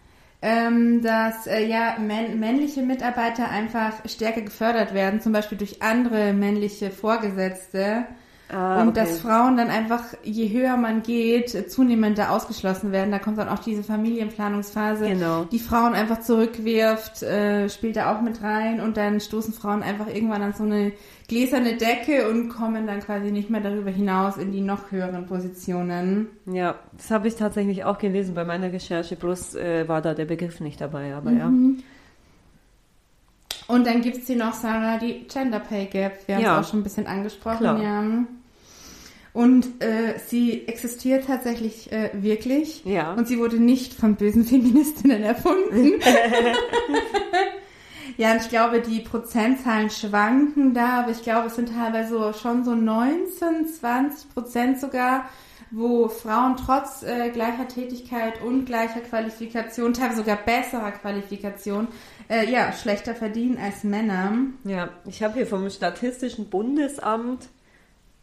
Ähm, 0.42 1.02
dass 1.02 1.48
äh, 1.48 1.66
ja 1.66 1.98
männ 2.00 2.40
männliche 2.40 2.84
Mitarbeiter 2.84 3.50
einfach 3.50 4.08
stärker 4.08 4.42
gefördert 4.42 4.94
werden, 4.94 5.20
zum 5.20 5.34
Beispiel 5.34 5.58
durch 5.58 5.82
andere 5.82 6.32
männliche 6.34 6.92
Vorgesetzte. 6.92 8.06
Ah, 8.50 8.82
und 8.82 8.90
okay. 8.90 9.02
dass 9.02 9.20
Frauen 9.20 9.58
dann 9.58 9.70
einfach, 9.70 10.04
je 10.24 10.50
höher 10.50 10.78
man 10.78 11.04
geht, 11.04 11.70
zunehmend 11.70 12.18
da 12.18 12.30
ausgeschlossen 12.30 12.94
werden. 12.94 13.12
Da 13.12 13.20
kommt 13.20 13.38
dann 13.38 13.50
auch 13.50 13.60
diese 13.60 13.84
Familienplanungsphase, 13.84 15.08
genau. 15.08 15.44
die 15.46 15.60
Frauen 15.60 15.94
einfach 15.94 16.22
zurückwirft, 16.22 17.24
äh, 17.24 17.68
spielt 17.70 17.98
da 17.98 18.16
auch 18.16 18.22
mit 18.22 18.42
rein 18.42 18.80
und 18.80 18.96
dann 18.96 19.20
stoßen 19.20 19.54
Frauen 19.54 19.84
einfach 19.84 20.08
irgendwann 20.08 20.42
an 20.42 20.54
so 20.54 20.64
eine 20.64 20.94
gläserne 21.28 21.76
Decke 21.76 22.30
und 22.30 22.48
kommen 22.48 22.88
dann 22.88 23.02
quasi 23.02 23.32
nicht 23.32 23.50
mehr 23.50 23.60
darüber 23.60 23.92
hinaus 23.92 24.38
in 24.38 24.54
die 24.54 24.62
noch 24.62 24.92
höheren 24.92 25.26
Positionen. 25.26 26.28
Ja, 26.46 26.76
das 26.96 27.12
habe 27.12 27.28
ich 27.28 27.36
tatsächlich 27.36 27.84
auch 27.84 27.98
gelesen 27.98 28.34
bei 28.34 28.46
meiner 28.46 28.72
Recherche, 28.72 29.18
bloß 29.18 29.56
äh, 29.56 29.90
war 29.90 30.02
da 30.02 30.14
der 30.14 30.26
Begriff 30.26 30.62
nicht 30.62 30.80
dabei, 30.80 31.14
aber 31.16 31.32
mhm. 31.32 31.38
ja. 31.38 31.84
Und 33.68 33.86
dann 33.86 34.02
gibt 34.02 34.18
es 34.18 34.28
hier 34.28 34.38
noch, 34.38 34.54
Sarah, 34.54 34.98
die 34.98 35.26
Gender 35.28 35.60
Pay 35.60 35.88
Gap. 35.88 36.28
Wir 36.28 36.36
haben 36.36 36.44
es 36.44 36.68
auch 36.68 36.72
schon 36.72 36.80
ein 36.80 36.84
bisschen 36.84 37.08
angesprochen, 37.08 37.58
Klar. 37.58 37.82
ja. 37.82 38.04
Und 39.34 39.84
äh, 39.84 40.18
sie 40.26 40.68
existiert 40.68 41.28
tatsächlich 41.28 41.92
äh, 41.92 42.10
wirklich. 42.14 42.84
Ja. 42.86 43.14
Und 43.14 43.28
sie 43.28 43.38
wurde 43.38 43.58
nicht 43.58 43.94
von 43.94 44.16
bösen 44.16 44.44
Feministinnen 44.46 45.22
erfunden. 45.22 45.92
ja, 48.18 48.32
und 48.32 48.42
ich 48.42 48.50
glaube, 48.50 48.82
die 48.82 49.02
Prozentzahlen 49.02 49.92
schwanken 49.92 50.74
da, 50.74 51.02
aber 51.02 51.12
ich 51.12 51.22
glaube, 51.22 51.48
es 51.48 51.56
sind 51.56 51.72
teilweise 51.72 52.34
schon 52.34 52.66
so 52.66 52.74
19, 52.74 53.68
20 53.68 54.34
Prozent 54.34 54.80
sogar, 54.80 55.30
wo 55.70 56.08
Frauen 56.08 56.56
trotz 56.58 57.04
äh, 57.04 57.30
gleicher 57.30 57.68
Tätigkeit 57.68 58.42
und 58.42 58.66
gleicher 58.66 59.02
Qualifikation, 59.02 59.94
teilweise 59.94 60.22
sogar 60.22 60.38
besserer 60.38 60.94
Qualifikation, 60.94 61.90
äh, 62.30 62.50
ja, 62.50 62.74
schlechter 62.74 63.16
verdienen 63.16 63.58
als 63.58 63.84
Männer. 63.84 64.34
Ja, 64.64 64.90
ich 65.06 65.24
habe 65.24 65.36
hier 65.36 65.48
vom 65.48 65.70
Statistischen 65.70 66.50
Bundesamt 66.50 67.50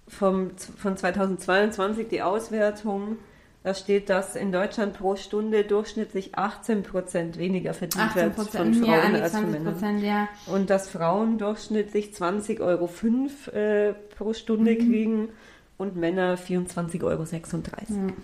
vom, 0.08 0.50
von 0.76 0.96
2022 0.96 2.08
die 2.08 2.22
Auswertung. 2.22 3.18
Da 3.62 3.72
steht, 3.72 4.10
dass 4.10 4.36
in 4.36 4.52
Deutschland 4.52 4.92
pro 4.92 5.16
Stunde 5.16 5.64
durchschnittlich 5.64 6.36
18 6.36 6.82
Prozent 6.82 7.38
weniger 7.38 7.72
verdient 7.72 8.14
wird 8.14 8.34
von 8.34 8.46
Frauen 8.46 8.84
ja, 8.84 9.22
als 9.22 9.32
von 9.32 9.50
Männern. 9.50 9.98
Ja. 10.00 10.28
Und 10.46 10.68
dass 10.68 10.90
Frauen 10.90 11.38
durchschnittlich 11.38 12.10
20,05 12.10 12.60
Euro 12.60 12.90
äh, 13.56 13.94
pro 14.16 14.34
Stunde 14.34 14.72
mhm. 14.72 14.78
kriegen 14.78 15.28
und 15.78 15.96
Männer 15.96 16.36
24,36 16.36 17.02
Euro. 17.04 17.22
Ja. 17.22 18.14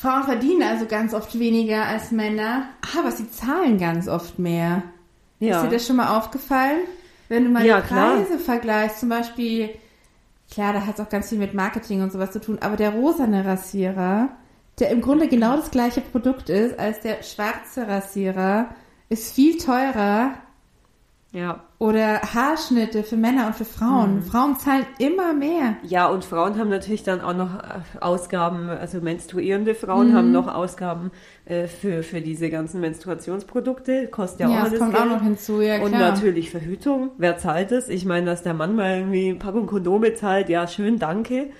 Frauen 0.00 0.24
verdienen 0.24 0.62
also 0.62 0.86
ganz 0.86 1.12
oft 1.12 1.38
weniger 1.38 1.84
als 1.86 2.10
Männer, 2.10 2.68
aber 2.98 3.10
sie 3.10 3.30
zahlen 3.30 3.78
ganz 3.78 4.08
oft 4.08 4.38
mehr. 4.38 4.82
Ja. 5.40 5.56
Ist 5.56 5.66
dir 5.66 5.76
das 5.76 5.86
schon 5.86 5.96
mal 5.96 6.16
aufgefallen? 6.16 6.80
Wenn 7.28 7.44
du 7.44 7.50
mal 7.50 7.64
ja, 7.64 7.80
die 7.80 7.88
Preise 7.88 8.26
klar. 8.26 8.38
vergleichst, 8.38 9.00
zum 9.00 9.08
Beispiel 9.08 9.70
Klar, 10.50 10.72
da 10.72 10.84
hat 10.84 10.98
es 10.98 11.00
auch 11.00 11.08
ganz 11.08 11.28
viel 11.28 11.38
mit 11.38 11.54
Marketing 11.54 12.02
und 12.02 12.10
sowas 12.10 12.32
zu 12.32 12.40
tun, 12.40 12.58
aber 12.60 12.76
der 12.76 12.90
rosane 12.90 13.44
Rasierer, 13.44 14.30
der 14.80 14.90
im 14.90 15.00
Grunde 15.00 15.28
genau 15.28 15.56
das 15.56 15.70
gleiche 15.70 16.00
Produkt 16.00 16.48
ist 16.48 16.76
als 16.78 17.00
der 17.00 17.22
schwarze 17.22 17.86
Rasierer, 17.86 18.74
ist 19.08 19.32
viel 19.32 19.58
teurer 19.58 20.34
ja. 21.32 21.62
Oder 21.78 22.20
Haarschnitte 22.20 23.04
für 23.04 23.16
Männer 23.16 23.46
und 23.46 23.54
für 23.54 23.64
Frauen. 23.64 24.16
Mhm. 24.16 24.22
Frauen 24.24 24.56
zahlen 24.58 24.84
immer 24.98 25.32
mehr. 25.32 25.76
Ja, 25.84 26.08
und 26.08 26.24
Frauen 26.24 26.58
haben 26.58 26.68
natürlich 26.68 27.04
dann 27.04 27.20
auch 27.20 27.34
noch 27.34 27.58
äh, 27.58 28.00
Ausgaben, 28.00 28.68
also 28.68 29.00
menstruierende 29.00 29.74
Frauen 29.74 30.10
mhm. 30.10 30.16
haben 30.16 30.32
noch 30.32 30.52
Ausgaben 30.52 31.12
äh, 31.44 31.68
für, 31.68 32.02
für 32.02 32.20
diese 32.20 32.50
ganzen 32.50 32.80
Menstruationsprodukte. 32.80 34.08
Kostet 34.08 34.40
ja, 34.40 34.50
ja 34.50 34.58
auch 34.58 34.64
alles 34.64 34.78
kommt 34.80 34.92
Geld. 34.92 35.04
auch 35.04 35.08
noch 35.08 35.22
hinzu, 35.22 35.60
ja 35.60 35.76
klar. 35.76 35.86
Und 35.86 35.92
natürlich 35.92 36.50
Verhütung. 36.50 37.12
Wer 37.16 37.38
zahlt 37.38 37.70
es? 37.70 37.88
Ich 37.88 38.04
meine, 38.04 38.26
dass 38.26 38.42
der 38.42 38.54
Mann 38.54 38.74
mal 38.74 38.98
irgendwie 38.98 39.30
eine 39.30 39.38
Packung 39.38 39.66
Kondome 39.66 40.14
zahlt, 40.14 40.48
ja, 40.48 40.66
schön, 40.66 40.98
danke. 40.98 41.50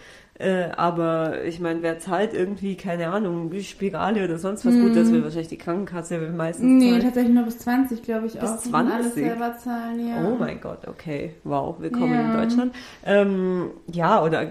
Äh, 0.41 0.70
aber 0.74 1.45
ich 1.45 1.61
meine, 1.61 1.82
wer 1.82 1.99
zahlt 1.99 2.32
irgendwie, 2.32 2.74
keine 2.74 3.09
Ahnung, 3.09 3.53
Spirale 3.61 4.24
oder 4.24 4.38
sonst 4.38 4.64
was? 4.64 4.72
Mhm. 4.72 4.88
Gut, 4.88 4.97
das 4.97 5.12
will 5.12 5.22
wahrscheinlich 5.22 5.49
die 5.49 5.59
Krankenkasse 5.59 6.18
meistens 6.34 6.64
Nee, 6.66 6.91
zahlen. 6.91 7.03
tatsächlich 7.03 7.34
nur 7.34 7.45
bis 7.45 7.59
20, 7.59 8.03
glaube 8.03 8.26
ich 8.26 8.32
bis 8.32 8.43
auch. 8.43 8.55
Bis 8.55 8.70
20? 8.70 8.95
Alles 8.95 9.14
selber 9.14 9.59
zahlen, 9.59 10.09
ja. 10.09 10.26
Oh 10.26 10.36
mein 10.38 10.59
Gott, 10.61 10.88
okay. 10.88 11.34
Wow, 11.45 11.76
willkommen 11.78 12.14
ja. 12.14 12.20
in 12.22 12.32
Deutschland. 12.32 12.74
Ähm, 13.05 13.70
ja, 13.93 14.22
oder 14.24 14.47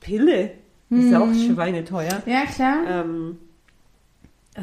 Pille 0.00 0.52
ist 0.90 1.10
ja 1.10 1.20
auch 1.20 1.26
mhm. 1.26 1.54
schweineteuer. 1.54 2.22
Ja, 2.26 2.44
klar. 2.46 2.76
Ähm, 2.88 3.38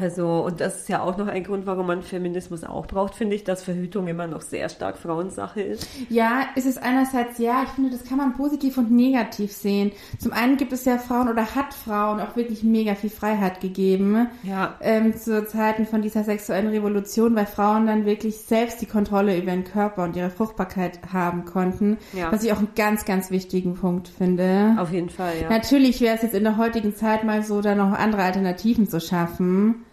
also, 0.00 0.44
und 0.44 0.60
das 0.60 0.80
ist 0.80 0.88
ja 0.88 1.02
auch 1.02 1.16
noch 1.16 1.26
ein 1.26 1.44
Grund, 1.44 1.66
warum 1.66 1.86
man 1.86 2.02
Feminismus 2.02 2.64
auch 2.64 2.86
braucht, 2.86 3.14
finde 3.14 3.36
ich, 3.36 3.44
dass 3.44 3.62
Verhütung 3.62 4.08
immer 4.08 4.26
noch 4.26 4.40
sehr 4.40 4.68
stark 4.68 4.98
Frauensache 4.98 5.60
ist. 5.60 5.86
Ja, 6.08 6.42
ist 6.54 6.66
es 6.66 6.78
einerseits 6.78 7.38
ja, 7.38 7.62
ich 7.64 7.70
finde, 7.70 7.90
das 7.90 8.04
kann 8.04 8.18
man 8.18 8.34
positiv 8.34 8.78
und 8.78 8.90
negativ 8.90 9.52
sehen. 9.52 9.92
Zum 10.18 10.32
einen 10.32 10.56
gibt 10.56 10.72
es 10.72 10.84
ja 10.84 10.98
Frauen 10.98 11.28
oder 11.28 11.54
hat 11.54 11.74
Frauen 11.74 12.20
auch 12.20 12.36
wirklich 12.36 12.62
mega 12.62 12.94
viel 12.94 13.10
Freiheit 13.10 13.60
gegeben. 13.60 14.28
Ja. 14.42 14.74
Ähm, 14.80 15.16
zu 15.16 15.46
Zeiten 15.46 15.86
von 15.86 16.02
dieser 16.02 16.24
sexuellen 16.24 16.68
Revolution, 16.68 17.34
weil 17.34 17.46
Frauen 17.46 17.86
dann 17.86 18.04
wirklich 18.04 18.38
selbst 18.38 18.80
die 18.80 18.86
Kontrolle 18.86 19.36
über 19.36 19.52
ihren 19.52 19.64
Körper 19.64 20.04
und 20.04 20.16
ihre 20.16 20.30
Fruchtbarkeit 20.30 21.00
haben 21.12 21.44
konnten. 21.44 21.98
Ja. 22.12 22.30
Was 22.30 22.44
ich 22.44 22.52
auch 22.52 22.58
einen 22.58 22.74
ganz, 22.76 23.04
ganz 23.04 23.30
wichtigen 23.30 23.74
Punkt 23.74 24.08
finde. 24.08 24.76
Auf 24.78 24.92
jeden 24.92 25.10
Fall, 25.10 25.32
ja. 25.40 25.48
Natürlich 25.48 26.00
wäre 26.00 26.16
es 26.16 26.22
jetzt 26.22 26.34
in 26.34 26.44
der 26.44 26.56
heutigen 26.56 26.94
Zeit 26.94 27.24
mal 27.24 27.42
so, 27.42 27.60
da 27.60 27.74
noch 27.74 27.92
andere 27.92 28.22
Alternativen 28.22 28.88
zu 28.88 29.00
schaffen. 29.00 29.85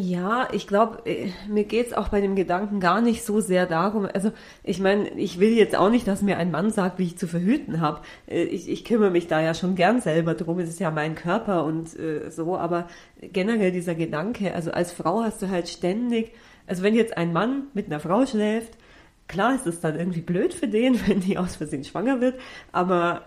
Ja, 0.00 0.48
ich 0.52 0.68
glaube, 0.68 1.04
äh, 1.06 1.32
mir 1.48 1.64
geht's 1.64 1.92
auch 1.92 2.06
bei 2.08 2.20
dem 2.20 2.36
Gedanken 2.36 2.78
gar 2.78 3.00
nicht 3.00 3.24
so 3.24 3.40
sehr 3.40 3.66
darum. 3.66 4.06
Also 4.14 4.30
ich 4.62 4.78
meine, 4.78 5.10
ich 5.18 5.40
will 5.40 5.50
jetzt 5.50 5.74
auch 5.74 5.90
nicht, 5.90 6.06
dass 6.06 6.22
mir 6.22 6.36
ein 6.38 6.52
Mann 6.52 6.70
sagt, 6.70 7.00
wie 7.00 7.04
ich 7.04 7.18
zu 7.18 7.26
verhüten 7.26 7.80
habe. 7.80 8.02
Äh, 8.28 8.44
ich, 8.44 8.68
ich 8.68 8.84
kümmere 8.84 9.10
mich 9.10 9.26
da 9.26 9.40
ja 9.40 9.54
schon 9.54 9.74
gern 9.74 10.00
selber 10.00 10.34
drum. 10.34 10.60
Es 10.60 10.68
ist 10.68 10.78
ja 10.78 10.92
mein 10.92 11.16
Körper 11.16 11.64
und 11.64 11.98
äh, 11.98 12.30
so. 12.30 12.56
Aber 12.56 12.86
generell 13.20 13.72
dieser 13.72 13.96
Gedanke, 13.96 14.54
also 14.54 14.70
als 14.70 14.92
Frau 14.92 15.22
hast 15.24 15.42
du 15.42 15.48
halt 15.48 15.68
ständig, 15.68 16.32
also 16.68 16.84
wenn 16.84 16.94
jetzt 16.94 17.16
ein 17.16 17.32
Mann 17.32 17.64
mit 17.74 17.86
einer 17.86 17.98
Frau 17.98 18.24
schläft, 18.24 18.78
klar 19.26 19.56
ist 19.56 19.66
es 19.66 19.80
dann 19.80 19.98
irgendwie 19.98 20.20
blöd 20.20 20.54
für 20.54 20.68
den, 20.68 20.94
wenn 21.08 21.18
die 21.18 21.38
aus 21.38 21.56
Versehen 21.56 21.82
schwanger 21.82 22.20
wird. 22.20 22.38
Aber 22.70 23.22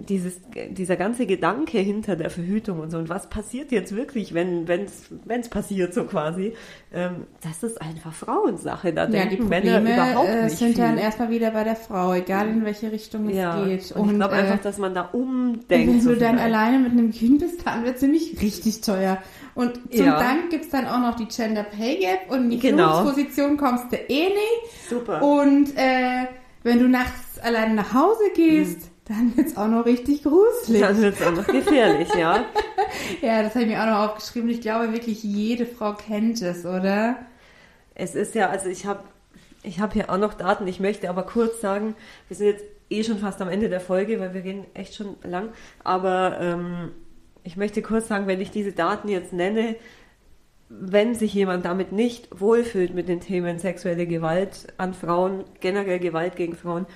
dieses, 0.00 0.40
dieser 0.70 0.94
ganze 0.96 1.26
Gedanke 1.26 1.78
hinter 1.78 2.14
der 2.14 2.30
Verhütung 2.30 2.78
und 2.78 2.90
so 2.90 2.98
und 2.98 3.08
was 3.08 3.28
passiert 3.28 3.72
jetzt 3.72 3.96
wirklich, 3.96 4.32
wenn 4.32 4.64
es 4.68 5.48
passiert 5.48 5.92
so 5.92 6.04
quasi, 6.04 6.54
ähm, 6.94 7.26
das 7.42 7.64
ist 7.64 7.82
einfach 7.82 8.12
Frauensache. 8.14 8.92
Da 8.92 9.04
Ja, 9.06 9.10
denken 9.10 9.30
die 9.30 9.36
Probleme 9.38 9.80
Männer 9.80 10.12
überhaupt 10.12 10.28
äh, 10.28 10.44
nicht 10.44 10.56
sind 10.56 10.74
viel. 10.74 10.84
dann 10.84 10.98
erstmal 10.98 11.30
wieder 11.30 11.50
bei 11.50 11.64
der 11.64 11.74
Frau, 11.74 12.14
egal 12.14 12.48
in 12.48 12.64
welche 12.64 12.92
Richtung 12.92 13.28
es 13.28 13.36
ja. 13.36 13.64
geht. 13.64 13.90
Und, 13.90 14.10
ich 14.10 14.14
glaube 14.16 14.36
äh, 14.36 14.38
einfach, 14.38 14.60
dass 14.62 14.78
man 14.78 14.94
da 14.94 15.02
umdenkt. 15.12 15.68
wenn 15.68 16.00
so 16.00 16.10
du 16.10 16.16
dann 16.16 16.36
vielleicht. 16.38 16.54
alleine 16.54 16.78
mit 16.78 16.92
einem 16.92 17.10
Kind 17.10 17.40
bist, 17.40 17.66
dann 17.66 17.84
wird 17.84 17.96
es 17.96 18.02
nämlich 18.02 18.40
richtig 18.40 18.80
teuer. 18.82 19.18
Und 19.56 19.80
zum 19.92 20.06
Ja. 20.06 20.20
Dank 20.20 20.50
gibt's 20.50 20.68
dann 20.68 20.86
auch 20.86 21.00
noch 21.00 21.16
die 21.16 21.26
Gender 21.26 21.64
Pay 21.64 21.96
Gap 21.98 22.30
und 22.30 22.44
in 22.44 22.50
die 22.50 22.58
Genau. 22.60 22.98
Führungsposition 23.00 23.56
kommst 23.56 23.90
du 23.90 23.96
eh 23.96 24.28
nicht. 24.28 24.88
Super. 24.88 25.20
Und 25.22 25.76
äh, 25.76 26.26
wenn 26.62 26.78
du 26.78 26.88
nachts 26.88 27.40
alleine 27.40 27.74
nach 27.74 27.92
Hause 27.94 28.22
gehst, 28.36 28.90
dann 29.08 29.36
wird's 29.36 29.56
auch 29.56 29.68
noch 29.68 29.86
richtig 29.86 30.22
gruselig. 30.22 30.82
Dann 30.82 31.00
wird 31.00 31.14
es 31.18 31.26
auch 31.26 31.32
noch 31.32 31.46
gefährlich, 31.46 32.08
ja. 32.14 32.44
Ja, 33.22 33.42
das 33.42 33.54
habe 33.54 33.64
ich 33.64 33.70
mir 33.70 33.82
auch 33.82 33.86
noch 33.86 34.10
aufgeschrieben. 34.10 34.48
Ich 34.48 34.60
glaube 34.60 34.92
wirklich, 34.92 35.22
jede 35.22 35.66
Frau 35.66 35.94
kennt 35.94 36.40
es, 36.40 36.64
oder? 36.64 37.16
Es 37.94 38.14
ist 38.14 38.34
ja, 38.34 38.48
also 38.48 38.68
ich 38.68 38.86
habe 38.86 39.02
ich 39.62 39.80
hab 39.80 39.92
hier 39.92 40.10
auch 40.10 40.18
noch 40.18 40.34
Daten, 40.34 40.66
ich 40.66 40.80
möchte 40.80 41.10
aber 41.10 41.24
kurz 41.24 41.60
sagen, 41.60 41.94
wir 42.28 42.36
sind 42.36 42.46
jetzt 42.46 42.64
eh 42.90 43.04
schon 43.04 43.18
fast 43.18 43.42
am 43.42 43.48
Ende 43.48 43.68
der 43.68 43.80
Folge, 43.80 44.20
weil 44.20 44.34
wir 44.34 44.40
gehen 44.40 44.64
echt 44.74 44.94
schon 44.94 45.16
lang, 45.22 45.50
aber 45.84 46.38
ähm, 46.40 46.92
ich 47.44 47.56
möchte 47.56 47.82
kurz 47.82 48.08
sagen, 48.08 48.26
wenn 48.26 48.40
ich 48.40 48.50
diese 48.50 48.72
Daten 48.72 49.08
jetzt 49.08 49.32
nenne, 49.32 49.76
wenn 50.68 51.14
sich 51.14 51.34
jemand 51.34 51.64
damit 51.64 51.92
nicht 51.92 52.28
wohlfühlt 52.40 52.94
mit 52.94 53.08
den 53.08 53.20
Themen 53.20 53.58
sexuelle 53.58 54.06
Gewalt 54.06 54.68
an 54.76 54.94
Frauen, 54.94 55.44
generell 55.60 55.98
Gewalt 55.98 56.36
gegen 56.36 56.54
Frauen, 56.54 56.86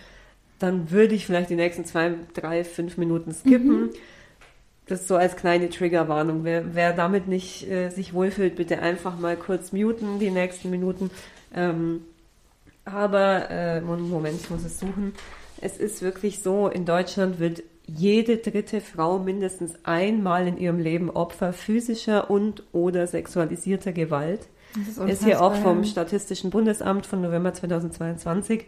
dann 0.62 0.90
würde 0.90 1.14
ich 1.14 1.26
vielleicht 1.26 1.50
die 1.50 1.56
nächsten 1.56 1.84
zwei, 1.84 2.14
drei, 2.34 2.64
fünf 2.64 2.96
Minuten 2.96 3.32
skippen. 3.32 3.90
Das 4.86 5.08
so 5.08 5.16
als 5.16 5.36
kleine 5.36 5.70
Triggerwarnung. 5.70 6.44
Wer, 6.44 6.74
wer 6.74 6.92
damit 6.92 7.28
nicht 7.28 7.70
äh, 7.70 7.90
sich 7.90 8.14
wohlfühlt, 8.14 8.56
bitte 8.56 8.80
einfach 8.80 9.18
mal 9.18 9.36
kurz 9.36 9.72
muten 9.72 10.18
die 10.18 10.30
nächsten 10.30 10.70
Minuten. 10.70 11.10
Ähm, 11.54 12.02
aber, 12.84 13.48
äh, 13.50 13.80
Moment, 13.80 14.40
ich 14.40 14.50
muss 14.50 14.64
es 14.64 14.80
suchen. 14.80 15.12
Es 15.60 15.76
ist 15.76 16.02
wirklich 16.02 16.42
so, 16.42 16.68
in 16.68 16.84
Deutschland 16.84 17.38
wird 17.38 17.62
jede 17.86 18.38
dritte 18.38 18.80
Frau 18.80 19.18
mindestens 19.18 19.74
einmal 19.84 20.46
in 20.46 20.58
ihrem 20.58 20.78
Leben 20.78 21.10
Opfer 21.10 21.52
physischer 21.52 22.30
und 22.30 22.64
oder 22.72 23.06
sexualisierter 23.06 23.92
Gewalt. 23.92 24.48
Das 24.96 25.10
Ist 25.10 25.24
hier 25.24 25.42
auch 25.42 25.54
vom. 25.54 25.84
Statistischen 25.84 26.50
Bundesamt 26.50 27.06
von 27.06 27.20
November 27.20 27.52
2022. 27.52 28.64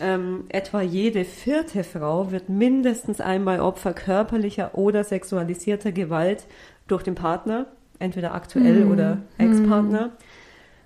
Ähm, 0.00 0.44
etwa 0.48 0.82
jede 0.82 1.24
vierte 1.24 1.84
Frau 1.84 2.30
wird 2.30 2.48
mindestens 2.48 3.20
einmal 3.20 3.60
Opfer 3.60 3.92
körperlicher 3.94 4.76
oder 4.76 5.04
sexualisierter 5.04 5.92
Gewalt 5.92 6.46
durch 6.86 7.02
den 7.02 7.14
Partner, 7.14 7.66
entweder 7.98 8.34
aktuell 8.34 8.82
Hm. 8.82 8.90
oder 8.92 9.18
Ex-Partner. 9.38 10.10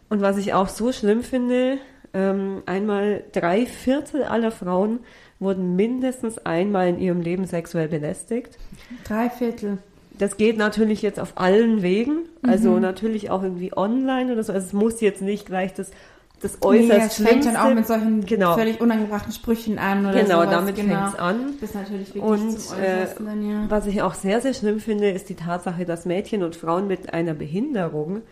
Und 0.08 0.20
was 0.20 0.36
ich 0.38 0.54
auch 0.54 0.68
so 0.68 0.92
schlimm 0.92 1.22
finde, 1.22 1.78
ähm, 2.12 2.62
einmal 2.66 3.22
drei 3.32 3.66
Viertel 3.66 4.24
aller 4.24 4.50
Frauen 4.50 5.00
wurden 5.38 5.76
mindestens 5.76 6.38
einmal 6.38 6.88
in 6.88 6.98
ihrem 6.98 7.20
Leben 7.20 7.46
sexuell 7.46 7.88
belästigt. 7.88 8.58
Drei 9.04 9.30
Viertel. 9.30 9.78
Das 10.18 10.36
geht 10.36 10.58
natürlich 10.58 11.00
jetzt 11.00 11.18
auf 11.18 11.32
allen 11.36 11.80
Wegen, 11.82 12.26
also 12.42 12.78
natürlich 12.78 13.30
auch 13.30 13.42
irgendwie 13.42 13.74
online 13.74 14.32
oder 14.32 14.42
so. 14.42 14.52
Also 14.52 14.66
es 14.66 14.72
muss 14.74 15.00
jetzt 15.00 15.22
nicht 15.22 15.46
gleich 15.46 15.72
das, 15.72 15.92
das 16.41 16.53
Nee, 16.61 16.66
äußerst 16.66 17.20
es 17.20 17.26
fängt 17.26 17.45
dann 17.47 17.57
auch 17.57 17.74
mit 17.74 17.86
solchen 17.86 18.24
Genau. 18.24 18.55
völlig 18.57 18.80
unangebrachten 18.80 19.32
Sprüchen 19.32 19.78
an 19.78 20.07
oder 20.07 20.22
Genau, 20.22 20.41
sowas. 20.43 20.51
damit 20.51 20.76
genau. 20.76 20.95
fängt's 20.97 21.18
an. 21.18 21.55
Bis 21.61 21.74
natürlich 21.74 22.09
wirklich 22.14 22.22
Und 22.24 22.61
zum 22.61 22.78
äh, 22.78 23.07
dann, 23.18 23.51
ja. 23.51 23.64
was 23.68 23.86
ich 23.86 24.01
auch 24.03 24.14
sehr, 24.14 24.41
sehr 24.41 24.55
schlimm 24.55 24.80
finde, 24.80 25.11
ist 25.11 25.28
die 25.28 25.34
Tatsache, 25.34 25.84
dass 25.84 26.07
Mädchen 26.07 26.43
und 26.43 26.57
Frauen 26.57 26.86
mit 26.86 27.12
einer 27.12 27.34
Behinderung 27.34 28.22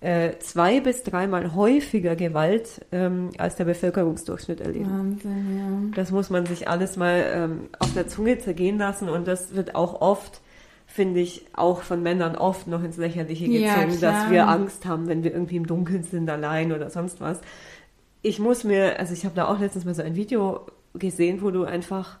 äh, 0.00 0.32
zwei 0.40 0.80
bis 0.80 1.02
dreimal 1.04 1.54
häufiger 1.54 2.16
Gewalt 2.16 2.84
ähm, 2.92 3.30
als 3.38 3.56
der 3.56 3.64
Bevölkerungsdurchschnitt 3.64 4.60
erleben. 4.60 4.90
Wahnsinn, 4.90 5.92
Das 5.96 6.10
muss 6.10 6.28
man 6.28 6.44
sich 6.44 6.68
alles 6.68 6.98
mal 6.98 7.24
ähm, 7.32 7.60
auf 7.78 7.94
der 7.94 8.06
Zunge 8.06 8.38
zergehen 8.38 8.76
lassen 8.76 9.08
und 9.08 9.26
das 9.26 9.54
wird 9.54 9.74
auch 9.74 10.02
oft, 10.02 10.42
finde 10.96 11.20
ich, 11.20 11.44
auch 11.52 11.82
von 11.82 12.02
Männern 12.02 12.34
oft 12.36 12.66
noch 12.66 12.82
ins 12.82 12.96
Lächerliche 12.96 13.46
Ja, 13.46 13.74
gezogen, 13.84 13.98
klar. 13.98 14.12
dass 14.24 14.30
wir 14.30 14.48
Angst 14.48 14.84
haben, 14.86 15.06
wenn 15.08 15.22
wir 15.22 15.32
irgendwie 15.32 15.56
im 15.56 15.66
Dunkeln 15.66 16.02
sind, 16.02 16.28
allein 16.28 16.72
oder 16.72 16.90
sonst 16.90 17.20
was. 17.20 17.40
Ich 18.22 18.38
muss 18.40 18.64
mir, 18.64 18.98
also 18.98 19.12
ich 19.12 19.24
habe 19.24 19.34
da 19.36 19.46
auch 19.46 19.60
letztens 19.60 19.84
mal 19.84 19.94
so 19.94 20.02
ein 20.02 20.16
Video 20.16 20.66
gesehen, 20.94 21.42
wo 21.42 21.50
du 21.50 21.64
einfach, 21.64 22.18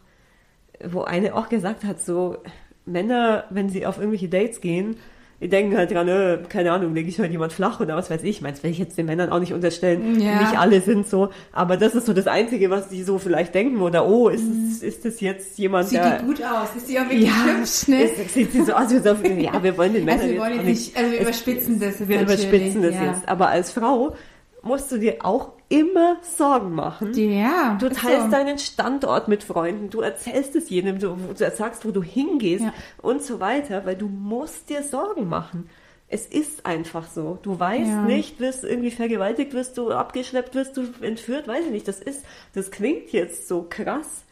wo 0.84 1.02
eine 1.02 1.34
auch 1.34 1.48
gesagt 1.48 1.84
hat, 1.84 2.00
so 2.00 2.36
Männer, 2.84 3.44
wenn 3.50 3.68
sie 3.70 3.86
auf 3.86 3.96
irgendwelche 3.98 4.28
Dates 4.28 4.60
gehen, 4.60 4.96
die 5.40 5.48
denken 5.48 5.76
halt 5.76 5.90
dran, 5.90 6.08
äh, 6.08 6.38
keine 6.48 6.72
Ahnung, 6.72 6.94
lege 6.94 7.08
ich 7.08 7.18
heute 7.18 7.32
jemand 7.32 7.52
flach 7.52 7.80
oder 7.80 7.94
was 7.94 8.10
weiß 8.10 8.22
ich. 8.22 8.40
Das 8.40 8.62
will 8.62 8.70
ich 8.70 8.78
jetzt 8.78 8.96
den 8.96 9.06
Männern 9.06 9.30
auch 9.30 9.38
nicht 9.38 9.52
unterstellen. 9.52 10.18
Ja. 10.18 10.40
Nicht 10.40 10.58
alle 10.58 10.80
sind 10.80 11.06
so. 11.08 11.30
Aber 11.52 11.76
das 11.76 11.94
ist 11.94 12.06
so 12.06 12.14
das 12.14 12.26
Einzige, 12.26 12.70
was 12.70 12.88
die 12.88 13.02
so 13.02 13.18
vielleicht 13.18 13.54
denken. 13.54 13.80
Oder, 13.82 14.06
oh, 14.06 14.28
ist, 14.28 14.42
es, 14.42 14.82
ist 14.82 15.04
das 15.04 15.20
jetzt 15.20 15.58
jemand, 15.58 15.86
Mhm. 15.86 15.90
Sieht 15.90 15.98
der... 15.98 16.18
die 16.18 16.24
gut 16.24 16.42
aus? 16.42 16.68
Ist 16.76 16.88
die 16.88 16.98
auch 16.98 17.04
wirklich 17.04 17.26
ja, 17.26 17.44
hübsch, 17.44 17.88
ne? 17.88 18.02
ist, 18.02 18.32
sieht 18.32 18.52
sie 18.52 18.62
so 18.62 18.72
aus, 18.72 18.90
wie 18.90 18.98
so, 18.98 19.14
ja, 19.38 19.62
wir 19.62 19.76
wollen 19.76 19.92
den 19.92 20.04
Männern 20.04 20.20
Also 20.22 20.32
wir 20.32 20.40
wollen 20.40 20.54
jetzt 20.54 20.64
nicht, 20.64 20.96
also 20.96 21.12
wir 21.12 21.20
überspitzen 21.20 21.80
das 21.80 21.98
jetzt 21.98 22.08
Wir 22.08 22.20
überspitzen 22.22 22.82
das 22.82 22.94
ja. 22.94 23.04
jetzt. 23.04 23.28
Aber 23.28 23.48
als 23.48 23.72
Frau 23.72 24.14
musst 24.62 24.90
du 24.90 24.98
dir 24.98 25.16
auch 25.20 25.52
immer 25.68 26.16
Sorgen 26.22 26.72
machen. 26.74 27.12
Ja, 27.14 27.76
Du 27.80 27.88
teilst 27.88 28.26
so. 28.26 28.30
deinen 28.30 28.58
Standort 28.58 29.28
mit 29.28 29.42
Freunden, 29.42 29.90
du 29.90 30.00
erzählst 30.00 30.54
es 30.56 30.70
jedem, 30.70 30.98
du, 30.98 31.16
du 31.16 31.50
sagst, 31.50 31.84
wo 31.84 31.90
du 31.90 32.02
hingehst 32.02 32.64
Ja. 32.64 32.72
und 33.02 33.22
so 33.22 33.40
weiter, 33.40 33.84
weil 33.84 33.96
du 33.96 34.06
musst 34.08 34.68
dir 34.70 34.82
Sorgen 34.82 35.28
machen. 35.28 35.68
Es 36.08 36.24
ist 36.26 36.64
einfach 36.64 37.08
so. 37.08 37.38
Du 37.42 37.58
weißt 37.58 37.88
Ja. 37.90 38.02
nicht, 38.02 38.38
wirst 38.38 38.62
du 38.62 38.68
irgendwie 38.68 38.92
vergewaltigt, 38.92 39.54
wirst 39.54 39.76
du 39.76 39.90
abgeschleppt, 39.90 40.54
wirst 40.54 40.76
du 40.76 40.84
entführt, 41.00 41.48
weiß 41.48 41.64
ich 41.64 41.72
nicht. 41.72 41.88
Das 41.88 41.98
ist, 42.00 42.24
das 42.54 42.70
klingt 42.70 43.10
jetzt 43.10 43.48
so 43.48 43.66
krass, 43.68 44.22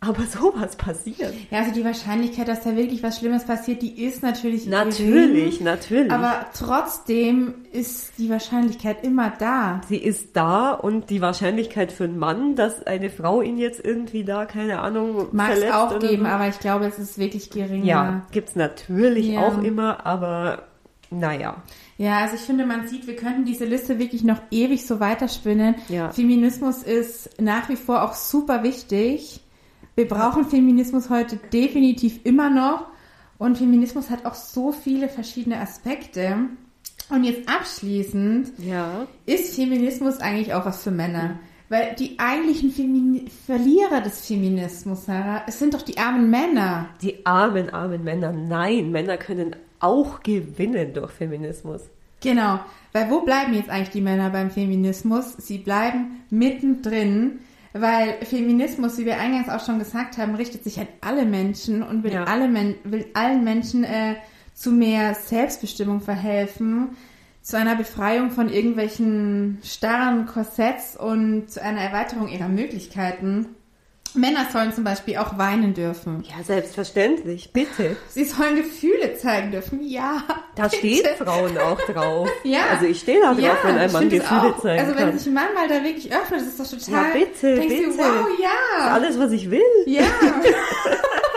aber 0.00 0.22
sowas 0.30 0.76
passiert. 0.76 1.32
Ja, 1.50 1.60
also 1.60 1.72
die 1.72 1.84
Wahrscheinlichkeit, 1.84 2.46
dass 2.48 2.62
da 2.62 2.76
wirklich 2.76 3.02
was 3.02 3.18
Schlimmes 3.18 3.44
passiert, 3.44 3.82
die 3.82 4.04
ist 4.04 4.22
natürlich 4.22 4.66
Natürlich, 4.66 5.58
gering, 5.58 5.64
natürlich. 5.64 6.12
aber 6.12 6.46
trotzdem 6.56 7.54
ist 7.72 8.12
die 8.18 8.28
Wahrscheinlichkeit 8.30 9.02
immer 9.04 9.32
da. 9.38 9.80
sie 9.88 9.96
ist 9.96 10.36
da 10.36 10.72
und 10.72 11.10
die 11.10 11.20
Wahrscheinlichkeit 11.20 11.92
für 11.92 12.04
einen 12.04 12.18
Mann, 12.18 12.56
dass 12.56 12.86
eine 12.86 13.10
Frau 13.10 13.40
ihn 13.42 13.58
jetzt 13.58 13.84
irgendwie 13.84 14.24
da, 14.24 14.44
keine 14.46 14.80
Ahnung, 14.80 15.28
Mag 15.32 15.52
es 15.56 15.70
auch 15.72 15.98
geben, 15.98 16.22
so. 16.24 16.28
aber 16.28 16.48
ich 16.48 16.58
glaube, 16.60 16.86
es 16.86 16.98
ist 16.98 17.18
wirklich 17.18 17.50
geringer. 17.50 17.84
Ja, 17.86 18.26
gibt's 18.32 18.54
natürlich 18.56 19.28
Ja. 19.28 19.40
auch 19.40 19.62
immer, 19.62 20.04
aber 20.06 20.64
naja. 21.10 21.62
Ja, 21.98 22.18
also 22.18 22.34
ich 22.34 22.42
finde, 22.42 22.66
man 22.66 22.86
sieht, 22.88 23.06
wir 23.06 23.16
könnten 23.16 23.44
diese 23.44 23.64
Liste 23.64 23.98
wirklich 23.98 24.22
noch 24.24 24.38
ewig 24.50 24.86
so 24.86 25.00
weiterspinnen. 25.00 25.76
Ja. 25.88 26.10
Feminismus 26.10 26.82
ist 26.82 27.40
nach 27.40 27.68
wie 27.68 27.76
vor 27.76 28.02
auch 28.02 28.12
super 28.14 28.62
wichtig. 28.62 29.40
Wir 29.96 30.06
brauchen 30.06 30.44
Feminismus 30.44 31.08
heute 31.10 31.36
definitiv 31.52 32.20
immer 32.24 32.50
noch. 32.50 32.84
Und 33.38 33.58
Feminismus 33.58 34.10
hat 34.10 34.24
auch 34.26 34.34
so 34.34 34.72
viele 34.72 35.08
verschiedene 35.08 35.58
Aspekte. 35.58 36.36
Und 37.10 37.24
jetzt 37.24 37.48
abschließend, 37.48 38.52
Ja. 38.58 39.06
ist 39.26 39.54
Feminismus 39.54 40.18
eigentlich 40.18 40.52
auch 40.54 40.66
was 40.66 40.82
für 40.82 40.90
Männer? 40.90 41.38
Weil 41.68 41.94
die 41.98 42.18
eigentlichen 42.18 42.70
Femini 42.70 43.24
Verlierer 43.46 44.00
des 44.00 44.26
Feminismus, 44.26 45.06
Sarah, 45.06 45.42
es 45.46 45.58
sind 45.58 45.74
doch 45.74 45.82
die 45.82 45.98
armen 45.98 46.30
Männer. 46.30 46.90
Die 47.02 47.24
armen, 47.26 47.70
armen 47.70 48.04
Männer. 48.04 48.32
Nein, 48.32 48.90
Männer 48.92 49.16
können 49.16 49.56
auch 49.80 50.22
gewinnen 50.22 50.92
durch 50.94 51.10
Feminismus. 51.12 51.82
Genau, 52.20 52.60
weil 52.92 53.10
wo 53.10 53.20
bleiben 53.22 53.54
jetzt 53.54 53.68
eigentlich 53.68 53.90
die 53.90 54.00
Männer 54.00 54.30
beim 54.30 54.50
Feminismus? 54.50 55.34
Sie 55.38 55.58
bleiben 55.58 56.22
mittendrin, 56.30 57.40
weil 57.80 58.14
Feminismus, 58.24 58.98
wie 58.98 59.06
wir 59.06 59.18
eingangs 59.18 59.48
auch 59.48 59.64
schon 59.64 59.78
gesagt 59.78 60.18
haben, 60.18 60.34
richtet 60.34 60.64
sich 60.64 60.78
an 60.78 60.88
alle 61.00 61.24
Menschen 61.24 61.82
und 61.82 62.02
will, 62.04 62.12
Ja. 62.12 62.24
alle 62.24 62.48
Men 62.48 62.76
will 62.84 63.06
allen 63.14 63.44
Menschen 63.44 63.84
äh, 63.84 64.16
zu 64.54 64.70
mehr 64.72 65.14
Selbstbestimmung 65.14 66.00
verhelfen, 66.00 66.90
zu 67.42 67.56
einer 67.56 67.76
Befreiung 67.76 68.30
von 68.30 68.48
irgendwelchen 68.48 69.58
starren 69.62 70.26
Korsetts 70.26 70.96
und 70.96 71.50
zu 71.50 71.62
einer 71.62 71.80
Erweiterung 71.80 72.28
ihrer 72.28 72.48
Möglichkeiten. 72.48 73.46
Männer 74.16 74.46
sollen 74.52 74.72
zum 74.72 74.84
Beispiel 74.84 75.16
auch 75.18 75.38
weinen 75.38 75.74
dürfen. 75.74 76.24
Ja, 76.24 76.42
selbstverständlich. 76.44 77.52
Bitte. 77.52 77.96
Sie 78.08 78.24
sollen 78.24 78.56
Gefühle 78.56 79.14
zeigen 79.16 79.50
dürfen. 79.52 79.80
Ja. 79.86 80.22
Da 80.54 80.64
bitte. 80.64 80.76
stehen 80.76 81.06
Frauen 81.18 81.56
auch 81.58 81.80
drauf. 81.82 82.28
Ja. 82.44 82.60
Also 82.72 82.86
ich 82.86 83.00
stehe 83.00 83.20
da 83.20 83.34
drauf, 83.34 83.58
wenn 83.64 83.76
ein 83.78 83.92
Mann 83.92 84.08
Gefühle 84.08 84.54
auch. 84.54 84.58
zeigen 84.60 84.80
Also 84.84 84.94
wenn 84.96 85.08
kann. 85.10 85.18
sich 85.18 85.26
ein 85.28 85.34
Mann 85.34 85.54
mal 85.54 85.68
da 85.68 85.82
wirklich 85.82 86.12
öffnet, 86.12 86.40
das 86.40 86.48
ist 86.48 86.60
doch 86.60 86.78
total... 86.78 87.08
Ja, 87.08 87.12
bitte, 87.12 87.54
denkst 87.56 87.74
bitte. 87.76 87.88
Du, 87.90 87.98
wow, 87.98 88.04
Das 88.22 88.32
ist 88.34 88.42
ja. 88.42 88.92
alles, 88.92 89.18
was 89.18 89.32
ich 89.32 89.50
will. 89.50 89.60
Ja. 89.86 90.02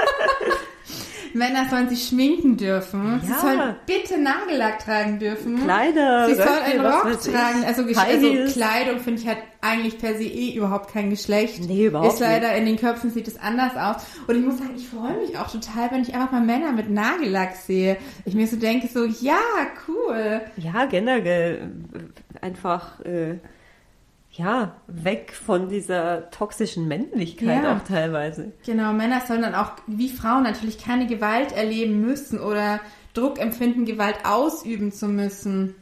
Männer 1.33 1.67
sollen 1.69 1.89
sich 1.89 2.07
schminken 2.07 2.57
dürfen. 2.57 3.21
Sie 3.23 3.31
Ja. 3.31 3.37
sollen 3.39 3.75
bitte 3.85 4.19
Nagellack 4.19 4.79
tragen 4.79 5.19
dürfen. 5.19 5.63
Kleider, 5.63 6.27
Sie 6.27 6.35
sollen 6.35 6.63
einen 6.65 6.85
Rock 6.85 7.21
tragen. 7.21 7.63
Also, 7.65 7.83
also. 7.83 8.53
Kleidung 8.53 8.99
finde 8.99 9.21
ich 9.21 9.27
halt 9.27 9.39
eigentlich 9.61 9.97
per 9.99 10.15
se 10.15 10.23
eh 10.23 10.55
überhaupt 10.55 10.91
kein 10.93 11.09
Geschlecht. 11.09 11.59
Nee, 11.67 11.87
überhaupt 11.87 12.13
Ist 12.13 12.19
leider 12.19 12.55
in 12.55 12.65
den 12.65 12.77
Köpfen 12.77 13.11
sieht 13.11 13.27
es 13.27 13.39
anders 13.39 13.75
aus. 13.75 14.03
Und 14.27 14.37
ich 14.37 14.45
muss 14.45 14.57
sagen, 14.57 14.73
ich 14.77 14.87
freue 14.87 15.17
mich 15.17 15.37
auch 15.37 15.51
total, 15.51 15.91
wenn 15.91 16.01
ich 16.01 16.13
einfach 16.13 16.31
mal 16.31 16.41
Männer 16.41 16.71
mit 16.71 16.89
Nagellack 16.89 17.55
sehe. 17.55 17.97
Ich 18.25 18.35
mir 18.35 18.47
so 18.47 18.55
denke, 18.55 18.87
so, 18.87 19.05
ja, 19.05 19.39
cool. 19.87 20.41
Ja, 20.57 20.85
generell 20.85 21.71
äh, 21.93 22.45
einfach 22.45 22.99
äh, 23.01 23.37
ja 24.39 24.75
weg 24.87 25.33
von 25.33 25.69
dieser 25.69 26.29
toxischen 26.31 26.87
Männlichkeit 26.87 27.63
Ja. 27.63 27.75
auch 27.77 27.83
teilweise. 27.83 28.53
Genau, 28.65 28.93
Männer 28.93 29.21
sollen 29.27 29.41
dann 29.41 29.55
auch 29.55 29.73
wie 29.87 30.09
Frauen 30.09 30.43
natürlich 30.43 30.83
keine 30.83 31.07
Gewalt 31.07 31.51
erleben 31.51 32.01
müssen 32.01 32.39
oder 32.39 32.79
Druck 33.13 33.39
empfinden, 33.39 33.85
Gewalt 33.85 34.19
ausüben 34.23 34.91
zu 34.91 35.07
müssen. 35.07 35.75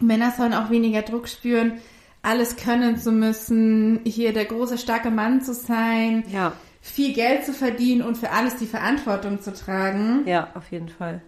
Männer 0.00 0.32
sollen 0.36 0.54
auch 0.54 0.70
weniger 0.70 1.02
Druck 1.02 1.28
spüren, 1.28 1.78
alles 2.22 2.56
können 2.56 2.96
zu 2.98 3.10
müssen, 3.10 4.00
hier 4.04 4.32
der 4.32 4.44
große, 4.44 4.76
starke 4.78 5.10
Mann 5.10 5.40
zu 5.40 5.54
sein, 5.54 6.24
Ja, 6.30 6.52
viel 6.80 7.12
Geld 7.14 7.44
zu 7.44 7.52
verdienen 7.52 8.02
und 8.02 8.16
für 8.18 8.30
alles 8.30 8.56
die 8.56 8.66
Verantwortung 8.66 9.40
zu 9.40 9.52
tragen. 9.52 10.22
ja, 10.26 10.48
auf 10.54 10.70
jeden 10.70 10.88
Fall. 10.88 11.20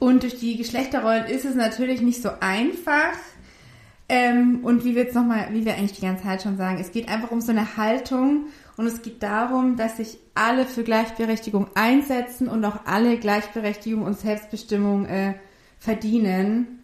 Und 0.00 0.24
durch 0.24 0.38
die 0.40 0.56
Geschlechterrollen 0.56 1.26
ist 1.26 1.44
es 1.44 1.54
natürlich 1.54 2.00
nicht 2.00 2.20
so 2.20 2.30
einfach. 2.40 3.12
Ähm, 4.08 4.60
und 4.62 4.84
wie 4.84 4.94
wir 4.94 5.02
jetzt 5.04 5.14
nochmal, 5.14 5.48
wie 5.50 5.64
wir 5.64 5.74
eigentlich 5.74 5.94
die 5.98 6.06
ganze 6.06 6.22
Zeit 6.22 6.42
schon 6.42 6.56
sagen, 6.56 6.78
es 6.80 6.92
geht 6.92 7.08
einfach 7.08 7.32
um 7.32 7.40
so 7.40 7.50
eine 7.50 7.76
Haltung 7.76 8.46
und 8.76 8.86
es 8.86 9.02
geht 9.02 9.22
darum, 9.22 9.76
dass 9.76 9.96
sich 9.96 10.18
alle 10.34 10.64
für 10.64 10.84
Gleichberechtigung 10.84 11.66
einsetzen 11.74 12.46
und 12.48 12.64
auch 12.64 12.80
alle 12.84 13.18
Gleichberechtigung 13.18 14.02
und 14.02 14.18
Selbstbestimmung 14.18 15.06
äh, 15.06 15.34
verdienen. 15.80 16.82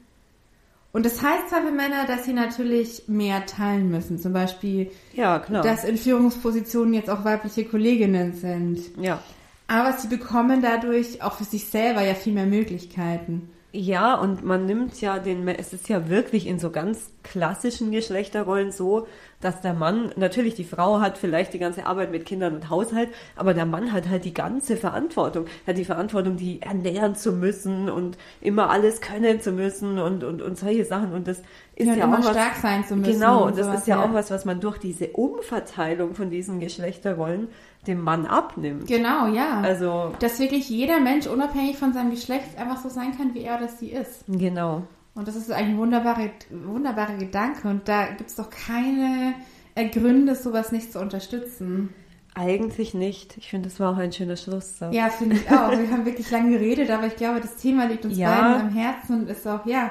Und 0.92 1.06
das 1.06 1.22
heißt 1.22 1.48
zwar 1.48 1.62
für 1.62 1.70
Männer, 1.70 2.06
dass 2.06 2.24
sie 2.24 2.32
natürlich 2.32 3.04
mehr 3.06 3.46
teilen 3.46 3.88
müssen. 3.90 4.18
Zum 4.18 4.32
Beispiel, 4.32 4.90
Ja, 5.14 5.38
klar. 5.38 5.62
dass 5.62 5.84
in 5.84 5.96
Führungspositionen 5.96 6.92
jetzt 6.92 7.08
auch 7.08 7.24
weibliche 7.24 7.64
Kolleginnen 7.64 8.34
sind. 8.34 8.80
ja. 9.00 9.22
Aber 9.68 9.94
sie 9.94 10.08
bekommen 10.08 10.60
dadurch 10.60 11.22
auch 11.22 11.34
für 11.34 11.44
sich 11.44 11.64
selber 11.66 12.02
ja 12.02 12.12
viel 12.14 12.34
mehr 12.34 12.44
Möglichkeiten. 12.44 13.48
Ja, 13.74 14.16
und 14.16 14.44
man 14.44 14.66
nimmt 14.66 15.00
ja 15.00 15.18
den, 15.18 15.48
es 15.48 15.72
ist 15.72 15.88
ja 15.88 16.10
wirklich 16.10 16.46
in 16.46 16.58
so 16.58 16.70
ganz 16.70 17.10
klassischen 17.22 17.90
Geschlechterrollen 17.90 18.70
so, 18.70 19.06
dass 19.40 19.62
der 19.62 19.72
Mann, 19.72 20.12
natürlich 20.16 20.54
die 20.54 20.64
Frau 20.64 21.00
hat 21.00 21.16
vielleicht 21.16 21.54
die 21.54 21.58
ganze 21.58 21.86
Arbeit 21.86 22.10
mit 22.10 22.26
Kindern 22.26 22.54
und 22.54 22.68
Haushalt, 22.68 23.08
aber 23.34 23.54
der 23.54 23.64
Mann 23.64 23.90
hat 23.92 24.10
halt 24.10 24.26
die 24.26 24.34
ganze 24.34 24.76
Verantwortung. 24.76 25.46
Er 25.64 25.72
hat 25.72 25.78
die 25.78 25.86
Verantwortung, 25.86 26.36
die 26.36 26.60
ernähren 26.60 27.16
zu 27.16 27.32
müssen 27.32 27.88
und 27.88 28.18
immer 28.42 28.68
alles 28.68 29.00
können 29.00 29.40
zu 29.40 29.52
müssen 29.52 29.98
und, 29.98 30.22
und, 30.22 30.42
und 30.42 30.58
solche 30.58 30.84
Sachen. 30.84 31.14
Und 31.14 31.26
das 31.26 31.38
ist 31.74 31.86
Ja, 31.88 31.94
ja, 31.94 32.06
auch 32.06 32.18
was, 32.18 32.28
stark 32.28 32.56
sein 32.56 32.84
zu 32.84 32.94
müssen 32.94 33.14
Genau, 33.14 33.46
und 33.46 33.56
das 33.56 33.66
sowas, 33.66 33.80
ist 33.80 33.86
ja, 33.86 33.96
ja. 33.96 34.04
auch 34.04 34.12
was, 34.12 34.30
was 34.30 34.44
man 34.44 34.60
durch 34.60 34.76
diese 34.76 35.08
Umverteilung 35.08 36.14
von 36.14 36.28
diesen 36.28 36.60
Geschlechterrollen 36.60 37.48
dem 37.86 38.00
Mann 38.00 38.26
abnimmt. 38.26 38.86
Genau, 38.86 39.26
ja. 39.26 39.60
Also, 39.60 40.12
dass 40.20 40.38
wirklich 40.38 40.68
jeder 40.68 41.00
Mensch 41.00 41.26
unabhängig 41.26 41.76
von 41.78 41.92
seinem 41.92 42.10
Geschlecht 42.10 42.56
einfach 42.58 42.80
so 42.82 42.88
sein 42.88 43.16
kann, 43.16 43.34
wie 43.34 43.40
er 43.42 43.56
oder 43.58 43.68
sie 43.68 43.90
ist. 43.90 44.24
genau. 44.28 44.82
Und 45.14 45.28
das 45.28 45.36
ist 45.36 45.50
ein 45.52 45.76
wunderbarer, 45.76 46.30
wunderbarer 46.50 47.16
Gedanke. 47.18 47.68
Und 47.68 47.86
da 47.86 48.06
gibt 48.06 48.30
es 48.30 48.36
doch 48.36 48.48
keine 48.48 49.34
äh, 49.74 49.88
Gründe, 49.88 50.34
sowas 50.34 50.72
nicht 50.72 50.90
zu 50.90 51.00
unterstützen. 51.00 51.92
Eigentlich 52.34 52.94
nicht. 52.94 53.36
Ich 53.36 53.50
finde, 53.50 53.68
das 53.68 53.78
war 53.78 53.92
auch 53.92 53.98
ein 53.98 54.10
schöner 54.10 54.36
Schlusssatz. 54.36 54.94
Ja, 54.94 55.10
finde 55.10 55.36
ich 55.36 55.50
auch. 55.50 55.70
Wir 55.70 55.90
haben 55.90 56.06
wirklich 56.06 56.30
lange 56.30 56.52
geredet, 56.52 56.88
aber 56.90 57.08
ich 57.08 57.16
glaube, 57.16 57.40
das 57.42 57.56
Thema 57.56 57.84
liegt 57.84 58.06
uns 58.06 58.16
Ja. 58.16 58.30
beiden 58.54 58.68
am 58.68 58.74
Herzen 58.74 59.20
und 59.20 59.28
ist 59.28 59.46
auch, 59.46 59.66
ja, 59.66 59.90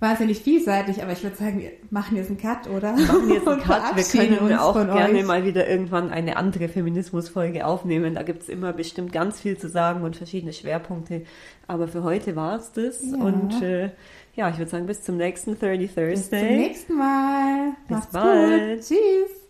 wahnsinnig 0.00 0.40
vielseitig. 0.40 1.02
Aber 1.02 1.12
ich 1.12 1.22
würde 1.22 1.36
sagen, 1.36 1.60
wir 1.60 1.70
machen 1.90 2.16
jetzt 2.16 2.28
einen 2.28 2.38
Cut, 2.38 2.68
oder? 2.68 2.96
Wir 2.96 3.06
machen 3.06 3.30
jetzt 3.32 3.48
einen 3.48 3.60
Cut. 3.62 3.96
Wir 3.96 4.04
können 4.04 4.58
auch 4.58 4.74
gerne 4.74 5.18
euch. 5.18 5.24
mal 5.26 5.44
wieder 5.44 5.68
irgendwann 5.68 6.10
eine 6.10 6.36
andere 6.36 6.68
Feminismusfolge 6.68 7.66
aufnehmen. 7.66 8.14
Da 8.14 8.22
gibt 8.22 8.42
es 8.42 8.48
immer 8.48 8.72
bestimmt 8.72 9.12
ganz 9.12 9.40
viel 9.40 9.58
zu 9.58 9.68
sagen 9.68 10.02
und 10.02 10.16
verschiedene 10.16 10.52
Schwerpunkte. 10.52 11.22
Aber 11.66 11.88
für 11.88 12.02
heute 12.02 12.36
war 12.36 12.56
es 12.56 12.72
das. 12.72 13.02
Ja. 13.02 13.18
Und 13.18 13.60
äh, 13.62 13.90
ja, 14.34 14.48
ich 14.50 14.58
würde 14.58 14.70
sagen, 14.70 14.86
bis 14.86 15.02
zum 15.02 15.16
nächsten 15.16 15.58
30 15.58 15.78
Bis 15.80 15.94
zum 15.94 16.04
Thursday. 16.04 16.56
nächsten 16.56 16.94
Mal. 16.96 17.72
Bis 17.88 17.96
Macht's 17.96 18.12
bald. 18.12 18.76
gut. 18.76 18.86
Tschüss. 18.86 19.30